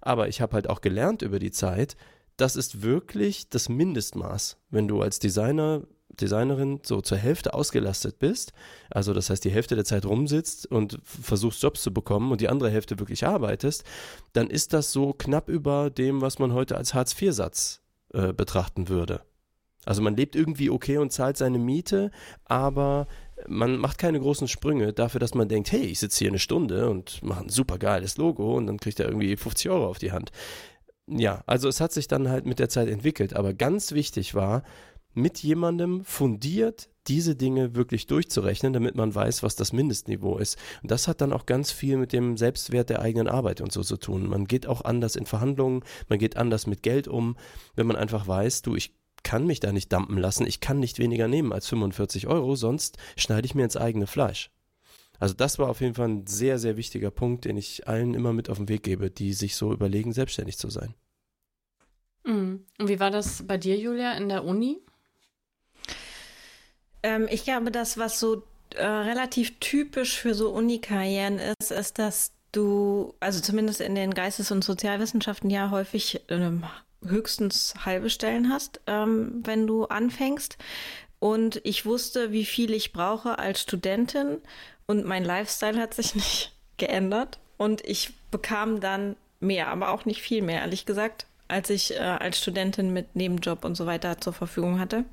Aber 0.00 0.28
ich 0.28 0.40
habe 0.40 0.54
halt 0.54 0.68
auch 0.68 0.80
gelernt 0.80 1.22
über 1.22 1.38
die 1.38 1.50
Zeit, 1.50 1.96
das 2.36 2.56
ist 2.56 2.82
wirklich 2.82 3.48
das 3.48 3.68
Mindestmaß. 3.68 4.56
Wenn 4.70 4.88
du 4.88 5.00
als 5.00 5.18
Designer, 5.18 5.82
Designerin 6.08 6.80
so 6.84 7.00
zur 7.00 7.18
Hälfte 7.18 7.54
ausgelastet 7.54 8.18
bist, 8.18 8.52
also 8.90 9.12
das 9.12 9.30
heißt 9.30 9.44
die 9.44 9.50
Hälfte 9.50 9.74
der 9.74 9.84
Zeit 9.84 10.06
rumsitzt 10.06 10.66
und 10.66 10.98
versuchst 11.04 11.62
Jobs 11.62 11.82
zu 11.82 11.92
bekommen 11.92 12.30
und 12.30 12.40
die 12.40 12.48
andere 12.48 12.70
Hälfte 12.70 12.98
wirklich 12.98 13.26
arbeitest, 13.26 13.84
dann 14.32 14.48
ist 14.48 14.72
das 14.72 14.92
so 14.92 15.12
knapp 15.12 15.48
über 15.48 15.90
dem, 15.90 16.20
was 16.20 16.38
man 16.38 16.52
heute 16.52 16.76
als 16.76 16.94
Hartz-IV-Satz 16.94 17.82
äh, 18.12 18.32
betrachten 18.32 18.88
würde. 18.88 19.22
Also 19.84 20.02
man 20.02 20.16
lebt 20.16 20.34
irgendwie 20.34 20.70
okay 20.70 20.98
und 20.98 21.12
zahlt 21.12 21.36
seine 21.36 21.58
Miete, 21.58 22.10
aber 22.44 23.06
man 23.46 23.76
macht 23.76 23.98
keine 23.98 24.20
großen 24.20 24.48
Sprünge 24.48 24.92
dafür, 24.92 25.20
dass 25.20 25.34
man 25.34 25.48
denkt, 25.48 25.72
hey, 25.72 25.82
ich 25.82 25.98
sitze 25.98 26.20
hier 26.20 26.28
eine 26.28 26.38
Stunde 26.38 26.88
und 26.88 27.22
mache 27.22 27.44
ein 27.44 27.48
super 27.48 27.78
geiles 27.78 28.16
Logo 28.16 28.56
und 28.56 28.66
dann 28.66 28.78
kriegt 28.78 29.00
er 29.00 29.06
irgendwie 29.06 29.36
50 29.36 29.70
Euro 29.70 29.86
auf 29.86 29.98
die 29.98 30.12
Hand. 30.12 30.30
Ja, 31.06 31.42
also 31.46 31.68
es 31.68 31.80
hat 31.80 31.92
sich 31.92 32.08
dann 32.08 32.28
halt 32.28 32.46
mit 32.46 32.58
der 32.58 32.68
Zeit 32.68 32.88
entwickelt, 32.88 33.34
aber 33.34 33.52
ganz 33.52 33.92
wichtig 33.92 34.34
war, 34.34 34.62
mit 35.12 35.42
jemandem 35.42 36.04
fundiert 36.04 36.88
diese 37.06 37.36
Dinge 37.36 37.74
wirklich 37.76 38.06
durchzurechnen, 38.06 38.72
damit 38.72 38.94
man 38.96 39.14
weiß, 39.14 39.42
was 39.42 39.54
das 39.54 39.72
Mindestniveau 39.72 40.38
ist. 40.38 40.58
Und 40.82 40.90
das 40.90 41.06
hat 41.06 41.20
dann 41.20 41.32
auch 41.32 41.46
ganz 41.46 41.70
viel 41.70 41.98
mit 41.98 42.12
dem 42.12 42.36
Selbstwert 42.36 42.90
der 42.90 43.00
eigenen 43.00 43.28
Arbeit 43.28 43.60
und 43.60 43.70
so 43.70 43.82
zu 43.82 43.96
tun. 43.96 44.28
Man 44.28 44.46
geht 44.46 44.66
auch 44.66 44.82
anders 44.84 45.14
in 45.14 45.26
Verhandlungen, 45.26 45.84
man 46.08 46.18
geht 46.18 46.36
anders 46.36 46.66
mit 46.66 46.82
Geld 46.82 47.06
um, 47.06 47.36
wenn 47.76 47.86
man 47.86 47.96
einfach 47.96 48.26
weiß, 48.26 48.62
du, 48.62 48.74
ich 48.74 48.94
kann 49.22 49.46
mich 49.46 49.60
da 49.60 49.72
nicht 49.72 49.92
dampen 49.92 50.18
lassen, 50.18 50.46
ich 50.46 50.60
kann 50.60 50.80
nicht 50.80 50.98
weniger 50.98 51.28
nehmen 51.28 51.52
als 51.52 51.68
45 51.68 52.26
Euro, 52.26 52.56
sonst 52.56 52.96
schneide 53.16 53.46
ich 53.46 53.54
mir 53.54 53.64
ins 53.64 53.76
eigene 53.76 54.06
Fleisch. 54.06 54.50
Also 55.18 55.34
das 55.34 55.58
war 55.58 55.68
auf 55.68 55.80
jeden 55.80 55.94
Fall 55.94 56.08
ein 56.08 56.26
sehr, 56.26 56.58
sehr 56.58 56.76
wichtiger 56.76 57.10
Punkt, 57.10 57.44
den 57.44 57.56
ich 57.56 57.86
allen 57.88 58.14
immer 58.14 58.32
mit 58.32 58.50
auf 58.50 58.58
den 58.58 58.68
Weg 58.68 58.82
gebe, 58.82 59.10
die 59.10 59.32
sich 59.32 59.56
so 59.56 59.72
überlegen, 59.72 60.12
selbstständig 60.12 60.58
zu 60.58 60.70
sein. 60.70 60.94
Mhm. 62.24 62.64
Und 62.78 62.88
wie 62.88 63.00
war 63.00 63.10
das 63.10 63.46
bei 63.46 63.56
dir, 63.58 63.76
Julia, 63.76 64.12
in 64.12 64.28
der 64.28 64.44
Uni? 64.44 64.80
Ähm, 67.02 67.28
ich 67.30 67.44
glaube, 67.44 67.70
das, 67.70 67.98
was 67.98 68.18
so 68.18 68.42
äh, 68.74 68.84
relativ 68.84 69.58
typisch 69.60 70.18
für 70.18 70.34
so 70.34 70.50
Uni-Karrieren 70.50 71.38
ist, 71.38 71.70
ist, 71.70 71.98
dass 71.98 72.32
du, 72.52 73.14
also 73.20 73.40
zumindest 73.40 73.80
in 73.80 73.94
den 73.94 74.14
Geistes- 74.14 74.50
und 74.50 74.64
Sozialwissenschaften 74.64 75.50
ja 75.50 75.70
häufig 75.70 76.22
ähm, 76.28 76.64
höchstens 77.04 77.74
halbe 77.84 78.10
Stellen 78.10 78.50
hast, 78.50 78.80
ähm, 78.86 79.42
wenn 79.44 79.66
du 79.66 79.84
anfängst. 79.84 80.56
Und 81.24 81.62
ich 81.64 81.86
wusste, 81.86 82.32
wie 82.32 82.44
viel 82.44 82.74
ich 82.74 82.92
brauche 82.92 83.38
als 83.38 83.62
Studentin 83.62 84.42
und 84.84 85.06
mein 85.06 85.24
Lifestyle 85.24 85.80
hat 85.80 85.94
sich 85.94 86.14
nicht 86.14 86.52
geändert. 86.76 87.38
Und 87.56 87.82
ich 87.82 88.12
bekam 88.30 88.80
dann 88.80 89.16
mehr, 89.40 89.68
aber 89.68 89.88
auch 89.88 90.04
nicht 90.04 90.20
viel 90.20 90.42
mehr, 90.42 90.60
ehrlich 90.60 90.84
gesagt, 90.84 91.24
als 91.48 91.70
ich 91.70 91.94
äh, 91.94 92.00
als 92.00 92.38
Studentin 92.38 92.92
mit 92.92 93.16
Nebenjob 93.16 93.64
und 93.64 93.74
so 93.74 93.86
weiter 93.86 94.20
zur 94.20 94.34
Verfügung 94.34 94.78
hatte. 94.78 95.06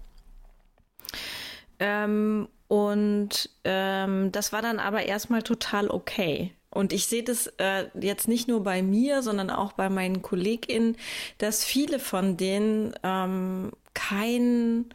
Ähm, 1.79 2.49
und 2.67 3.49
ähm, 3.63 4.33
das 4.33 4.51
war 4.51 4.61
dann 4.61 4.79
aber 4.79 5.03
erstmal 5.03 5.43
total 5.43 5.89
okay. 5.89 6.51
Und 6.71 6.91
ich 6.91 7.05
sehe 7.05 7.23
das 7.23 7.47
äh, 7.55 7.85
jetzt 7.97 8.27
nicht 8.27 8.49
nur 8.49 8.63
bei 8.63 8.81
mir, 8.81 9.21
sondern 9.21 9.49
auch 9.49 9.71
bei 9.71 9.87
meinen 9.87 10.21
KollegInnen, 10.21 10.97
dass 11.37 11.63
viele 11.63 11.99
von 11.99 12.35
denen 12.35 12.95
ähm, 13.01 13.71
kein 13.93 14.93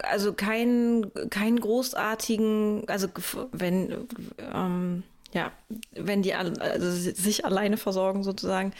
also 0.00 0.32
keinen 0.32 1.10
keinen 1.30 1.60
großartigen, 1.60 2.84
also 2.88 3.08
wenn 3.52 4.08
ähm, 4.52 5.02
ja, 5.32 5.52
wenn 5.92 6.22
die 6.22 6.34
also 6.34 6.90
sich 6.90 7.44
alleine 7.44 7.76
versorgen 7.76 8.22
sozusagen 8.22 8.72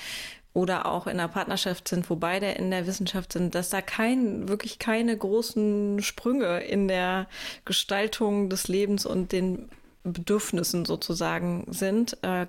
oder 0.53 0.87
auch 0.87 1.07
in 1.07 1.13
einer 1.13 1.29
Partnerschaft 1.29 1.87
sind, 1.89 2.11
wo 2.11 2.17
beide 2.17 2.51
in 2.51 2.71
der 2.71 2.87
Wissenschaft 2.87 3.33
sind, 3.33 3.55
dass 3.55 3.71
da 3.71 3.81
kein 3.81 4.49
wirklich 4.49 4.79
keine 4.81 5.17
großen 5.17 6.03
Sprünge 6.03 6.61
in 6.61 6.89
der 6.89 7.29
Gestaltung 7.65 8.51
des 8.51 8.67
Lebens 8.67 9.07
und 9.07 9.31
den 9.31 9.69
Bedürfnissen 10.03 10.85
sozusagen 10.85 11.67
sind. 11.69 12.19
Äh, 12.23 12.47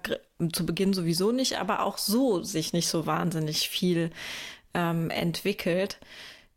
zu 0.51 0.65
Beginn 0.65 0.93
sowieso 0.93 1.31
nicht, 1.31 1.59
aber 1.59 1.83
auch 1.83 1.99
so 1.99 2.41
sich 2.41 2.73
nicht 2.73 2.87
so 2.87 3.05
wahnsinnig 3.05 3.69
viel 3.69 4.09
ähm, 4.73 5.11
entwickelt. 5.11 5.99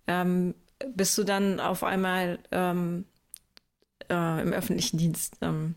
Ähm, 0.06 0.54
bist 0.94 1.16
du 1.18 1.24
dann 1.24 1.60
auf 1.60 1.84
einmal 1.84 2.38
ähm, 2.50 3.04
äh, 4.10 4.42
im 4.42 4.52
öffentlichen 4.52 4.98
Dienst 4.98 5.36
ähm, 5.40 5.76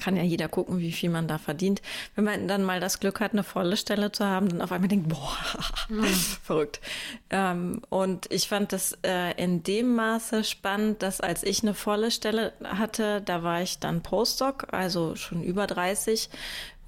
kann 0.00 0.16
ja 0.16 0.22
jeder 0.22 0.48
gucken, 0.48 0.78
wie 0.78 0.92
viel 0.92 1.10
man 1.10 1.28
da 1.28 1.38
verdient. 1.38 1.82
Wenn 2.14 2.24
man 2.24 2.48
dann 2.48 2.64
mal 2.64 2.80
das 2.80 3.00
Glück 3.00 3.20
hat, 3.20 3.32
eine 3.32 3.44
volle 3.44 3.76
Stelle 3.76 4.12
zu 4.12 4.24
haben, 4.24 4.48
dann 4.48 4.60
auf 4.60 4.72
einmal 4.72 4.88
denkt, 4.88 5.08
boah, 5.08 5.36
mhm. 5.88 6.04
verrückt. 6.42 6.80
Ähm, 7.30 7.82
und 7.88 8.30
ich 8.32 8.48
fand 8.48 8.72
das 8.72 8.98
äh, 9.04 9.32
in 9.42 9.62
dem 9.62 9.94
Maße 9.94 10.44
spannend, 10.44 11.02
dass 11.02 11.20
als 11.20 11.42
ich 11.42 11.62
eine 11.62 11.74
volle 11.74 12.10
Stelle 12.10 12.52
hatte, 12.64 13.22
da 13.22 13.42
war 13.42 13.62
ich 13.62 13.78
dann 13.78 14.02
Postdoc, 14.02 14.72
also 14.72 15.16
schon 15.16 15.42
über 15.42 15.66
30. 15.66 16.30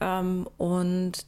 Ähm, 0.00 0.48
und 0.58 1.26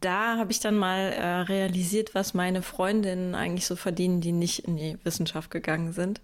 da 0.00 0.36
habe 0.36 0.52
ich 0.52 0.60
dann 0.60 0.76
mal 0.76 1.12
äh, 1.12 1.40
realisiert, 1.42 2.14
was 2.14 2.34
meine 2.34 2.62
Freundinnen 2.62 3.34
eigentlich 3.34 3.66
so 3.66 3.76
verdienen, 3.76 4.20
die 4.20 4.32
nicht 4.32 4.60
in 4.60 4.76
die 4.76 4.98
Wissenschaft 5.04 5.50
gegangen 5.50 5.92
sind. 5.92 6.20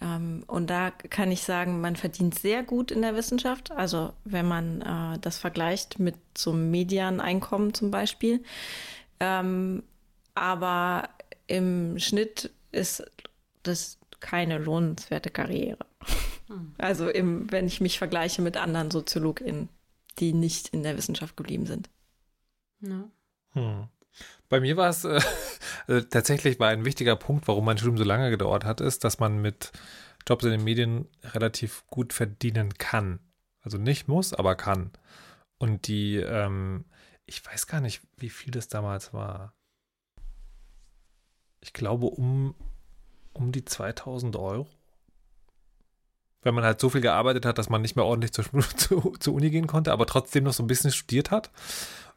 Ähm, 0.00 0.44
und 0.46 0.68
da 0.68 0.90
kann 0.90 1.30
ich 1.30 1.42
sagen, 1.42 1.80
man 1.80 1.96
verdient 1.96 2.38
sehr 2.38 2.62
gut 2.62 2.90
in 2.90 3.02
der 3.02 3.16
Wissenschaft. 3.16 3.70
Also 3.70 4.12
wenn 4.24 4.46
man 4.46 4.82
äh, 4.82 5.18
das 5.20 5.38
vergleicht 5.38 5.98
mit 5.98 6.16
so 6.36 6.52
Medianeinkommen 6.52 7.74
zum 7.74 7.90
Beispiel. 7.90 8.42
Ähm, 9.20 9.82
aber 10.34 11.08
im 11.46 11.98
Schnitt 11.98 12.50
ist 12.72 13.04
das 13.62 13.98
keine 14.20 14.58
lohnenswerte 14.58 15.30
Karriere. 15.30 15.86
Hm. 16.48 16.74
Also 16.78 17.08
im, 17.08 17.50
wenn 17.50 17.66
ich 17.66 17.80
mich 17.80 17.98
vergleiche 17.98 18.42
mit 18.42 18.56
anderen 18.56 18.90
SoziologInnen, 18.90 19.68
die 20.18 20.32
nicht 20.32 20.68
in 20.68 20.82
der 20.82 20.96
Wissenschaft 20.96 21.36
geblieben 21.36 21.66
sind. 21.66 21.88
Ja. 22.80 23.10
Hm. 23.52 23.88
Bei 24.48 24.60
mir 24.60 24.76
war 24.76 24.88
es 24.88 25.04
äh, 25.04 25.20
also 25.86 26.06
tatsächlich 26.10 26.58
war 26.58 26.68
ein 26.68 26.84
wichtiger 26.84 27.16
Punkt, 27.16 27.48
warum 27.48 27.64
mein 27.64 27.78
Studium 27.78 27.98
so 27.98 28.04
lange 28.04 28.30
gedauert 28.30 28.64
hat, 28.64 28.80
ist, 28.80 29.04
dass 29.04 29.18
man 29.18 29.40
mit 29.40 29.72
Jobs 30.26 30.44
in 30.44 30.50
den 30.50 30.64
Medien 30.64 31.08
relativ 31.22 31.84
gut 31.88 32.12
verdienen 32.12 32.74
kann. 32.74 33.20
Also 33.62 33.78
nicht 33.78 34.08
muss, 34.08 34.32
aber 34.32 34.56
kann. 34.56 34.90
Und 35.58 35.88
die, 35.88 36.16
ähm, 36.16 36.84
ich 37.26 37.44
weiß 37.44 37.66
gar 37.66 37.80
nicht, 37.80 38.02
wie 38.16 38.30
viel 38.30 38.50
das 38.52 38.68
damals 38.68 39.12
war. 39.12 39.54
Ich 41.60 41.72
glaube 41.72 42.06
um, 42.06 42.54
um 43.32 43.52
die 43.52 43.64
2000 43.64 44.36
Euro. 44.36 44.68
Wenn 46.42 46.54
man 46.54 46.64
halt 46.64 46.80
so 46.80 46.90
viel 46.90 47.00
gearbeitet 47.00 47.44
hat, 47.44 47.58
dass 47.58 47.68
man 47.68 47.82
nicht 47.82 47.96
mehr 47.96 48.04
ordentlich 48.04 48.32
zur, 48.32 48.44
zu, 48.76 49.16
zur 49.18 49.34
Uni 49.34 49.50
gehen 49.50 49.66
konnte, 49.66 49.92
aber 49.92 50.06
trotzdem 50.06 50.44
noch 50.44 50.52
so 50.52 50.62
ein 50.62 50.68
bisschen 50.68 50.92
studiert 50.92 51.30
hat. 51.30 51.50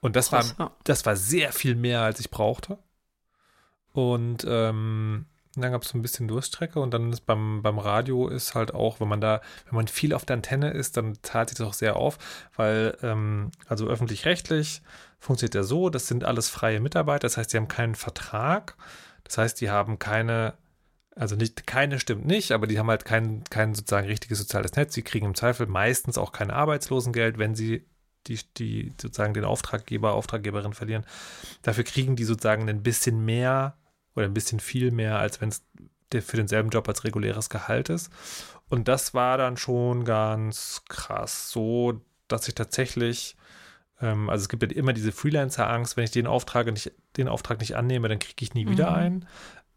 Und 0.01 0.15
das 0.15 0.29
Krass, 0.29 0.57
war, 0.57 0.77
das 0.83 1.05
war 1.05 1.15
sehr 1.15 1.51
viel 1.51 1.75
mehr, 1.75 2.01
als 2.01 2.19
ich 2.19 2.31
brauchte. 2.31 2.77
Und 3.91 4.45
ähm, 4.47 5.25
dann 5.55 5.71
gab 5.71 5.81
es 5.83 5.89
so 5.89 5.97
ein 5.97 6.01
bisschen 6.01 6.27
Durststrecke 6.27 6.79
und 6.79 6.93
dann 6.93 7.11
ist 7.11 7.25
beim, 7.25 7.61
beim 7.61 7.79
Radio 7.79 8.27
ist 8.27 8.55
halt 8.55 8.73
auch, 8.73 8.99
wenn 8.99 9.07
man 9.07 9.21
da, 9.21 9.41
wenn 9.65 9.75
man 9.75 9.87
viel 9.87 10.13
auf 10.13 10.25
der 10.25 10.35
Antenne 10.35 10.71
ist, 10.71 10.95
dann 10.95 11.17
zahlt 11.23 11.49
sich 11.49 11.57
das 11.57 11.67
auch 11.67 11.73
sehr 11.73 11.95
auf, 11.95 12.17
weil, 12.55 12.97
ähm, 13.01 13.51
also 13.67 13.87
öffentlich-rechtlich 13.87 14.81
funktioniert 15.19 15.55
ja 15.55 15.63
so, 15.63 15.89
das 15.89 16.07
sind 16.07 16.23
alles 16.23 16.49
freie 16.49 16.79
Mitarbeiter, 16.79 17.21
das 17.21 17.37
heißt, 17.37 17.51
die 17.51 17.57
haben 17.57 17.67
keinen 17.67 17.95
Vertrag, 17.95 18.75
das 19.23 19.37
heißt, 19.37 19.59
die 19.59 19.69
haben 19.69 19.97
keine, 19.99 20.53
also 21.15 21.35
nicht, 21.35 21.65
keine 21.65 21.99
stimmt 21.99 22.25
nicht, 22.25 22.51
aber 22.51 22.67
die 22.67 22.77
haben 22.77 22.89
halt 22.89 23.03
kein, 23.03 23.43
kein 23.49 23.73
sozusagen 23.73 24.07
richtiges 24.07 24.37
soziales 24.37 24.75
Netz, 24.75 24.93
sie 24.93 25.01
kriegen 25.01 25.25
im 25.25 25.35
Zweifel 25.35 25.65
meistens 25.65 26.17
auch 26.17 26.31
kein 26.31 26.51
Arbeitslosengeld, 26.51 27.39
wenn 27.39 27.55
sie 27.55 27.85
die, 28.27 28.39
die 28.57 28.93
sozusagen 28.99 29.33
den 29.33 29.45
Auftraggeber, 29.45 30.13
Auftraggeberin 30.13 30.73
verlieren. 30.73 31.05
Dafür 31.61 31.83
kriegen 31.83 32.15
die 32.15 32.23
sozusagen 32.23 32.69
ein 32.69 32.83
bisschen 32.83 33.23
mehr 33.23 33.77
oder 34.15 34.25
ein 34.25 34.33
bisschen 34.33 34.59
viel 34.59 34.91
mehr, 34.91 35.19
als 35.19 35.41
wenn 35.41 35.49
es 35.49 35.63
für 36.11 36.37
denselben 36.37 36.69
Job 36.69 36.87
als 36.87 37.03
reguläres 37.03 37.49
Gehalt 37.49 37.89
ist. 37.89 38.11
Und 38.69 38.87
das 38.87 39.13
war 39.13 39.37
dann 39.37 39.57
schon 39.57 40.05
ganz 40.05 40.83
krass, 40.87 41.49
so 41.51 42.01
dass 42.27 42.47
ich 42.47 42.55
tatsächlich, 42.55 43.35
ähm, 44.01 44.29
also 44.29 44.43
es 44.43 44.49
gibt 44.49 44.63
ja 44.63 44.77
immer 44.77 44.93
diese 44.93 45.11
Freelancer-Angst, 45.11 45.97
wenn 45.97 46.03
ich 46.03 46.11
den 46.11 46.27
Auftrag 46.27 46.67
nicht, 46.67 46.91
den 47.17 47.27
Auftrag 47.27 47.59
nicht 47.59 47.75
annehme, 47.75 48.07
dann 48.07 48.19
kriege 48.19 48.43
ich 48.43 48.53
nie 48.53 48.65
mhm. 48.65 48.69
wieder 48.69 48.93
einen. 48.93 49.27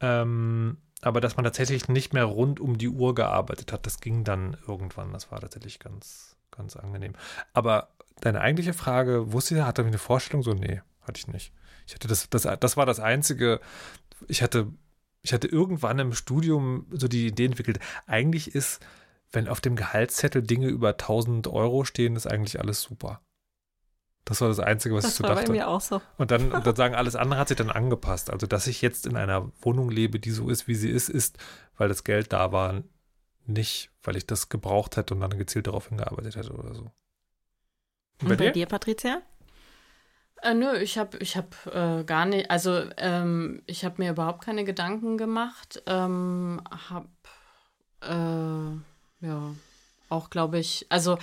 Ähm, 0.00 0.78
aber 1.00 1.20
dass 1.20 1.36
man 1.36 1.44
tatsächlich 1.44 1.88
nicht 1.88 2.12
mehr 2.12 2.24
rund 2.24 2.60
um 2.60 2.78
die 2.78 2.88
Uhr 2.88 3.14
gearbeitet 3.14 3.72
hat, 3.72 3.86
das 3.86 4.00
ging 4.00 4.24
dann 4.24 4.56
irgendwann. 4.66 5.12
Das 5.12 5.32
war 5.32 5.40
tatsächlich 5.40 5.80
ganz, 5.80 6.36
ganz 6.50 6.76
angenehm. 6.76 7.14
Aber 7.52 7.88
deine 8.20 8.40
eigentliche 8.40 8.74
Frage, 8.74 9.32
wusste 9.32 9.56
ihr, 9.56 9.66
hatte 9.66 9.82
ich 9.82 9.88
eine 9.88 9.98
Vorstellung? 9.98 10.42
So, 10.42 10.52
nee, 10.52 10.80
hatte 11.02 11.18
ich 11.18 11.28
nicht. 11.28 11.52
Ich 11.86 11.94
hatte 11.94 12.08
das, 12.08 12.28
das, 12.30 12.48
das 12.60 12.76
war 12.76 12.86
das 12.86 13.00
einzige, 13.00 13.60
ich 14.28 14.42
hatte, 14.42 14.68
ich 15.22 15.32
hatte 15.32 15.48
irgendwann 15.48 15.98
im 15.98 16.12
Studium 16.12 16.86
so 16.90 17.08
die 17.08 17.26
Idee 17.26 17.46
entwickelt, 17.46 17.78
eigentlich 18.06 18.54
ist, 18.54 18.84
wenn 19.32 19.48
auf 19.48 19.60
dem 19.60 19.76
Gehaltszettel 19.76 20.42
Dinge 20.42 20.68
über 20.68 20.90
1000 20.90 21.48
Euro 21.48 21.84
stehen, 21.84 22.16
ist 22.16 22.26
eigentlich 22.26 22.60
alles 22.60 22.82
super. 22.82 23.20
Das 24.24 24.40
war 24.40 24.48
das 24.48 24.60
Einzige, 24.60 24.94
was 24.94 25.02
das 25.02 25.12
ich 25.12 25.16
so 25.18 25.22
dachte. 25.24 25.34
Das 25.34 25.42
war 25.42 25.48
bei 25.48 25.58
mir 25.58 25.68
auch 25.68 25.80
so. 25.80 26.00
Und 26.16 26.30
dann, 26.30 26.52
und 26.52 26.66
dann 26.66 26.76
sagen, 26.76 26.94
alles 26.94 27.16
andere 27.16 27.40
hat 27.40 27.48
sich 27.48 27.56
dann 27.56 27.70
angepasst. 27.70 28.30
Also, 28.30 28.46
dass 28.46 28.66
ich 28.66 28.82
jetzt 28.82 29.06
in 29.06 29.16
einer 29.16 29.50
Wohnung 29.60 29.90
lebe, 29.90 30.20
die 30.20 30.30
so 30.30 30.48
ist, 30.48 30.68
wie 30.68 30.76
sie 30.76 30.90
ist, 30.90 31.08
ist, 31.08 31.38
weil 31.76 31.88
das 31.88 32.04
Geld 32.04 32.32
da 32.32 32.52
war, 32.52 32.82
nicht, 33.46 33.90
weil 34.04 34.16
ich 34.16 34.26
das 34.26 34.48
gebraucht 34.48 34.96
hätte 34.96 35.14
und 35.14 35.20
dann 35.20 35.36
gezielt 35.36 35.66
darauf 35.66 35.88
hingearbeitet 35.88 36.36
hätte 36.36 36.52
oder 36.52 36.74
so. 36.74 36.92
Und 38.22 38.28
bei, 38.28 38.36
bei 38.36 38.44
dir? 38.46 38.52
dir, 38.52 38.66
Patricia? 38.66 39.22
Äh, 40.42 40.54
nö, 40.54 40.76
ich 40.78 40.98
habe 40.98 41.18
ich 41.18 41.36
hab, 41.36 41.54
äh, 41.66 42.02
gar 42.04 42.26
nicht, 42.26 42.50
also 42.50 42.82
ähm, 42.96 43.62
ich 43.66 43.84
habe 43.84 44.02
mir 44.02 44.10
überhaupt 44.10 44.44
keine 44.44 44.64
Gedanken 44.64 45.16
gemacht. 45.16 45.82
Ähm, 45.86 46.60
hab, 46.90 47.06
äh, 48.00 49.26
ja, 49.26 49.54
auch 50.08 50.30
glaube 50.30 50.58
ich, 50.58 50.86
also, 50.88 51.16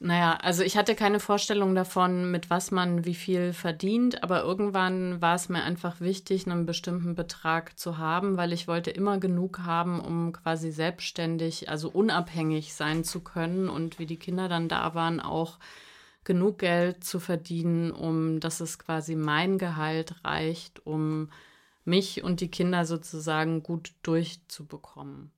naja, 0.00 0.36
also 0.42 0.62
ich 0.64 0.76
hatte 0.76 0.94
keine 0.94 1.20
Vorstellung 1.20 1.74
davon, 1.74 2.30
mit 2.30 2.50
was 2.50 2.72
man 2.72 3.04
wie 3.04 3.14
viel 3.14 3.52
verdient, 3.52 4.22
aber 4.22 4.42
irgendwann 4.42 5.22
war 5.22 5.36
es 5.36 5.48
mir 5.48 5.62
einfach 5.62 6.00
wichtig, 6.00 6.46
einen 6.46 6.66
bestimmten 6.66 7.14
Betrag 7.14 7.78
zu 7.78 7.96
haben, 7.96 8.36
weil 8.36 8.52
ich 8.52 8.68
wollte 8.68 8.90
immer 8.90 9.18
genug 9.18 9.60
haben, 9.60 10.00
um 10.00 10.32
quasi 10.32 10.72
selbstständig, 10.72 11.68
also 11.70 11.88
unabhängig 11.88 12.74
sein 12.74 13.02
zu 13.04 13.20
können 13.20 13.68
und 13.68 13.98
wie 13.98 14.06
die 14.06 14.18
Kinder 14.18 14.48
dann 14.48 14.68
da 14.68 14.94
waren, 14.94 15.20
auch 15.20 15.58
genug 16.24 16.58
Geld 16.58 17.04
zu 17.04 17.20
verdienen, 17.20 17.90
um 17.90 18.40
dass 18.40 18.60
es 18.60 18.78
quasi 18.78 19.14
mein 19.14 19.58
Gehalt 19.58 20.24
reicht, 20.24 20.86
um 20.86 21.30
mich 21.84 22.22
und 22.24 22.40
die 22.40 22.50
Kinder 22.50 22.86
sozusagen 22.86 23.62
gut 23.62 23.92
durchzubekommen. 24.02 25.30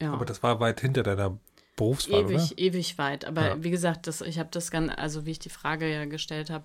Ja. 0.00 0.12
Aber 0.12 0.24
das 0.24 0.42
war 0.42 0.60
weit 0.60 0.80
hinter 0.80 1.02
deiner 1.02 1.38
Berufswahl, 1.76 2.24
ewig, 2.24 2.52
oder? 2.52 2.58
Ewig 2.58 2.98
weit. 2.98 3.24
Aber 3.24 3.48
ja. 3.48 3.64
wie 3.64 3.70
gesagt, 3.70 4.06
das, 4.06 4.20
ich 4.20 4.38
habe 4.38 4.50
das 4.52 4.70
ganz, 4.70 4.92
also 4.96 5.26
wie 5.26 5.30
ich 5.32 5.38
die 5.38 5.50
Frage 5.50 5.90
ja 5.90 6.04
gestellt 6.04 6.50
habe, 6.50 6.64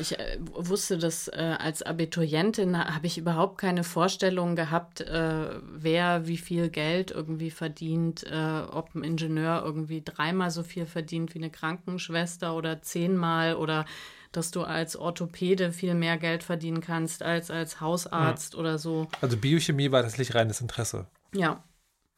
ich 0.00 0.18
äh, 0.18 0.38
wusste 0.40 0.98
das 0.98 1.28
äh, 1.28 1.56
als 1.58 1.82
Abiturientin, 1.82 2.76
habe 2.76 3.06
ich 3.06 3.18
überhaupt 3.18 3.58
keine 3.58 3.84
Vorstellung 3.84 4.56
gehabt, 4.56 5.00
äh, 5.00 5.60
wer 5.62 6.26
wie 6.26 6.36
viel 6.36 6.68
Geld 6.68 7.10
irgendwie 7.10 7.50
verdient, 7.50 8.24
äh, 8.24 8.62
ob 8.70 8.94
ein 8.94 9.04
Ingenieur 9.04 9.62
irgendwie 9.64 10.02
dreimal 10.04 10.50
so 10.50 10.62
viel 10.62 10.86
verdient 10.86 11.34
wie 11.34 11.38
eine 11.38 11.50
Krankenschwester 11.50 12.56
oder 12.56 12.82
zehnmal 12.82 13.54
oder 13.54 13.84
dass 14.32 14.50
du 14.50 14.62
als 14.62 14.96
Orthopäde 14.96 15.72
viel 15.72 15.94
mehr 15.94 16.18
Geld 16.18 16.42
verdienen 16.42 16.80
kannst 16.80 17.22
als 17.22 17.50
als 17.50 17.80
Hausarzt 17.80 18.54
ja. 18.54 18.60
oder 18.60 18.78
so. 18.78 19.08
Also 19.20 19.36
Biochemie 19.36 19.92
war 19.92 20.02
das 20.02 20.18
nicht 20.18 20.34
reines 20.34 20.60
Interesse. 20.60 21.06
Ja. 21.32 21.62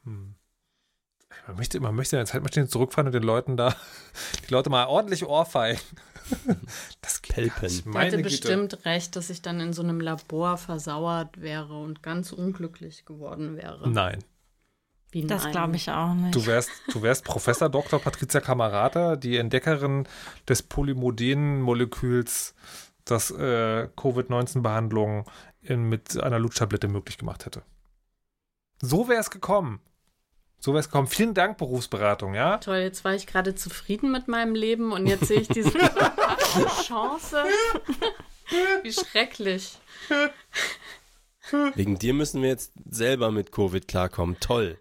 Hm. 0.04 0.34
Man 1.46 1.56
möchte, 1.56 1.80
man 1.80 1.94
möchte 1.94 2.16
in 2.16 2.20
der 2.20 2.26
Zeitmaschine 2.26 2.68
zurückfahren 2.68 3.06
und 3.06 3.12
den 3.12 3.22
Leuten 3.22 3.56
da, 3.56 3.74
die 4.48 4.52
Leute 4.52 4.70
mal 4.70 4.86
ordentlich 4.86 5.24
ohrfeigen. 5.24 5.80
Das 7.00 7.19
Pelpen. 7.30 7.68
Ich 7.68 7.84
hätte 7.86 8.16
Güte. 8.16 8.22
bestimmt 8.22 8.84
recht, 8.84 9.16
dass 9.16 9.30
ich 9.30 9.42
dann 9.42 9.60
in 9.60 9.72
so 9.72 9.82
einem 9.82 10.00
Labor 10.00 10.56
versauert 10.58 11.40
wäre 11.40 11.78
und 11.78 12.02
ganz 12.02 12.32
unglücklich 12.32 13.04
geworden 13.04 13.56
wäre. 13.56 13.88
Nein. 13.88 14.24
Wie 15.12 15.26
das 15.26 15.50
glaube 15.50 15.76
ich 15.76 15.90
auch 15.90 16.14
nicht. 16.14 16.34
Du 16.34 16.46
wärst, 16.46 16.70
du 16.92 17.02
wärst 17.02 17.24
Professor 17.24 17.68
Dr. 17.68 17.98
Patricia 17.98 18.40
Camarata, 18.40 19.16
die 19.16 19.38
Entdeckerin 19.38 20.06
des 20.48 20.62
Polymodin-Moleküls, 20.62 22.54
das 23.04 23.30
äh, 23.32 23.88
Covid-19-Behandlung 23.96 25.24
mit 25.62 26.20
einer 26.20 26.38
Lutschtablette 26.38 26.88
möglich 26.88 27.18
gemacht 27.18 27.44
hätte. 27.44 27.62
So 28.80 29.08
wäre 29.08 29.20
es 29.20 29.30
gekommen. 29.30 29.80
So 30.62 30.76
es 30.76 30.88
gekommen. 30.88 31.08
Vielen 31.08 31.32
Dank, 31.32 31.56
Berufsberatung, 31.56 32.34
ja? 32.34 32.58
Toll, 32.58 32.76
jetzt 32.76 33.02
war 33.02 33.14
ich 33.14 33.26
gerade 33.26 33.54
zufrieden 33.54 34.12
mit 34.12 34.28
meinem 34.28 34.54
Leben 34.54 34.92
und 34.92 35.06
jetzt 35.06 35.26
sehe 35.26 35.40
ich 35.40 35.48
diese 35.48 35.72
Chance. 36.84 37.44
Wie 38.82 38.92
schrecklich. 38.92 39.78
Wegen 41.74 41.98
dir 41.98 42.12
müssen 42.12 42.42
wir 42.42 42.50
jetzt 42.50 42.72
selber 42.90 43.30
mit 43.30 43.52
Covid 43.52 43.88
klarkommen. 43.88 44.38
Toll. 44.38 44.78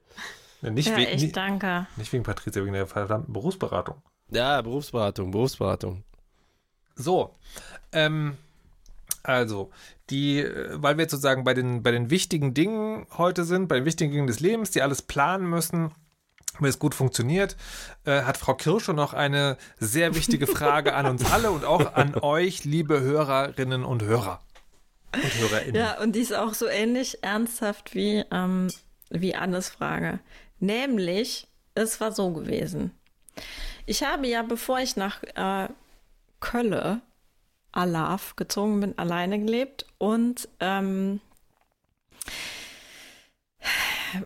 Ja, 0.62 0.70
nicht 0.70 0.90
ja, 0.90 0.98
wegen, 0.98 1.12
echt, 1.12 1.38
danke. 1.38 1.88
Nicht 1.96 2.12
wegen 2.12 2.24
Patricia, 2.24 2.62
wegen 2.62 2.74
der 2.74 2.86
verdammten 2.86 3.32
Berufsberatung. 3.32 4.02
Ja, 4.32 4.62
Berufsberatung, 4.62 5.32
Berufsberatung. 5.32 6.04
So, 6.96 7.36
ähm, 7.94 8.38
also, 9.24 9.72
die, 10.10 10.40
äh, 10.40 10.82
weil 10.82 10.98
wir 10.98 11.04
jetzt 11.04 11.12
sozusagen 11.12 11.44
bei 11.44 11.54
den, 11.54 11.84
bei 11.84 11.92
den 11.92 12.10
wichtigen 12.10 12.54
Dingen 12.54 13.06
heute 13.18 13.44
sind, 13.44 13.68
bei 13.68 13.76
den 13.76 13.86
wichtigen 13.86 14.12
Dingen 14.12 14.28
des 14.28 14.40
Lebens, 14.40 14.72
die 14.72 14.82
alles 14.82 15.02
planen 15.02 15.50
müssen, 15.50 15.92
wenn 16.60 16.70
es 16.70 16.80
gut 16.80 16.96
funktioniert, 16.96 17.56
äh, 18.06 18.24
hat 18.24 18.38
Frau 18.38 18.54
Kirsche 18.54 18.94
noch 18.94 19.14
eine 19.14 19.58
sehr 19.80 20.16
wichtige 20.16 20.48
Frage 20.48 20.94
an 20.94 21.06
uns 21.06 21.32
alle 21.32 21.52
und 21.52 21.66
auch 21.66 21.94
an 21.96 22.16
euch, 22.22 22.66
liebe 22.66 23.00
Hörerinnen 23.00 23.86
und 23.86 24.04
Hörer. 24.04 24.42
Und 25.14 25.36
HörerInnen. 25.40 25.76
Ja, 25.76 26.00
und 26.02 26.16
die 26.16 26.20
ist 26.20 26.34
auch 26.34 26.54
so 26.54 26.68
ähnlich 26.68 27.24
ernsthaft 27.24 27.96
wie, 27.96 28.24
ähm, 28.32 28.70
wie 29.10 29.36
Annes 29.36 29.70
Frage. 29.70 30.20
Nämlich, 30.60 31.48
es 31.76 32.00
war 32.02 32.12
so 32.12 32.32
gewesen. 32.32 32.92
Ich 33.86 34.04
habe 34.04 34.28
ja, 34.28 34.44
bevor 34.44 34.80
ich 34.80 34.98
nach 34.98 35.24
äh, 35.24 35.70
Kölle 36.40 37.02
Alaf 37.72 38.36
gezogen 38.36 38.80
bin, 38.80 38.98
alleine 38.98 39.40
gelebt 39.40 39.86
und 39.98 40.48
ähm, 40.60 41.22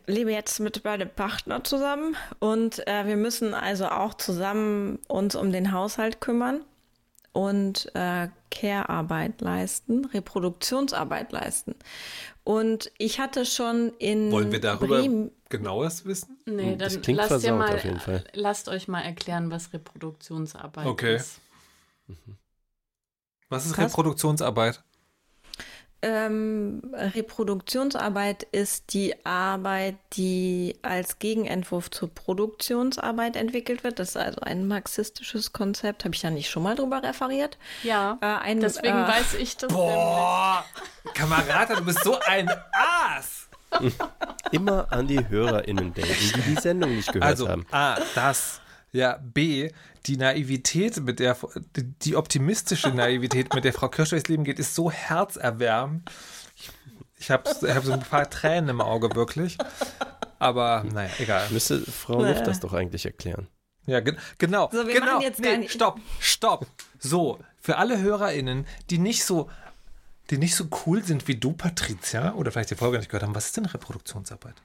lebe 0.07 0.31
jetzt 0.31 0.59
mit 0.59 0.83
meinem 0.83 1.09
Partner 1.09 1.63
zusammen 1.63 2.15
und 2.39 2.87
äh, 2.87 3.05
wir 3.05 3.17
müssen 3.17 3.53
also 3.53 3.87
auch 3.87 4.13
zusammen 4.13 4.99
uns 5.07 5.35
um 5.35 5.51
den 5.51 5.71
Haushalt 5.71 6.21
kümmern 6.21 6.63
und 7.33 7.93
äh, 7.95 8.29
Care-Arbeit 8.51 9.41
leisten, 9.41 10.05
Reproduktionsarbeit 10.05 11.31
leisten. 11.31 11.75
Und 12.43 12.91
ich 12.97 13.19
hatte 13.19 13.45
schon 13.45 13.91
in 13.97 14.31
Wollen 14.31 14.51
wir 14.51 14.61
darüber 14.61 14.99
Bremen, 14.99 15.31
genaues 15.49 16.05
wissen? 16.05 16.37
Nee, 16.45 16.71
hm, 16.71 16.77
dann 16.77 17.15
lasst, 17.15 17.47
mal, 17.47 18.23
lasst 18.33 18.69
euch 18.69 18.87
mal 18.87 19.01
erklären, 19.01 19.49
was 19.49 19.73
Reproduktionsarbeit 19.73 20.85
okay. 20.85 21.15
ist. 21.15 21.39
Mhm. 22.07 22.37
Was 23.49 23.65
ist 23.65 23.73
Krass. 23.73 23.91
Reproduktionsarbeit? 23.91 24.83
Ähm, 26.05 26.81
Reproduktionsarbeit 26.91 28.43
ist 28.51 28.93
die 28.93 29.25
Arbeit, 29.25 29.95
die 30.13 30.77
als 30.81 31.17
Gegenentwurf 31.17 31.89
zur 31.91 32.13
Produktionsarbeit 32.13 33.37
entwickelt 33.37 33.85
wird. 33.85 33.99
Das 33.99 34.09
ist 34.09 34.17
also 34.17 34.41
ein 34.41 34.67
marxistisches 34.67 35.53
Konzept. 35.53 36.03
Habe 36.03 36.13
ich 36.13 36.19
da 36.19 36.29
nicht 36.29 36.49
schon 36.49 36.63
mal 36.63 36.75
drüber 36.75 37.01
referiert? 37.03 37.57
Ja. 37.83 38.17
Äh, 38.19 38.25
ein, 38.25 38.59
deswegen 38.59 38.97
äh, 38.97 39.07
weiß 39.07 39.35
ich 39.35 39.55
das. 39.55 39.71
Boah, 39.71 40.65
Kamerata, 41.13 41.75
du 41.75 41.85
bist 41.85 42.03
so 42.03 42.19
ein 42.19 42.49
Aas. 42.73 43.47
Immer 44.51 44.91
an 44.91 45.07
die 45.07 45.25
HörerInnen 45.25 45.93
denken, 45.93 46.31
die 46.35 46.41
die 46.41 46.61
Sendung 46.61 46.97
nicht 46.97 47.13
gehört 47.13 47.29
also, 47.29 47.47
haben. 47.47 47.65
A, 47.71 47.97
das. 48.13 48.59
Ja, 48.91 49.17
B, 49.23 49.71
die 50.05 50.17
Naivität, 50.17 51.01
mit 51.01 51.19
der, 51.19 51.37
die 51.75 52.15
optimistische 52.15 52.89
Naivität, 52.89 53.53
mit 53.53 53.63
der 53.63 53.73
Frau 53.73 53.87
Kirsch 53.87 54.09
durchs 54.09 54.27
Leben 54.27 54.43
geht, 54.43 54.59
ist 54.59 54.75
so 54.75 54.91
herzerwärmend. 54.91 56.09
Ich, 56.55 56.69
ich 57.19 57.31
habe 57.31 57.49
hab 57.49 57.83
so 57.83 57.93
ein 57.93 58.01
paar 58.01 58.29
Tränen 58.29 58.69
im 58.69 58.81
Auge, 58.81 59.15
wirklich. 59.15 59.57
Aber 60.39 60.83
naja, 60.91 61.09
egal. 61.19 61.49
Müsste 61.51 61.79
Frau 61.79 62.23
Luft 62.23 62.45
das 62.45 62.59
doch 62.59 62.73
eigentlich 62.73 63.05
erklären. 63.05 63.47
Ja, 63.85 63.99
ge 63.99 64.15
genau. 64.37 64.69
So, 64.71 64.87
wir 64.87 64.93
genau. 64.93 65.05
machen 65.05 65.21
jetzt 65.21 65.39
nee, 65.39 65.67
Stopp, 65.67 65.99
stopp. 66.19 66.65
So, 66.99 67.39
für 67.59 67.77
alle 67.77 68.01
HörerInnen, 68.01 68.65
die 68.89 68.97
nicht 68.97 69.23
so, 69.23 69.49
die 70.29 70.37
nicht 70.37 70.55
so 70.55 70.65
cool 70.85 71.03
sind 71.03 71.27
wie 71.27 71.35
du, 71.35 71.53
Patricia, 71.53 72.33
oder 72.33 72.51
vielleicht 72.51 72.71
die 72.71 72.75
Folge 72.75 72.97
nicht 72.97 73.09
gehört 73.09 73.23
haben, 73.23 73.35
was 73.35 73.47
ist 73.47 73.57
denn 73.57 73.65
Reproduktionsarbeit? 73.65 74.55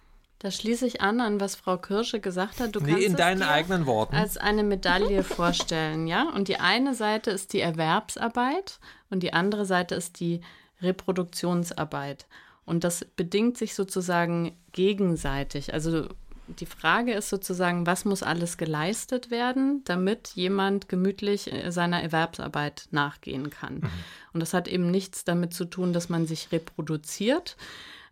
Da 0.41 0.53
schließe 0.53 0.87
ich 0.87 1.01
an 1.01 1.21
an, 1.21 1.41
was 1.41 1.57
Frau 1.57 1.79
Kirsche 1.79 2.21
gesagt 2.21 2.61
hat. 2.61 2.77
Du 2.77 2.81
nee, 2.81 2.93
kannst 2.93 3.07
in 3.07 3.17
deinen 3.17 3.43
eigenen 3.43 3.87
Worten. 3.87 4.15
Als 4.15 4.37
eine 4.37 4.63
Medaille 4.63 5.23
vorstellen, 5.25 6.07
ja? 6.07 6.31
Und 6.31 6.49
die 6.49 6.59
eine 6.61 6.95
Seite 6.95 7.31
ist 7.31 7.53
die 7.53 7.61
Erwerbsarbeit 7.61 8.79
und 9.11 9.23
die 9.23 9.33
andere 9.33 9.65
Seite 9.65 9.97
ist 9.97 10.21
die 10.21 10.41
Reproduktionsarbeit. 10.81 12.27
Und 12.65 12.85
das 12.85 13.05
bedingt 13.17 13.59
sich 13.59 13.75
sozusagen 13.75 14.57
gegenseitig. 14.73 15.73
Also 15.73 16.09
die 16.49 16.67
Frage 16.67 17.13
ist 17.13 17.29
sozusagen, 17.29 17.87
was 17.87 18.05
muss 18.05 18.23
alles 18.23 18.57
geleistet 18.57 19.31
werden, 19.31 19.83
damit 19.85 20.29
jemand 20.35 20.89
gemütlich 20.89 21.53
äh, 21.53 21.71
seiner 21.71 22.03
Erwerbsarbeit 22.03 22.89
nachgehen 22.91 23.51
kann. 23.51 23.77
Mhm. 23.77 23.91
Und 24.33 24.41
das 24.41 24.55
hat 24.55 24.69
eben 24.69 24.91
nichts 24.91 25.25
damit 25.25 25.53
zu 25.53 25.65
tun, 25.65 25.93
dass 25.93 26.09
man 26.09 26.27
sich 26.27 26.53
reproduziert, 26.53 27.57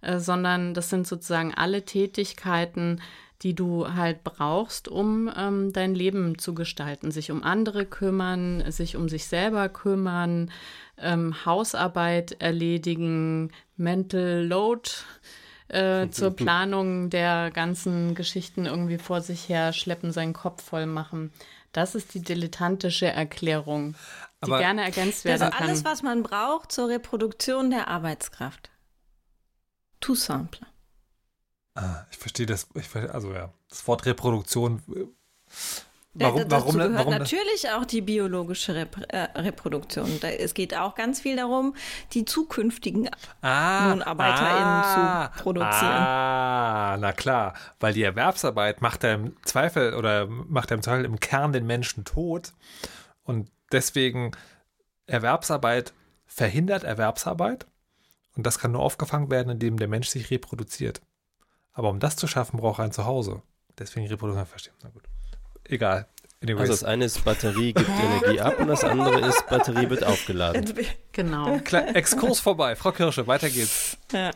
äh, 0.00 0.18
sondern 0.18 0.74
das 0.74 0.90
sind 0.90 1.06
sozusagen 1.06 1.54
alle 1.54 1.84
Tätigkeiten, 1.84 3.00
die 3.42 3.54
du 3.54 3.94
halt 3.94 4.24
brauchst, 4.24 4.88
um 4.88 5.30
ähm, 5.36 5.72
dein 5.72 5.94
Leben 5.94 6.38
zu 6.38 6.54
gestalten. 6.54 7.10
Sich 7.10 7.30
um 7.30 7.42
andere 7.42 7.84
kümmern, 7.84 8.70
sich 8.70 8.96
um 8.96 9.08
sich 9.08 9.26
selber 9.26 9.68
kümmern, 9.68 10.50
ähm, 10.98 11.44
Hausarbeit 11.44 12.40
erledigen, 12.40 13.52
Mental 13.76 14.44
Load 14.46 14.90
äh, 15.68 16.08
zur 16.10 16.30
Planung 16.34 17.10
der 17.10 17.50
ganzen 17.50 18.14
Geschichten 18.14 18.64
irgendwie 18.66 18.98
vor 18.98 19.20
sich 19.20 19.48
her 19.48 19.72
schleppen, 19.72 20.12
seinen 20.12 20.32
Kopf 20.32 20.62
voll 20.62 20.86
machen. 20.86 21.30
Das 21.72 21.94
ist 21.94 22.14
die 22.14 22.22
dilettantische 22.22 23.06
Erklärung, 23.06 23.96
die 24.42 24.50
Aber 24.50 24.58
gerne 24.58 24.82
ergänzt 24.82 25.26
werden 25.26 25.40
kann. 25.40 25.50
Das 25.50 25.58
ist 25.58 25.68
alles, 25.68 25.84
was 25.84 26.02
man 26.02 26.22
braucht 26.22 26.72
zur 26.72 26.88
Reproduktion 26.88 27.68
der 27.70 27.88
Arbeitskraft. 27.88 28.70
Tout 30.06 30.14
simple. 30.14 30.64
Ah, 31.74 32.06
ich 32.12 32.16
verstehe 32.16 32.46
das. 32.46 32.68
Ich 32.74 32.86
verstehe, 32.86 33.12
also 33.12 33.32
ja, 33.32 33.52
das 33.68 33.88
Wort 33.88 34.06
Reproduktion. 34.06 34.80
Äh, 34.88 35.06
warum, 36.14 36.38
ja, 36.42 36.46
warum, 36.48 36.74
gehört 36.76 36.94
warum 36.94 37.10
natürlich 37.10 37.68
auch 37.72 37.84
die 37.84 38.02
biologische 38.02 38.76
Rep 38.76 39.04
äh, 39.08 39.18
Reproduktion. 39.34 40.20
Da, 40.20 40.28
es 40.28 40.54
geht 40.54 40.76
auch 40.76 40.94
ganz 40.94 41.18
viel 41.22 41.34
darum, 41.34 41.74
die 42.12 42.24
zukünftigen 42.24 43.10
ah, 43.42 43.88
LohnarbeiterInnen 43.88 44.64
ah, 44.64 45.32
zu 45.34 45.42
produzieren. 45.42 45.90
Ah, 45.90 46.96
na 47.00 47.10
klar, 47.10 47.54
weil 47.80 47.92
die 47.92 48.04
Erwerbsarbeit 48.04 48.82
macht 48.82 49.02
er 49.02 49.14
im 49.14 49.36
Zweifel 49.44 49.94
oder 49.94 50.28
macht 50.28 50.70
er 50.70 50.76
im 50.76 50.82
Zweifel 50.82 51.04
im 51.04 51.18
Kern 51.18 51.52
den 51.52 51.66
Menschen 51.66 52.04
tot. 52.04 52.52
Und 53.24 53.50
deswegen 53.72 54.36
Erwerbsarbeit 55.08 55.92
verhindert 56.26 56.84
Erwerbsarbeit 56.84 57.66
und 58.36 58.46
das 58.46 58.58
kann 58.58 58.72
nur 58.72 58.82
aufgefangen 58.82 59.30
werden, 59.30 59.50
indem 59.50 59.78
der 59.78 59.88
Mensch 59.88 60.08
sich 60.08 60.30
reproduziert. 60.30 61.00
Aber 61.72 61.90
um 61.90 61.98
das 62.00 62.16
zu 62.16 62.26
schaffen, 62.26 62.58
braucht 62.58 62.80
er 62.80 62.84
ein 62.84 62.92
Zuhause. 62.92 63.42
Deswegen 63.78 64.06
Reproduktion 64.06 64.46
verstehen. 64.46 64.74
Na 64.82 64.90
gut. 64.90 65.02
Egal. 65.64 66.06
Anyways. 66.42 66.60
Also 66.60 66.72
das 66.72 66.84
eine 66.84 67.04
ist 67.06 67.24
Batterie 67.24 67.72
gibt 67.72 67.88
Energie 67.88 68.40
ab 68.40 68.58
und 68.60 68.68
das 68.68 68.84
andere 68.84 69.20
ist 69.26 69.46
Batterie 69.48 69.88
wird 69.88 70.04
aufgeladen. 70.04 70.72
Genau. 71.12 71.58
Klar, 71.60 71.96
Exkurs 71.96 72.40
vorbei. 72.40 72.76
Frau 72.76 72.92
Kirsche, 72.92 73.26
weiter 73.26 73.48
geht's. 73.48 73.96
Ja. 74.12 74.30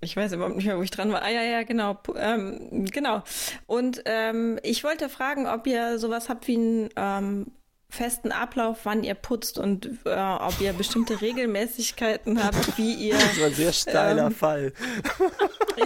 Ich 0.00 0.16
weiß 0.16 0.32
überhaupt 0.32 0.56
nicht 0.56 0.64
mehr, 0.64 0.78
wo 0.78 0.82
ich 0.82 0.90
dran 0.90 1.12
war. 1.12 1.22
Ah 1.22 1.28
ja, 1.28 1.42
ja, 1.42 1.62
genau. 1.64 1.98
Ähm, 2.16 2.86
genau. 2.86 3.22
Und 3.66 4.02
ähm, 4.06 4.58
ich 4.62 4.82
wollte 4.82 5.08
fragen, 5.08 5.46
ob 5.46 5.66
ihr 5.66 5.98
sowas 5.98 6.28
habt 6.28 6.46
wie 6.46 6.56
ein 6.56 6.88
ähm, 6.96 7.52
festen 7.90 8.32
Ablauf, 8.32 8.80
wann 8.84 9.02
ihr 9.02 9.14
putzt 9.14 9.58
und 9.58 9.90
äh, 10.04 10.10
ob 10.10 10.60
ihr 10.60 10.72
bestimmte 10.72 11.20
Regelmäßigkeiten 11.20 12.42
habt, 12.42 12.78
wie 12.78 12.94
ihr. 12.94 13.14
Das 13.14 13.40
war 13.40 13.46
ein 13.46 13.54
sehr 13.54 13.72
steiler 13.72 14.26
ähm, 14.26 14.34
Fall. 14.34 14.72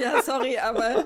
Ja, 0.01 0.23
sorry, 0.23 0.59
aber. 0.59 1.05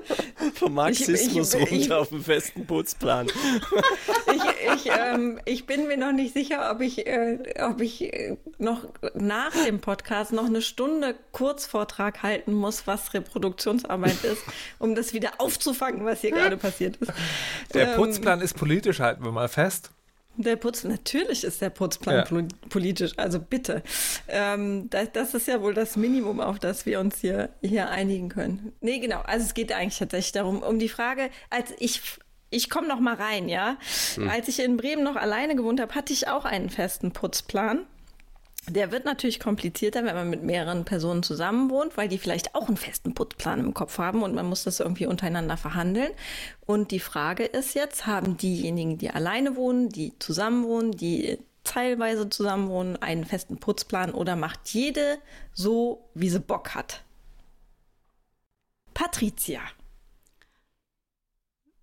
Vom 0.55 0.73
Marxismus 0.73 1.53
ich, 1.53 1.61
ich, 1.61 1.71
ich, 1.71 1.81
runter 1.81 1.99
auf 1.99 2.09
den 2.09 2.23
festen 2.23 2.65
Putzplan. 2.65 3.27
Ich, 3.27 4.85
ich, 4.85 4.91
ähm, 4.97 5.39
ich 5.45 5.65
bin 5.67 5.87
mir 5.87 5.97
noch 5.97 6.11
nicht 6.11 6.33
sicher, 6.33 6.71
ob 6.71 6.81
ich, 6.81 7.05
äh, 7.05 7.37
ob 7.61 7.81
ich 7.81 8.11
noch 8.57 8.87
nach 9.13 9.51
dem 9.65 9.79
Podcast 9.79 10.33
noch 10.33 10.45
eine 10.45 10.61
Stunde 10.61 11.15
Kurzvortrag 11.31 12.23
halten 12.23 12.53
muss, 12.53 12.87
was 12.87 13.13
Reproduktionsarbeit 13.13 14.23
ist, 14.23 14.41
um 14.79 14.95
das 14.95 15.13
wieder 15.13 15.33
aufzufangen, 15.37 16.05
was 16.05 16.21
hier 16.21 16.31
gerade 16.31 16.57
passiert 16.57 16.97
ist. 16.97 17.11
Der 17.73 17.89
ähm, 17.89 17.95
Putzplan 17.95 18.41
ist 18.41 18.55
politisch, 18.55 18.99
halten 18.99 19.23
wir 19.23 19.31
mal 19.31 19.49
fest. 19.49 19.91
Der 20.41 20.55
Putz, 20.55 20.85
natürlich 20.85 21.43
ist 21.43 21.61
der 21.61 21.69
Putzplan 21.69 22.25
ja. 22.31 22.47
politisch, 22.69 23.11
also 23.17 23.41
bitte. 23.41 23.83
Ähm, 24.29 24.89
das, 24.89 25.11
das, 25.11 25.33
ist 25.33 25.49
ja 25.49 25.61
wohl 25.61 25.73
das 25.73 25.97
Minimum, 25.97 26.39
auf 26.39 26.59
das 26.59 26.85
wir 26.85 27.01
uns 27.01 27.19
hier, 27.19 27.49
hier 27.61 27.89
einigen 27.89 28.29
können. 28.29 28.71
Nee, 28.79 28.99
genau, 28.99 29.19
also 29.19 29.45
es 29.45 29.53
geht 29.53 29.73
eigentlich 29.73 29.99
tatsächlich 29.99 30.31
darum, 30.31 30.63
um 30.63 30.79
die 30.79 30.87
Frage, 30.87 31.29
als 31.49 31.73
ich 31.79 32.01
ich 32.51 32.69
komme 32.69 32.87
noch 32.87 33.01
mal 33.01 33.15
rein, 33.15 33.49
ja. 33.49 33.77
Hm. 34.15 34.29
Als 34.29 34.47
ich 34.47 34.59
in 34.59 34.77
Bremen 34.77 35.03
noch 35.03 35.17
alleine 35.17 35.57
gewohnt 35.57 35.81
habe, 35.81 35.93
hatte 35.93 36.13
ich 36.13 36.29
auch 36.29 36.45
einen 36.45 36.69
festen 36.69 37.11
Putzplan. 37.11 37.85
Der 38.67 38.91
wird 38.91 39.05
natürlich 39.05 39.39
komplizierter, 39.39 40.03
wenn 40.03 40.15
man 40.15 40.29
mit 40.29 40.43
mehreren 40.43 40.85
Personen 40.85 41.23
zusammen 41.23 41.69
wohnt, 41.69 41.97
weil 41.97 42.07
die 42.07 42.19
vielleicht 42.19 42.53
auch 42.55 42.67
einen 42.67 42.77
festen 42.77 43.13
Putzplan 43.15 43.59
im 43.59 43.73
Kopf 43.73 43.97
haben 43.97 44.21
und 44.21 44.35
man 44.35 44.45
muss 44.45 44.63
das 44.63 44.79
irgendwie 44.79 45.07
untereinander 45.07 45.57
verhandeln. 45.57 46.11
Und 46.65 46.91
die 46.91 46.99
Frage 46.99 47.45
ist 47.45 47.73
jetzt, 47.73 48.05
haben 48.05 48.37
diejenigen, 48.37 48.97
die 48.97 49.09
alleine 49.09 49.55
wohnen, 49.55 49.89
die 49.89 50.13
zusammen 50.19 50.65
wohnen, 50.65 50.91
die 50.91 51.39
teilweise 51.63 52.29
zusammen 52.29 52.69
wohnen, 52.69 52.95
einen 52.97 53.25
festen 53.25 53.59
Putzplan 53.59 54.13
oder 54.13 54.35
macht 54.35 54.69
jede 54.69 55.19
so, 55.53 56.09
wie 56.13 56.29
sie 56.29 56.39
Bock 56.39 56.75
hat? 56.75 57.03
Patricia. 58.93 59.61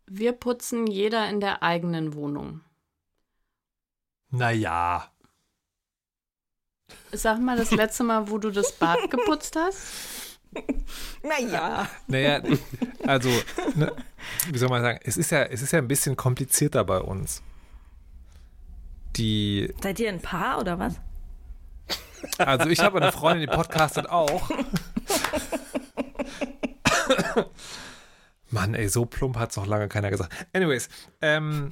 Wir 0.07 0.33
putzen 0.33 0.87
jeder 0.87 1.29
in 1.29 1.41
der 1.41 1.63
eigenen 1.63 2.15
Wohnung. 2.15 2.61
Naja. 4.31 5.11
Sag 7.13 7.41
mal 7.41 7.57
das 7.57 7.71
letzte 7.71 8.05
Mal, 8.05 8.29
wo 8.31 8.39
du 8.39 8.51
das 8.51 8.73
Bad 8.73 9.11
geputzt 9.11 9.57
hast. 9.57 10.39
Naja. 11.23 11.89
Naja, 12.07 12.41
also, 13.07 13.29
ne, 13.75 13.93
wie 14.51 14.59
soll 14.59 14.69
man 14.69 14.83
sagen, 14.83 14.99
es 15.03 15.17
ist 15.17 15.31
ja, 15.31 15.43
es 15.43 15.61
ist 15.61 15.73
ja 15.73 15.79
ein 15.79 15.89
bisschen 15.89 16.17
komplizierter 16.17 16.85
bei 16.85 16.99
uns. 16.99 17.43
Die. 19.17 19.73
Seid 19.83 19.99
ihr 20.01 20.09
ein 20.09 20.21
Paar 20.21 20.61
oder 20.61 20.79
was? 20.79 20.95
Also 22.39 22.69
ich 22.69 22.81
habe 22.81 23.01
eine 23.01 23.13
Freundin, 23.13 23.49
die 23.49 23.55
podcastet 23.55 24.09
auch. 24.09 24.51
Mann, 28.51 28.75
ey, 28.75 28.89
so 28.89 29.05
plump 29.05 29.37
hat 29.37 29.51
es 29.51 29.57
noch 29.57 29.67
lange 29.67 29.89
keiner 29.89 30.11
gesagt. 30.11 30.33
Anyways, 30.53 30.89
ähm, 31.21 31.71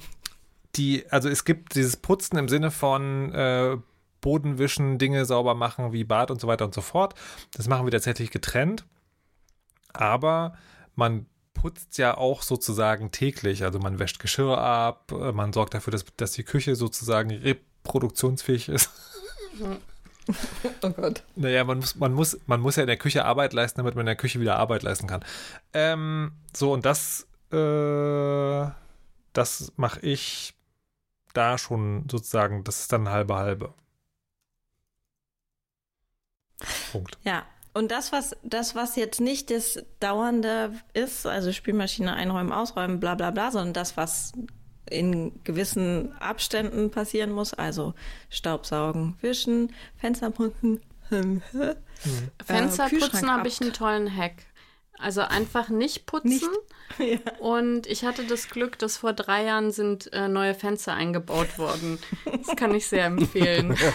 die, 0.75 1.05
also 1.09 1.29
es 1.29 1.45
gibt 1.45 1.75
dieses 1.75 1.97
Putzen 1.97 2.37
im 2.37 2.47
Sinne 2.47 2.71
von 2.71 3.33
äh, 3.33 3.77
Boden 4.25 4.57
wischen, 4.57 4.97
Dinge 4.97 5.23
sauber 5.25 5.53
machen, 5.53 5.93
wie 5.93 6.03
Bad 6.03 6.31
und 6.31 6.41
so 6.41 6.47
weiter 6.47 6.65
und 6.65 6.73
so 6.73 6.81
fort. 6.81 7.13
Das 7.53 7.67
machen 7.67 7.85
wir 7.85 7.91
tatsächlich 7.91 8.31
getrennt. 8.31 8.83
Aber 9.93 10.57
man 10.95 11.27
putzt 11.53 11.99
ja 11.99 12.17
auch 12.17 12.41
sozusagen 12.41 13.11
täglich. 13.11 13.63
Also 13.63 13.77
man 13.77 13.99
wäscht 13.99 14.17
Geschirr 14.17 14.57
ab, 14.57 15.11
man 15.11 15.53
sorgt 15.53 15.75
dafür, 15.75 15.91
dass, 15.91 16.05
dass 16.17 16.31
die 16.31 16.43
Küche 16.43 16.75
sozusagen 16.75 17.29
reproduktionsfähig 17.29 18.67
ist. 18.69 18.89
Oh 20.81 20.89
Gott. 20.89 21.21
Naja, 21.35 21.63
man 21.65 21.77
muss, 21.77 21.95
man, 21.97 22.11
muss, 22.11 22.39
man 22.47 22.59
muss 22.59 22.77
ja 22.77 22.81
in 22.81 22.87
der 22.87 22.97
Küche 22.97 23.25
Arbeit 23.25 23.53
leisten, 23.53 23.77
damit 23.77 23.93
man 23.93 24.01
in 24.01 24.07
der 24.07 24.15
Küche 24.15 24.39
wieder 24.39 24.57
Arbeit 24.57 24.81
leisten 24.81 25.05
kann. 25.05 25.23
Ähm, 25.71 26.31
so, 26.51 26.73
und 26.73 26.83
das, 26.83 27.27
äh, 27.51 28.65
das 29.33 29.71
mache 29.75 29.99
ich 30.01 30.55
da 31.35 31.59
schon 31.59 32.07
sozusagen, 32.09 32.63
das 32.63 32.79
ist 32.79 32.91
dann 32.91 33.09
halbe 33.09 33.35
halbe. 33.35 33.75
Punkt. 36.91 37.17
Ja. 37.23 37.43
Und 37.73 37.91
das, 37.91 38.13
was, 38.13 38.37
das, 38.41 38.73
was 38.73 38.95
jetzt 38.95 39.19
nicht 39.19 39.51
das 39.51 39.83
Dauernde 39.99 40.71
ist, 40.93 41.25
also 41.25 41.51
Spülmaschine 41.51 42.13
einräumen, 42.13 42.53
ausräumen, 42.53 43.01
bla 43.01 43.15
bla 43.15 43.31
bla, 43.31 43.51
sondern 43.51 43.73
das, 43.73 43.97
was 43.97 44.31
in 44.89 45.43
gewissen 45.43 46.13
Abständen 46.19 46.89
passieren 46.91 47.31
muss, 47.31 47.53
also 47.53 47.93
Staubsaugen, 48.29 49.17
wischen, 49.21 49.73
Fenster 49.97 50.31
putzen. 50.31 50.81
Hm. 51.09 51.43
Fenster 52.43 52.89
putzen 52.89 53.31
habe 53.31 53.47
ich 53.47 53.61
einen 53.61 53.71
tollen 53.71 54.17
Hack. 54.17 54.43
Also 54.99 55.21
einfach 55.21 55.69
nicht 55.69 56.05
putzen. 56.05 56.29
Nicht. 56.29 56.45
Ja. 56.99 57.17
Und 57.39 57.87
ich 57.87 58.05
hatte 58.05 58.25
das 58.25 58.47
Glück, 58.47 58.77
dass 58.77 58.97
vor 58.97 59.11
drei 59.11 59.43
Jahren 59.43 59.71
sind 59.71 60.13
äh, 60.13 60.29
neue 60.29 60.53
Fenster 60.53 60.93
eingebaut 60.93 61.57
worden. 61.57 61.97
Das 62.25 62.55
kann 62.55 62.75
ich 62.75 62.87
sehr 62.87 63.05
empfehlen. 63.05 63.75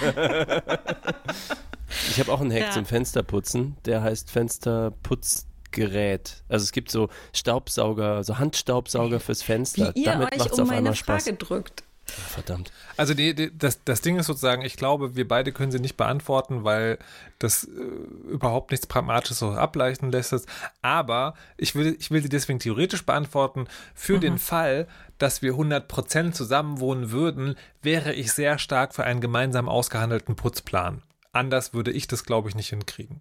Ich 2.08 2.20
habe 2.20 2.32
auch 2.32 2.40
einen 2.40 2.52
Hack 2.52 2.60
ja. 2.60 2.70
zum 2.70 2.86
Fensterputzen. 2.86 3.76
Der 3.84 4.02
heißt 4.02 4.30
Fensterputzgerät. 4.30 6.42
Also 6.48 6.62
es 6.64 6.72
gibt 6.72 6.90
so 6.90 7.10
Staubsauger, 7.32 8.24
so 8.24 8.38
Handstaubsauger 8.38 9.20
fürs 9.20 9.42
Fenster. 9.42 9.92
Wie 9.94 10.00
ihr 10.00 10.12
Damit 10.12 10.40
euch 10.40 10.50
um 10.52 10.66
meine 10.68 10.94
Frage 10.94 11.34
drückt. 11.34 11.84
Verdammt. 12.10 12.72
Also 12.96 13.14
die, 13.14 13.34
die, 13.34 13.56
das, 13.56 13.82
das 13.84 14.00
Ding 14.00 14.18
ist 14.18 14.26
sozusagen, 14.26 14.62
ich 14.62 14.76
glaube, 14.76 15.16
wir 15.16 15.26
beide 15.26 15.52
können 15.52 15.72
sie 15.72 15.78
nicht 15.78 15.96
beantworten, 15.96 16.64
weil 16.64 16.98
das 17.38 17.64
äh, 17.64 18.30
überhaupt 18.30 18.70
nichts 18.70 18.86
Pragmatisches 18.86 19.38
so 19.38 19.50
ableiten 19.52 20.10
lässt. 20.10 20.46
Aber 20.82 21.34
ich 21.56 21.74
will, 21.74 21.96
ich 21.98 22.10
will 22.10 22.22
sie 22.22 22.28
deswegen 22.28 22.58
theoretisch 22.58 23.04
beantworten. 23.04 23.66
Für 23.94 24.16
mhm. 24.16 24.20
den 24.20 24.38
Fall, 24.38 24.86
dass 25.18 25.42
wir 25.42 25.54
100% 25.54 26.32
zusammen 26.32 26.80
wohnen 26.80 27.10
würden, 27.10 27.56
wäre 27.82 28.12
ich 28.12 28.32
sehr 28.32 28.58
stark 28.58 28.94
für 28.94 29.04
einen 29.04 29.20
gemeinsam 29.20 29.68
ausgehandelten 29.68 30.36
Putzplan. 30.36 31.02
Anders 31.32 31.74
würde 31.74 31.92
ich 31.92 32.08
das, 32.08 32.24
glaube 32.24 32.48
ich, 32.48 32.54
nicht 32.54 32.70
hinkriegen. 32.70 33.20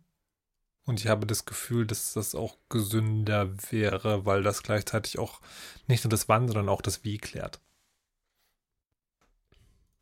Und 0.85 0.99
ich 0.99 1.07
habe 1.07 1.27
das 1.27 1.45
Gefühl, 1.45 1.85
dass 1.85 2.13
das 2.13 2.33
auch 2.33 2.57
gesünder 2.67 3.49
wäre, 3.69 4.25
weil 4.25 4.41
das 4.41 4.63
gleichzeitig 4.63 5.19
auch 5.19 5.39
nicht 5.87 6.03
nur 6.03 6.09
das 6.09 6.27
Wann, 6.27 6.47
sondern 6.47 6.67
auch 6.67 6.81
das 6.81 7.03
Wie 7.03 7.19
klärt. 7.19 7.59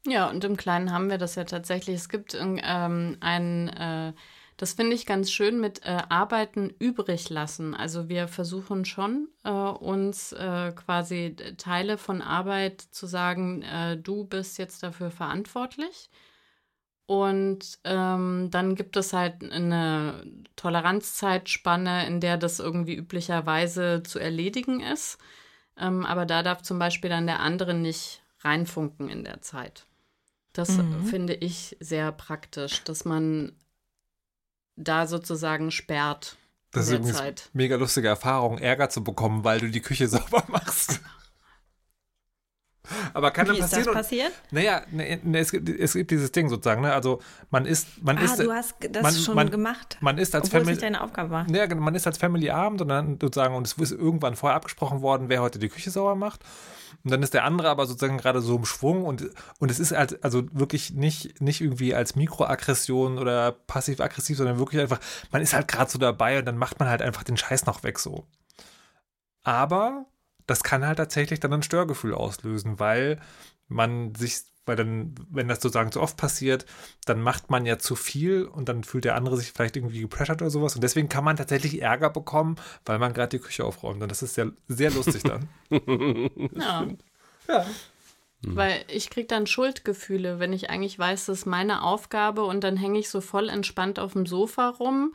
Ja, 0.09 0.29
und 0.29 0.41
im 0.45 0.55
Kleinen 0.55 0.93
haben 0.93 1.09
wir 1.09 1.17
das 1.17 1.35
ja 1.35 1.43
tatsächlich. 1.43 1.97
Es 1.97 2.07
gibt 2.07 2.33
ähm, 2.33 3.17
ein, 3.19 3.67
äh, 3.67 4.13
das 4.55 4.73
finde 4.73 4.95
ich 4.95 5.05
ganz 5.05 5.29
schön 5.29 5.59
mit 5.59 5.83
äh, 5.85 5.97
Arbeiten 6.07 6.69
übrig 6.79 7.29
lassen. 7.29 7.75
Also 7.75 8.07
wir 8.07 8.29
versuchen 8.29 8.85
schon, 8.85 9.27
äh, 9.43 9.49
uns 9.49 10.31
äh, 10.31 10.71
quasi 10.71 11.35
Teile 11.57 11.97
von 11.97 12.21
Arbeit 12.21 12.79
zu 12.81 13.05
sagen, 13.05 13.63
äh, 13.63 13.97
du 13.97 14.23
bist 14.23 14.57
jetzt 14.57 14.81
dafür 14.81 15.11
verantwortlich. 15.11 16.09
Und 17.05 17.79
ähm, 17.83 18.49
dann 18.51 18.75
gibt 18.75 18.95
es 18.95 19.11
halt 19.13 19.43
eine 19.43 20.23
Toleranzzeitspanne, 20.55 22.07
in 22.07 22.21
der 22.21 22.37
das 22.37 22.59
irgendwie 22.59 22.95
üblicherweise 22.95 24.03
zu 24.03 24.19
erledigen 24.19 24.79
ist. 24.79 25.17
Ähm, 25.77 26.05
aber 26.05 26.25
da 26.25 26.43
darf 26.43 26.61
zum 26.61 26.79
Beispiel 26.79 27.09
dann 27.09 27.27
der 27.27 27.41
andere 27.41 27.73
nicht 27.73 28.23
reinfunken 28.41 29.09
in 29.09 29.23
der 29.25 29.41
Zeit. 29.41 29.86
Das 30.57 30.69
mhm. 30.69 31.05
finde 31.05 31.35
ich 31.35 31.77
sehr 31.79 32.11
praktisch, 32.11 32.83
dass 32.83 33.05
man 33.05 33.51
da 34.75 35.05
sozusagen 35.05 35.69
sperrt. 35.69 36.35
Das 36.71 36.87
ist 36.87 36.93
übrigens 36.93 37.17
Zeit. 37.17 37.49
mega 37.53 37.75
lustige 37.75 38.07
Erfahrung, 38.07 38.57
Ärger 38.57 38.89
zu 38.89 39.03
bekommen, 39.03 39.43
weil 39.43 39.59
du 39.59 39.69
die 39.69 39.81
Küche 39.81 40.07
sauber 40.07 40.43
machst. 40.47 40.99
Aber 43.13 43.31
kann 43.31 43.45
Wie 43.45 43.51
dann 43.51 43.59
passieren. 43.59 43.81
Ist 43.81 43.87
das 43.87 43.93
passiert? 43.95 44.31
Naja, 44.51 44.81
ne, 44.91 45.19
ne, 45.23 45.39
es, 45.39 45.51
gibt, 45.51 45.69
es 45.69 45.93
gibt 45.93 46.11
dieses 46.11 46.31
Ding 46.31 46.49
sozusagen, 46.49 46.81
ne? 46.81 46.93
Also 46.93 47.21
man 47.49 47.65
ist, 47.65 48.03
man 48.03 48.17
ah, 48.17 48.23
ist. 48.23 48.39
du 48.39 48.51
hast 48.51 48.75
das 48.91 49.03
man, 49.03 49.13
schon 49.13 49.35
man, 49.35 49.51
gemacht. 49.51 49.97
Man 50.01 50.17
ist 50.17 50.35
als 50.35 50.45
Obwohl 50.45 50.61
Family. 50.61 50.71
Es 50.71 50.77
nicht 50.77 50.83
deine 50.83 51.01
Aufgabe 51.01 51.29
war. 51.29 51.47
Ja, 51.49 51.65
genau, 51.65 51.81
man 51.81 51.95
ist 51.95 52.07
als 52.07 52.17
Family 52.17 52.49
Abend 52.49 52.81
und 52.81 52.89
dann 52.89 53.19
sozusagen, 53.21 53.55
und 53.55 53.67
es 53.67 53.73
ist 53.73 53.91
irgendwann 53.91 54.35
vorher 54.35 54.55
abgesprochen 54.55 55.01
worden, 55.01 55.29
wer 55.29 55.41
heute 55.41 55.59
die 55.59 55.69
Küche 55.69 55.91
sauber 55.91 56.15
macht. 56.15 56.43
Und 57.03 57.11
dann 57.11 57.23
ist 57.23 57.33
der 57.33 57.43
andere 57.43 57.69
aber 57.69 57.85
sozusagen 57.85 58.17
gerade 58.17 58.41
so 58.41 58.55
im 58.55 58.65
Schwung 58.65 59.05
und, 59.05 59.29
und 59.59 59.71
es 59.71 59.79
ist 59.79 59.93
als, 59.93 60.21
also 60.23 60.43
wirklich 60.51 60.93
nicht, 60.93 61.39
nicht 61.41 61.61
irgendwie 61.61 61.93
als 61.93 62.15
Mikroaggression 62.15 63.17
oder 63.17 63.51
passiv-aggressiv, 63.51 64.37
sondern 64.37 64.59
wirklich 64.59 64.81
einfach, 64.81 64.99
man 65.31 65.41
ist 65.41 65.53
halt 65.53 65.67
gerade 65.67 65.89
so 65.89 65.99
dabei 65.99 66.39
und 66.39 66.45
dann 66.45 66.57
macht 66.57 66.79
man 66.79 66.89
halt 66.89 67.01
einfach 67.01 67.23
den 67.23 67.37
Scheiß 67.37 67.65
noch 67.65 67.83
weg 67.83 67.99
so. 67.99 68.25
Aber 69.43 70.05
das 70.47 70.63
kann 70.63 70.85
halt 70.85 70.97
tatsächlich 70.97 71.39
dann 71.39 71.53
ein 71.53 71.63
Störgefühl 71.63 72.15
auslösen, 72.15 72.79
weil 72.79 73.19
man 73.67 74.15
sich, 74.15 74.39
weil 74.65 74.77
dann, 74.77 75.13
wenn 75.29 75.47
das 75.47 75.61
sozusagen 75.61 75.91
zu 75.91 76.01
oft 76.01 76.17
passiert, 76.17 76.65
dann 77.05 77.21
macht 77.21 77.49
man 77.49 77.65
ja 77.65 77.77
zu 77.77 77.95
viel 77.95 78.45
und 78.45 78.69
dann 78.69 78.83
fühlt 78.83 79.05
der 79.05 79.15
andere 79.15 79.37
sich 79.37 79.51
vielleicht 79.51 79.75
irgendwie 79.75 80.01
gepressured 80.01 80.41
oder 80.41 80.49
sowas. 80.49 80.75
Und 80.75 80.81
deswegen 80.81 81.09
kann 81.09 81.23
man 81.23 81.37
tatsächlich 81.37 81.81
Ärger 81.81 82.09
bekommen, 82.09 82.55
weil 82.85 82.97
man 82.97 83.13
gerade 83.13 83.37
die 83.37 83.43
Küche 83.43 83.65
aufräumt. 83.65 84.01
Und 84.01 84.09
das 84.09 84.23
ist 84.23 84.33
sehr, 84.33 84.51
sehr 84.67 84.91
lustig 84.91 85.23
dann. 85.23 85.49
ja. 86.55 86.87
ja. 87.47 87.65
Mhm. 88.41 88.55
Weil 88.55 88.85
ich 88.87 89.09
kriege 89.09 89.27
dann 89.27 89.47
Schuldgefühle, 89.47 90.39
wenn 90.39 90.53
ich 90.53 90.69
eigentlich 90.69 90.97
weiß, 90.97 91.25
das 91.25 91.39
ist 91.39 91.45
meine 91.45 91.83
Aufgabe 91.83 92.43
und 92.43 92.63
dann 92.63 92.77
hänge 92.77 92.99
ich 92.99 93.09
so 93.09 93.19
voll 93.19 93.49
entspannt 93.49 93.99
auf 93.99 94.13
dem 94.13 94.25
Sofa 94.25 94.69
rum 94.69 95.13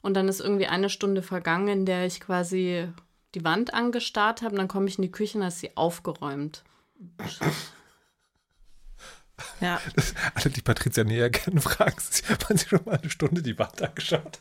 und 0.00 0.14
dann 0.14 0.28
ist 0.28 0.40
irgendwie 0.40 0.66
eine 0.66 0.88
Stunde 0.88 1.22
vergangen, 1.22 1.68
in 1.68 1.86
der 1.86 2.06
ich 2.06 2.20
quasi 2.20 2.88
die 3.34 3.44
Wand 3.44 3.74
angestarrt 3.74 4.42
habe 4.42 4.52
und 4.52 4.58
dann 4.58 4.68
komme 4.68 4.88
ich 4.88 4.98
in 4.98 5.02
die 5.02 5.12
Küche 5.12 5.38
und 5.38 5.44
ist 5.44 5.60
sie 5.60 5.76
aufgeräumt. 5.76 6.64
Ja. 9.60 9.80
Das, 9.96 10.14
alle, 10.34 10.50
die 10.50 10.62
Patricia 10.62 11.04
näher 11.04 11.30
kennen, 11.30 11.60
fragen 11.60 11.98
sich, 11.98 12.22
wann 12.46 12.56
sie 12.56 12.68
schon 12.68 12.80
mal 12.84 12.98
eine 12.98 13.10
Stunde 13.10 13.42
die 13.42 13.58
Wand 13.58 13.82
angeschaut 13.82 14.24
hat. 14.24 14.40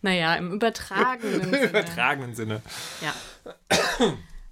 Naja, 0.00 0.34
im 0.36 0.52
übertragenen 0.52 1.42
Sinne. 1.42 1.58
Im 1.58 1.68
übertragenen 1.68 2.34
Sinne. 2.34 2.62
Ja. 3.00 3.14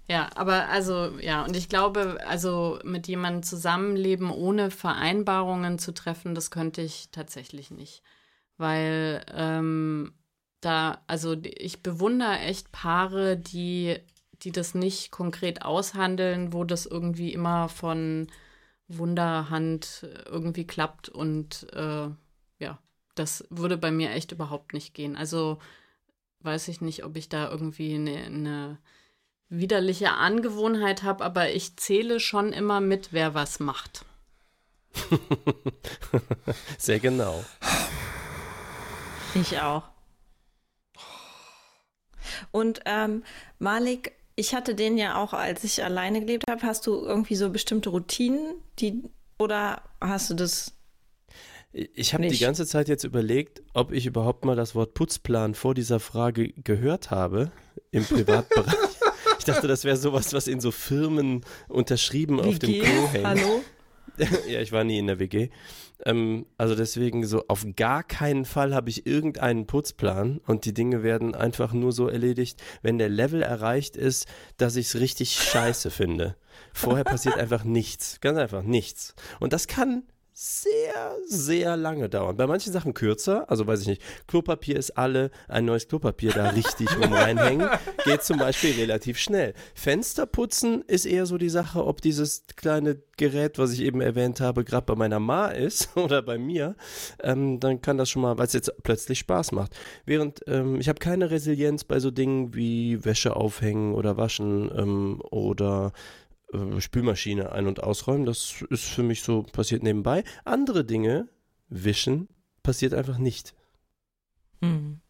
Ja, 0.09 0.31
aber 0.37 0.69
also, 0.69 1.19
ja, 1.21 1.45
und 1.45 1.57
ich 1.57 1.69
glaube, 1.69 2.21
also 2.29 2.79
mit 2.85 3.09
jemandem 3.09 3.43
zusammenleben, 3.43 4.31
ohne 4.31 4.71
Vereinbarungen 4.71 5.81
zu 5.81 5.93
treffen, 5.93 6.35
das 6.37 6.53
könnte 6.53 6.81
ich 6.81 7.11
tatsächlich 7.11 7.73
nicht. 7.73 8.03
Weil 8.57 9.25
ähm, 9.35 10.15
da, 10.61 11.03
also 11.07 11.37
ich 11.43 11.83
bewundere 11.83 12.39
echt 12.41 12.73
Paare, 12.73 13.37
die, 13.37 13.99
die 14.43 14.53
das 14.53 14.75
nicht 14.75 15.11
konkret 15.11 15.63
aushandeln, 15.63 16.53
wo 16.53 16.65
das 16.65 16.87
irgendwie 16.87 17.33
immer 17.33 17.69
von 17.69 18.29
Wunderhand 18.89 20.07
irgendwie 20.27 20.67
klappt 20.67 21.09
und 21.09 21.73
äh, 21.73 22.09
ja, 22.59 22.79
das 23.15 23.47
würde 23.51 23.77
bei 23.77 23.91
mir 23.91 24.11
echt 24.11 24.33
überhaupt 24.33 24.73
nicht 24.73 24.95
gehen. 24.95 25.17
Also 25.17 25.59
weiß 26.41 26.69
ich 26.69 26.81
nicht, 26.81 27.05
ob 27.05 27.17
ich 27.17 27.29
da 27.29 27.51
irgendwie 27.51 27.95
eine, 27.95 28.17
eine 28.17 28.79
widerliche 29.49 30.13
Angewohnheit 30.13 31.03
habe, 31.03 31.25
aber 31.25 31.51
ich 31.51 31.77
zähle 31.77 32.21
schon 32.21 32.53
immer 32.53 32.81
mit, 32.81 33.13
wer 33.13 33.35
was 33.35 33.61
macht. 33.61 34.05
Sehr 36.79 37.01
genau. 37.01 37.45
Ich 39.35 39.61
auch. 39.61 39.96
Und 42.51 42.81
ähm, 42.85 43.23
Malik, 43.59 44.13
ich 44.37 44.55
hatte 44.55 44.75
den 44.75 44.99
ja 44.99 45.17
auch, 45.17 45.33
als 45.33 45.65
ich 45.65 45.83
alleine 45.83 46.21
gelebt 46.21 46.45
habe. 46.49 46.63
Hast 46.63 46.87
du 46.87 46.95
irgendwie 46.95 47.37
so 47.37 47.51
bestimmte 47.51 47.89
Routinen, 47.89 48.55
die 48.79 49.03
oder 49.39 49.83
hast 50.01 50.31
du 50.31 50.35
das? 50.35 50.73
Ich 51.73 52.15
habe 52.15 52.27
die 52.27 52.39
ganze 52.39 52.67
Zeit 52.67 52.89
jetzt 52.89 53.05
überlegt, 53.05 53.63
ob 53.75 53.93
ich 53.93 54.07
überhaupt 54.07 54.45
mal 54.45 54.57
das 54.57 54.75
Wort 54.75 54.95
Putzplan 54.95 55.55
vor 55.55 55.75
dieser 55.75 56.01
Frage 56.01 56.49
gehört 56.53 57.11
habe 57.11 57.51
im 57.91 58.05
Privatbereich. 58.07 58.75
ich 59.39 59.45
dachte, 59.45 59.69
das 59.69 59.85
wäre 59.85 59.97
sowas, 59.97 60.33
was 60.33 60.47
in 60.49 60.61
so 60.61 60.71
Firmen 60.71 61.45
unterschrieben 61.69 62.39
WG? 62.39 62.49
auf 62.49 62.59
dem 62.59 62.83
Klo 62.83 63.09
hängt. 63.09 63.27
Hallo? 63.27 63.63
ja, 64.49 64.61
ich 64.61 64.73
war 64.73 64.85
nie 64.85 64.99
in 64.99 65.07
der 65.07 65.19
WG. 65.19 65.49
Ähm, 66.05 66.47
also 66.59 66.75
deswegen 66.75 67.27
so 67.27 67.45
auf 67.49 67.67
gar 67.77 68.03
keinen 68.03 68.45
Fall 68.45 68.75
habe 68.75 68.91
ich 68.91 69.07
irgendeinen 69.07 69.67
Putzplan 69.67 70.39
und 70.47 70.65
die 70.65 70.75
Dinge 70.75 71.03
werden 71.03 71.35
einfach 71.35 71.73
nur 71.73 71.93
so 71.93 72.09
erledigt, 72.09 72.63
wenn 72.83 72.99
der 72.99 73.09
Level 73.09 73.43
erreicht 73.43 73.97
ist, 73.97 74.27
dass 74.57 74.77
ich 74.77 74.87
es 74.87 75.01
richtig 75.01 75.33
scheiße 75.33 75.91
finde. 75.91 76.37
Vorher 76.73 77.05
passiert 77.05 77.37
einfach 77.39 77.65
nichts. 77.65 78.21
Ganz 78.21 78.39
einfach 78.39 78.63
nichts. 78.63 79.15
Und 79.41 79.53
das 79.53 79.67
kann 79.67 80.03
sehr, 80.39 81.17
sehr 81.25 81.79
lange 81.79 82.11
dauern. 82.11 82.37
Bei 82.37 82.47
manchen 82.47 82.71
Sachen 82.71 82.93
kürzer, 82.93 83.51
also 83.51 83.67
weiß 83.67 83.81
ich 83.81 83.87
nicht, 83.87 84.03
Klopapier 84.27 84.77
ist 84.77 84.91
alle, 84.91 85.31
ein 85.49 85.65
neues 85.65 85.89
Klopapier 85.89 86.31
da 86.31 86.51
richtig 86.51 86.95
rum 86.99 87.11
reinhängen, 87.11 87.67
geht 88.05 88.23
zum 88.23 88.39
Beispiel 88.39 88.73
relativ 88.73 89.17
schnell. 89.17 89.55
Fenster 89.75 90.27
putzen 90.27 90.83
ist 90.89 91.07
eher 91.07 91.25
so 91.25 91.39
die 91.39 91.49
Sache, 91.49 91.87
ob 91.87 92.03
dieses 92.03 92.45
kleine 92.55 93.01
Gerät, 93.17 93.59
was 93.59 93.73
ich 93.73 93.81
eben 93.81 94.03
erwähnt 94.03 94.43
habe, 94.43 94.63
gerade 94.65 94.85
bei 94.85 94.95
meiner 94.95 95.21
Ma 95.21 95.47
ist 95.47 95.89
oder 95.97 96.21
bei 96.21 96.37
mir, 96.37 96.77
ähm, 97.23 97.59
dann 97.59 97.81
kann 97.81 97.97
das 97.97 98.11
schon 98.11 98.21
mal, 98.21 98.37
weil 98.37 98.47
es 98.47 98.53
jetzt 98.53 98.71
plötzlich 98.83 99.21
Spaß 99.21 99.53
macht. 99.53 99.75
Während 100.05 100.43
ähm, 100.49 100.79
ich 100.79 100.91
habe 100.91 100.99
keine 100.99 101.31
Resilienz 101.31 101.85
bei 101.85 101.99
so 101.99 102.11
Dingen 102.11 102.55
wie 102.55 103.03
Wäsche 103.07 103.37
aufhängen 103.37 103.95
oder 103.95 104.19
waschen 104.19 104.71
ähm, 104.77 105.23
oder 105.31 105.93
äh, 106.53 106.81
Spülmaschine 106.81 107.53
ein- 107.53 107.67
und 107.67 107.83
ausräumen. 107.83 108.27
Das 108.27 108.63
ist 108.71 108.85
für 108.85 109.03
mich 109.03 109.23
so 109.23 109.43
passiert 109.43 109.83
nebenbei. 109.83 110.25
Andere 110.45 110.85
Dinge, 110.85 111.29
wischen, 111.69 112.29
passiert 112.63 112.95
einfach 112.95 113.19
nicht. 113.19 113.55
Mhm. 114.61 115.01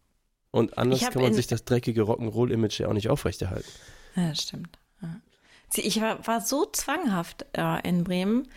Und 0.51 0.77
anders 0.77 1.01
kann 1.01 1.21
man 1.21 1.33
sich 1.33 1.47
das 1.47 1.65
dreckige 1.65 2.03
Rock'n'Roll-Image 2.03 2.79
ja 2.79 2.87
auch 2.87 2.93
nicht 2.93 3.09
aufrechterhalten. 3.09 3.69
Ja, 4.15 4.29
das 4.29 4.41
stimmt. 4.41 4.79
Ja. 5.01 5.21
Ich 5.75 6.01
war, 6.01 6.25
war, 6.25 6.41
so 6.41 6.65
zwanghaft 6.65 7.45
äh, 7.53 7.87
in 7.87 8.03
Bremen. 8.03 8.47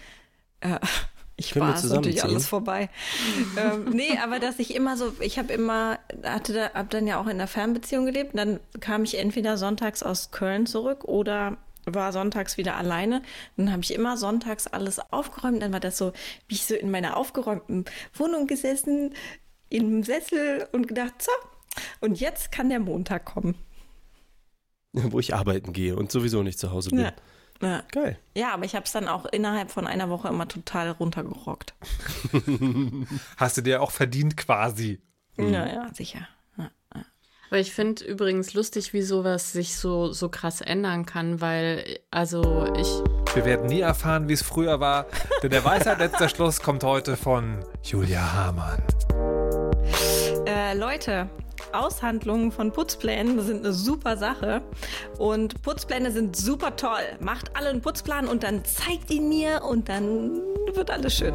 Äh, 0.61 0.79
ich 1.37 1.51
Können 1.51 1.67
war 1.67 1.75
es 1.75 1.85
natürlich 1.85 2.23
alles 2.23 2.47
vorbei. 2.47 2.89
ähm, 3.59 3.91
nee, 3.91 4.17
aber 4.23 4.39
dass 4.39 4.59
ich 4.59 4.75
immer 4.75 4.97
so, 4.97 5.13
ich 5.21 5.39
habe 5.39 5.53
immer, 5.53 5.99
hatte 6.23 6.55
da, 6.55 6.71
hab 6.73 6.91
dann 6.91 7.07
ja 7.07 7.21
auch 7.21 7.27
in 7.27 7.33
einer 7.33 7.49
Fernbeziehung 7.49 8.07
gelebt. 8.07 8.31
dann 8.35 8.61
kam 8.81 9.05
ich 9.05 9.19
entweder 9.19 9.59
sonntags 9.59 10.03
aus 10.03 10.31
Köln 10.31 10.67
zurück 10.67 11.05
oder 11.05 11.59
war 11.95 12.13
sonntags 12.13 12.57
wieder 12.57 12.77
alleine. 12.77 13.23
Dann 13.57 13.71
habe 13.71 13.83
ich 13.83 13.95
immer 13.95 14.17
sonntags 14.17 14.67
alles 14.67 14.99
aufgeräumt. 15.13 15.63
Dann 15.63 15.73
war 15.73 15.81
das 15.81 15.99
so, 15.99 16.13
wie 16.49 16.55
ich 16.55 16.67
so 16.67 16.75
in 16.75 16.91
meiner 16.91 17.17
aufgeräumten 17.17 17.85
Wohnung 18.15 18.47
gesessen, 18.47 19.15
im 19.69 20.03
Sessel 20.03 20.69
und 20.73 20.89
gedacht, 20.89 21.15
so, 21.23 21.33
und 22.01 22.21
jetzt 22.21 22.53
kann 22.53 22.69
der 22.69 22.81
Montag 22.81 23.25
kommen. 23.25 23.55
Wo 24.93 25.21
ich 25.21 25.35
arbeiten 25.35 25.73
gehe 25.73 25.95
und 25.95 26.11
sowieso 26.11 26.43
nicht 26.43 26.59
zu 26.59 26.73
Hause 26.73 26.91
bin. 26.91 27.01
Ja. 27.01 27.13
Ja. 27.63 27.83
Geil. 27.93 28.19
Ja, 28.35 28.55
aber 28.55 28.65
ich 28.65 28.75
habe 28.75 28.87
es 28.87 28.93
dann 28.93 29.07
auch 29.07 29.27
innerhalb 29.27 29.71
von 29.71 29.87
einer 29.87 30.09
Woche 30.09 30.29
immer 30.29 30.49
total 30.49 30.91
runtergerockt. 30.91 31.75
Hast 33.37 33.59
du 33.59 33.61
dir 33.61 33.83
auch 33.83 33.91
verdient 33.91 34.37
quasi. 34.37 35.01
Ja, 35.37 35.67
ja, 35.67 35.95
sicher. 35.95 36.27
Aber 37.51 37.59
ich 37.59 37.75
finde 37.75 38.05
übrigens 38.05 38.55
lustig, 38.55 38.93
wie 38.93 39.03
sowas 39.03 39.53
sich 39.53 39.77
so, 39.77 40.13
so 40.13 40.29
krass 40.29 40.61
ändern 40.61 41.05
kann, 41.05 41.41
weil, 41.41 41.99
also 42.13 42.73
ich. 42.77 42.89
Wir 43.35 43.45
werden 43.45 43.67
nie 43.67 43.81
erfahren, 43.81 44.29
wie 44.29 44.35
es 44.35 44.43
früher 44.43 44.79
war, 44.79 45.07
denn 45.43 45.51
der 45.51 45.65
Weisheit 45.65 45.99
letzter 45.99 46.29
Schluss 46.29 46.63
kommt 46.63 46.85
heute 46.85 47.17
von 47.17 47.65
Julia 47.83 48.21
Hamann. 48.33 48.81
Äh, 50.47 50.75
Leute, 50.75 51.29
Aushandlungen 51.73 52.53
von 52.53 52.71
Putzplänen 52.71 53.41
sind 53.41 53.65
eine 53.65 53.73
super 53.73 54.17
Sache. 54.17 54.63
Und 55.19 55.61
Putzpläne 55.63 56.13
sind 56.13 56.37
super 56.37 56.77
toll. 56.77 57.03
Macht 57.19 57.57
alle 57.57 57.71
einen 57.71 57.81
Putzplan 57.81 58.29
und 58.29 58.45
dann 58.45 58.65
zeigt 58.65 59.11
ihn 59.11 59.29
mir 59.29 59.65
und 59.65 59.89
dann 59.89 60.41
wird 60.73 60.93
alles 60.93 61.17
schön. 61.17 61.35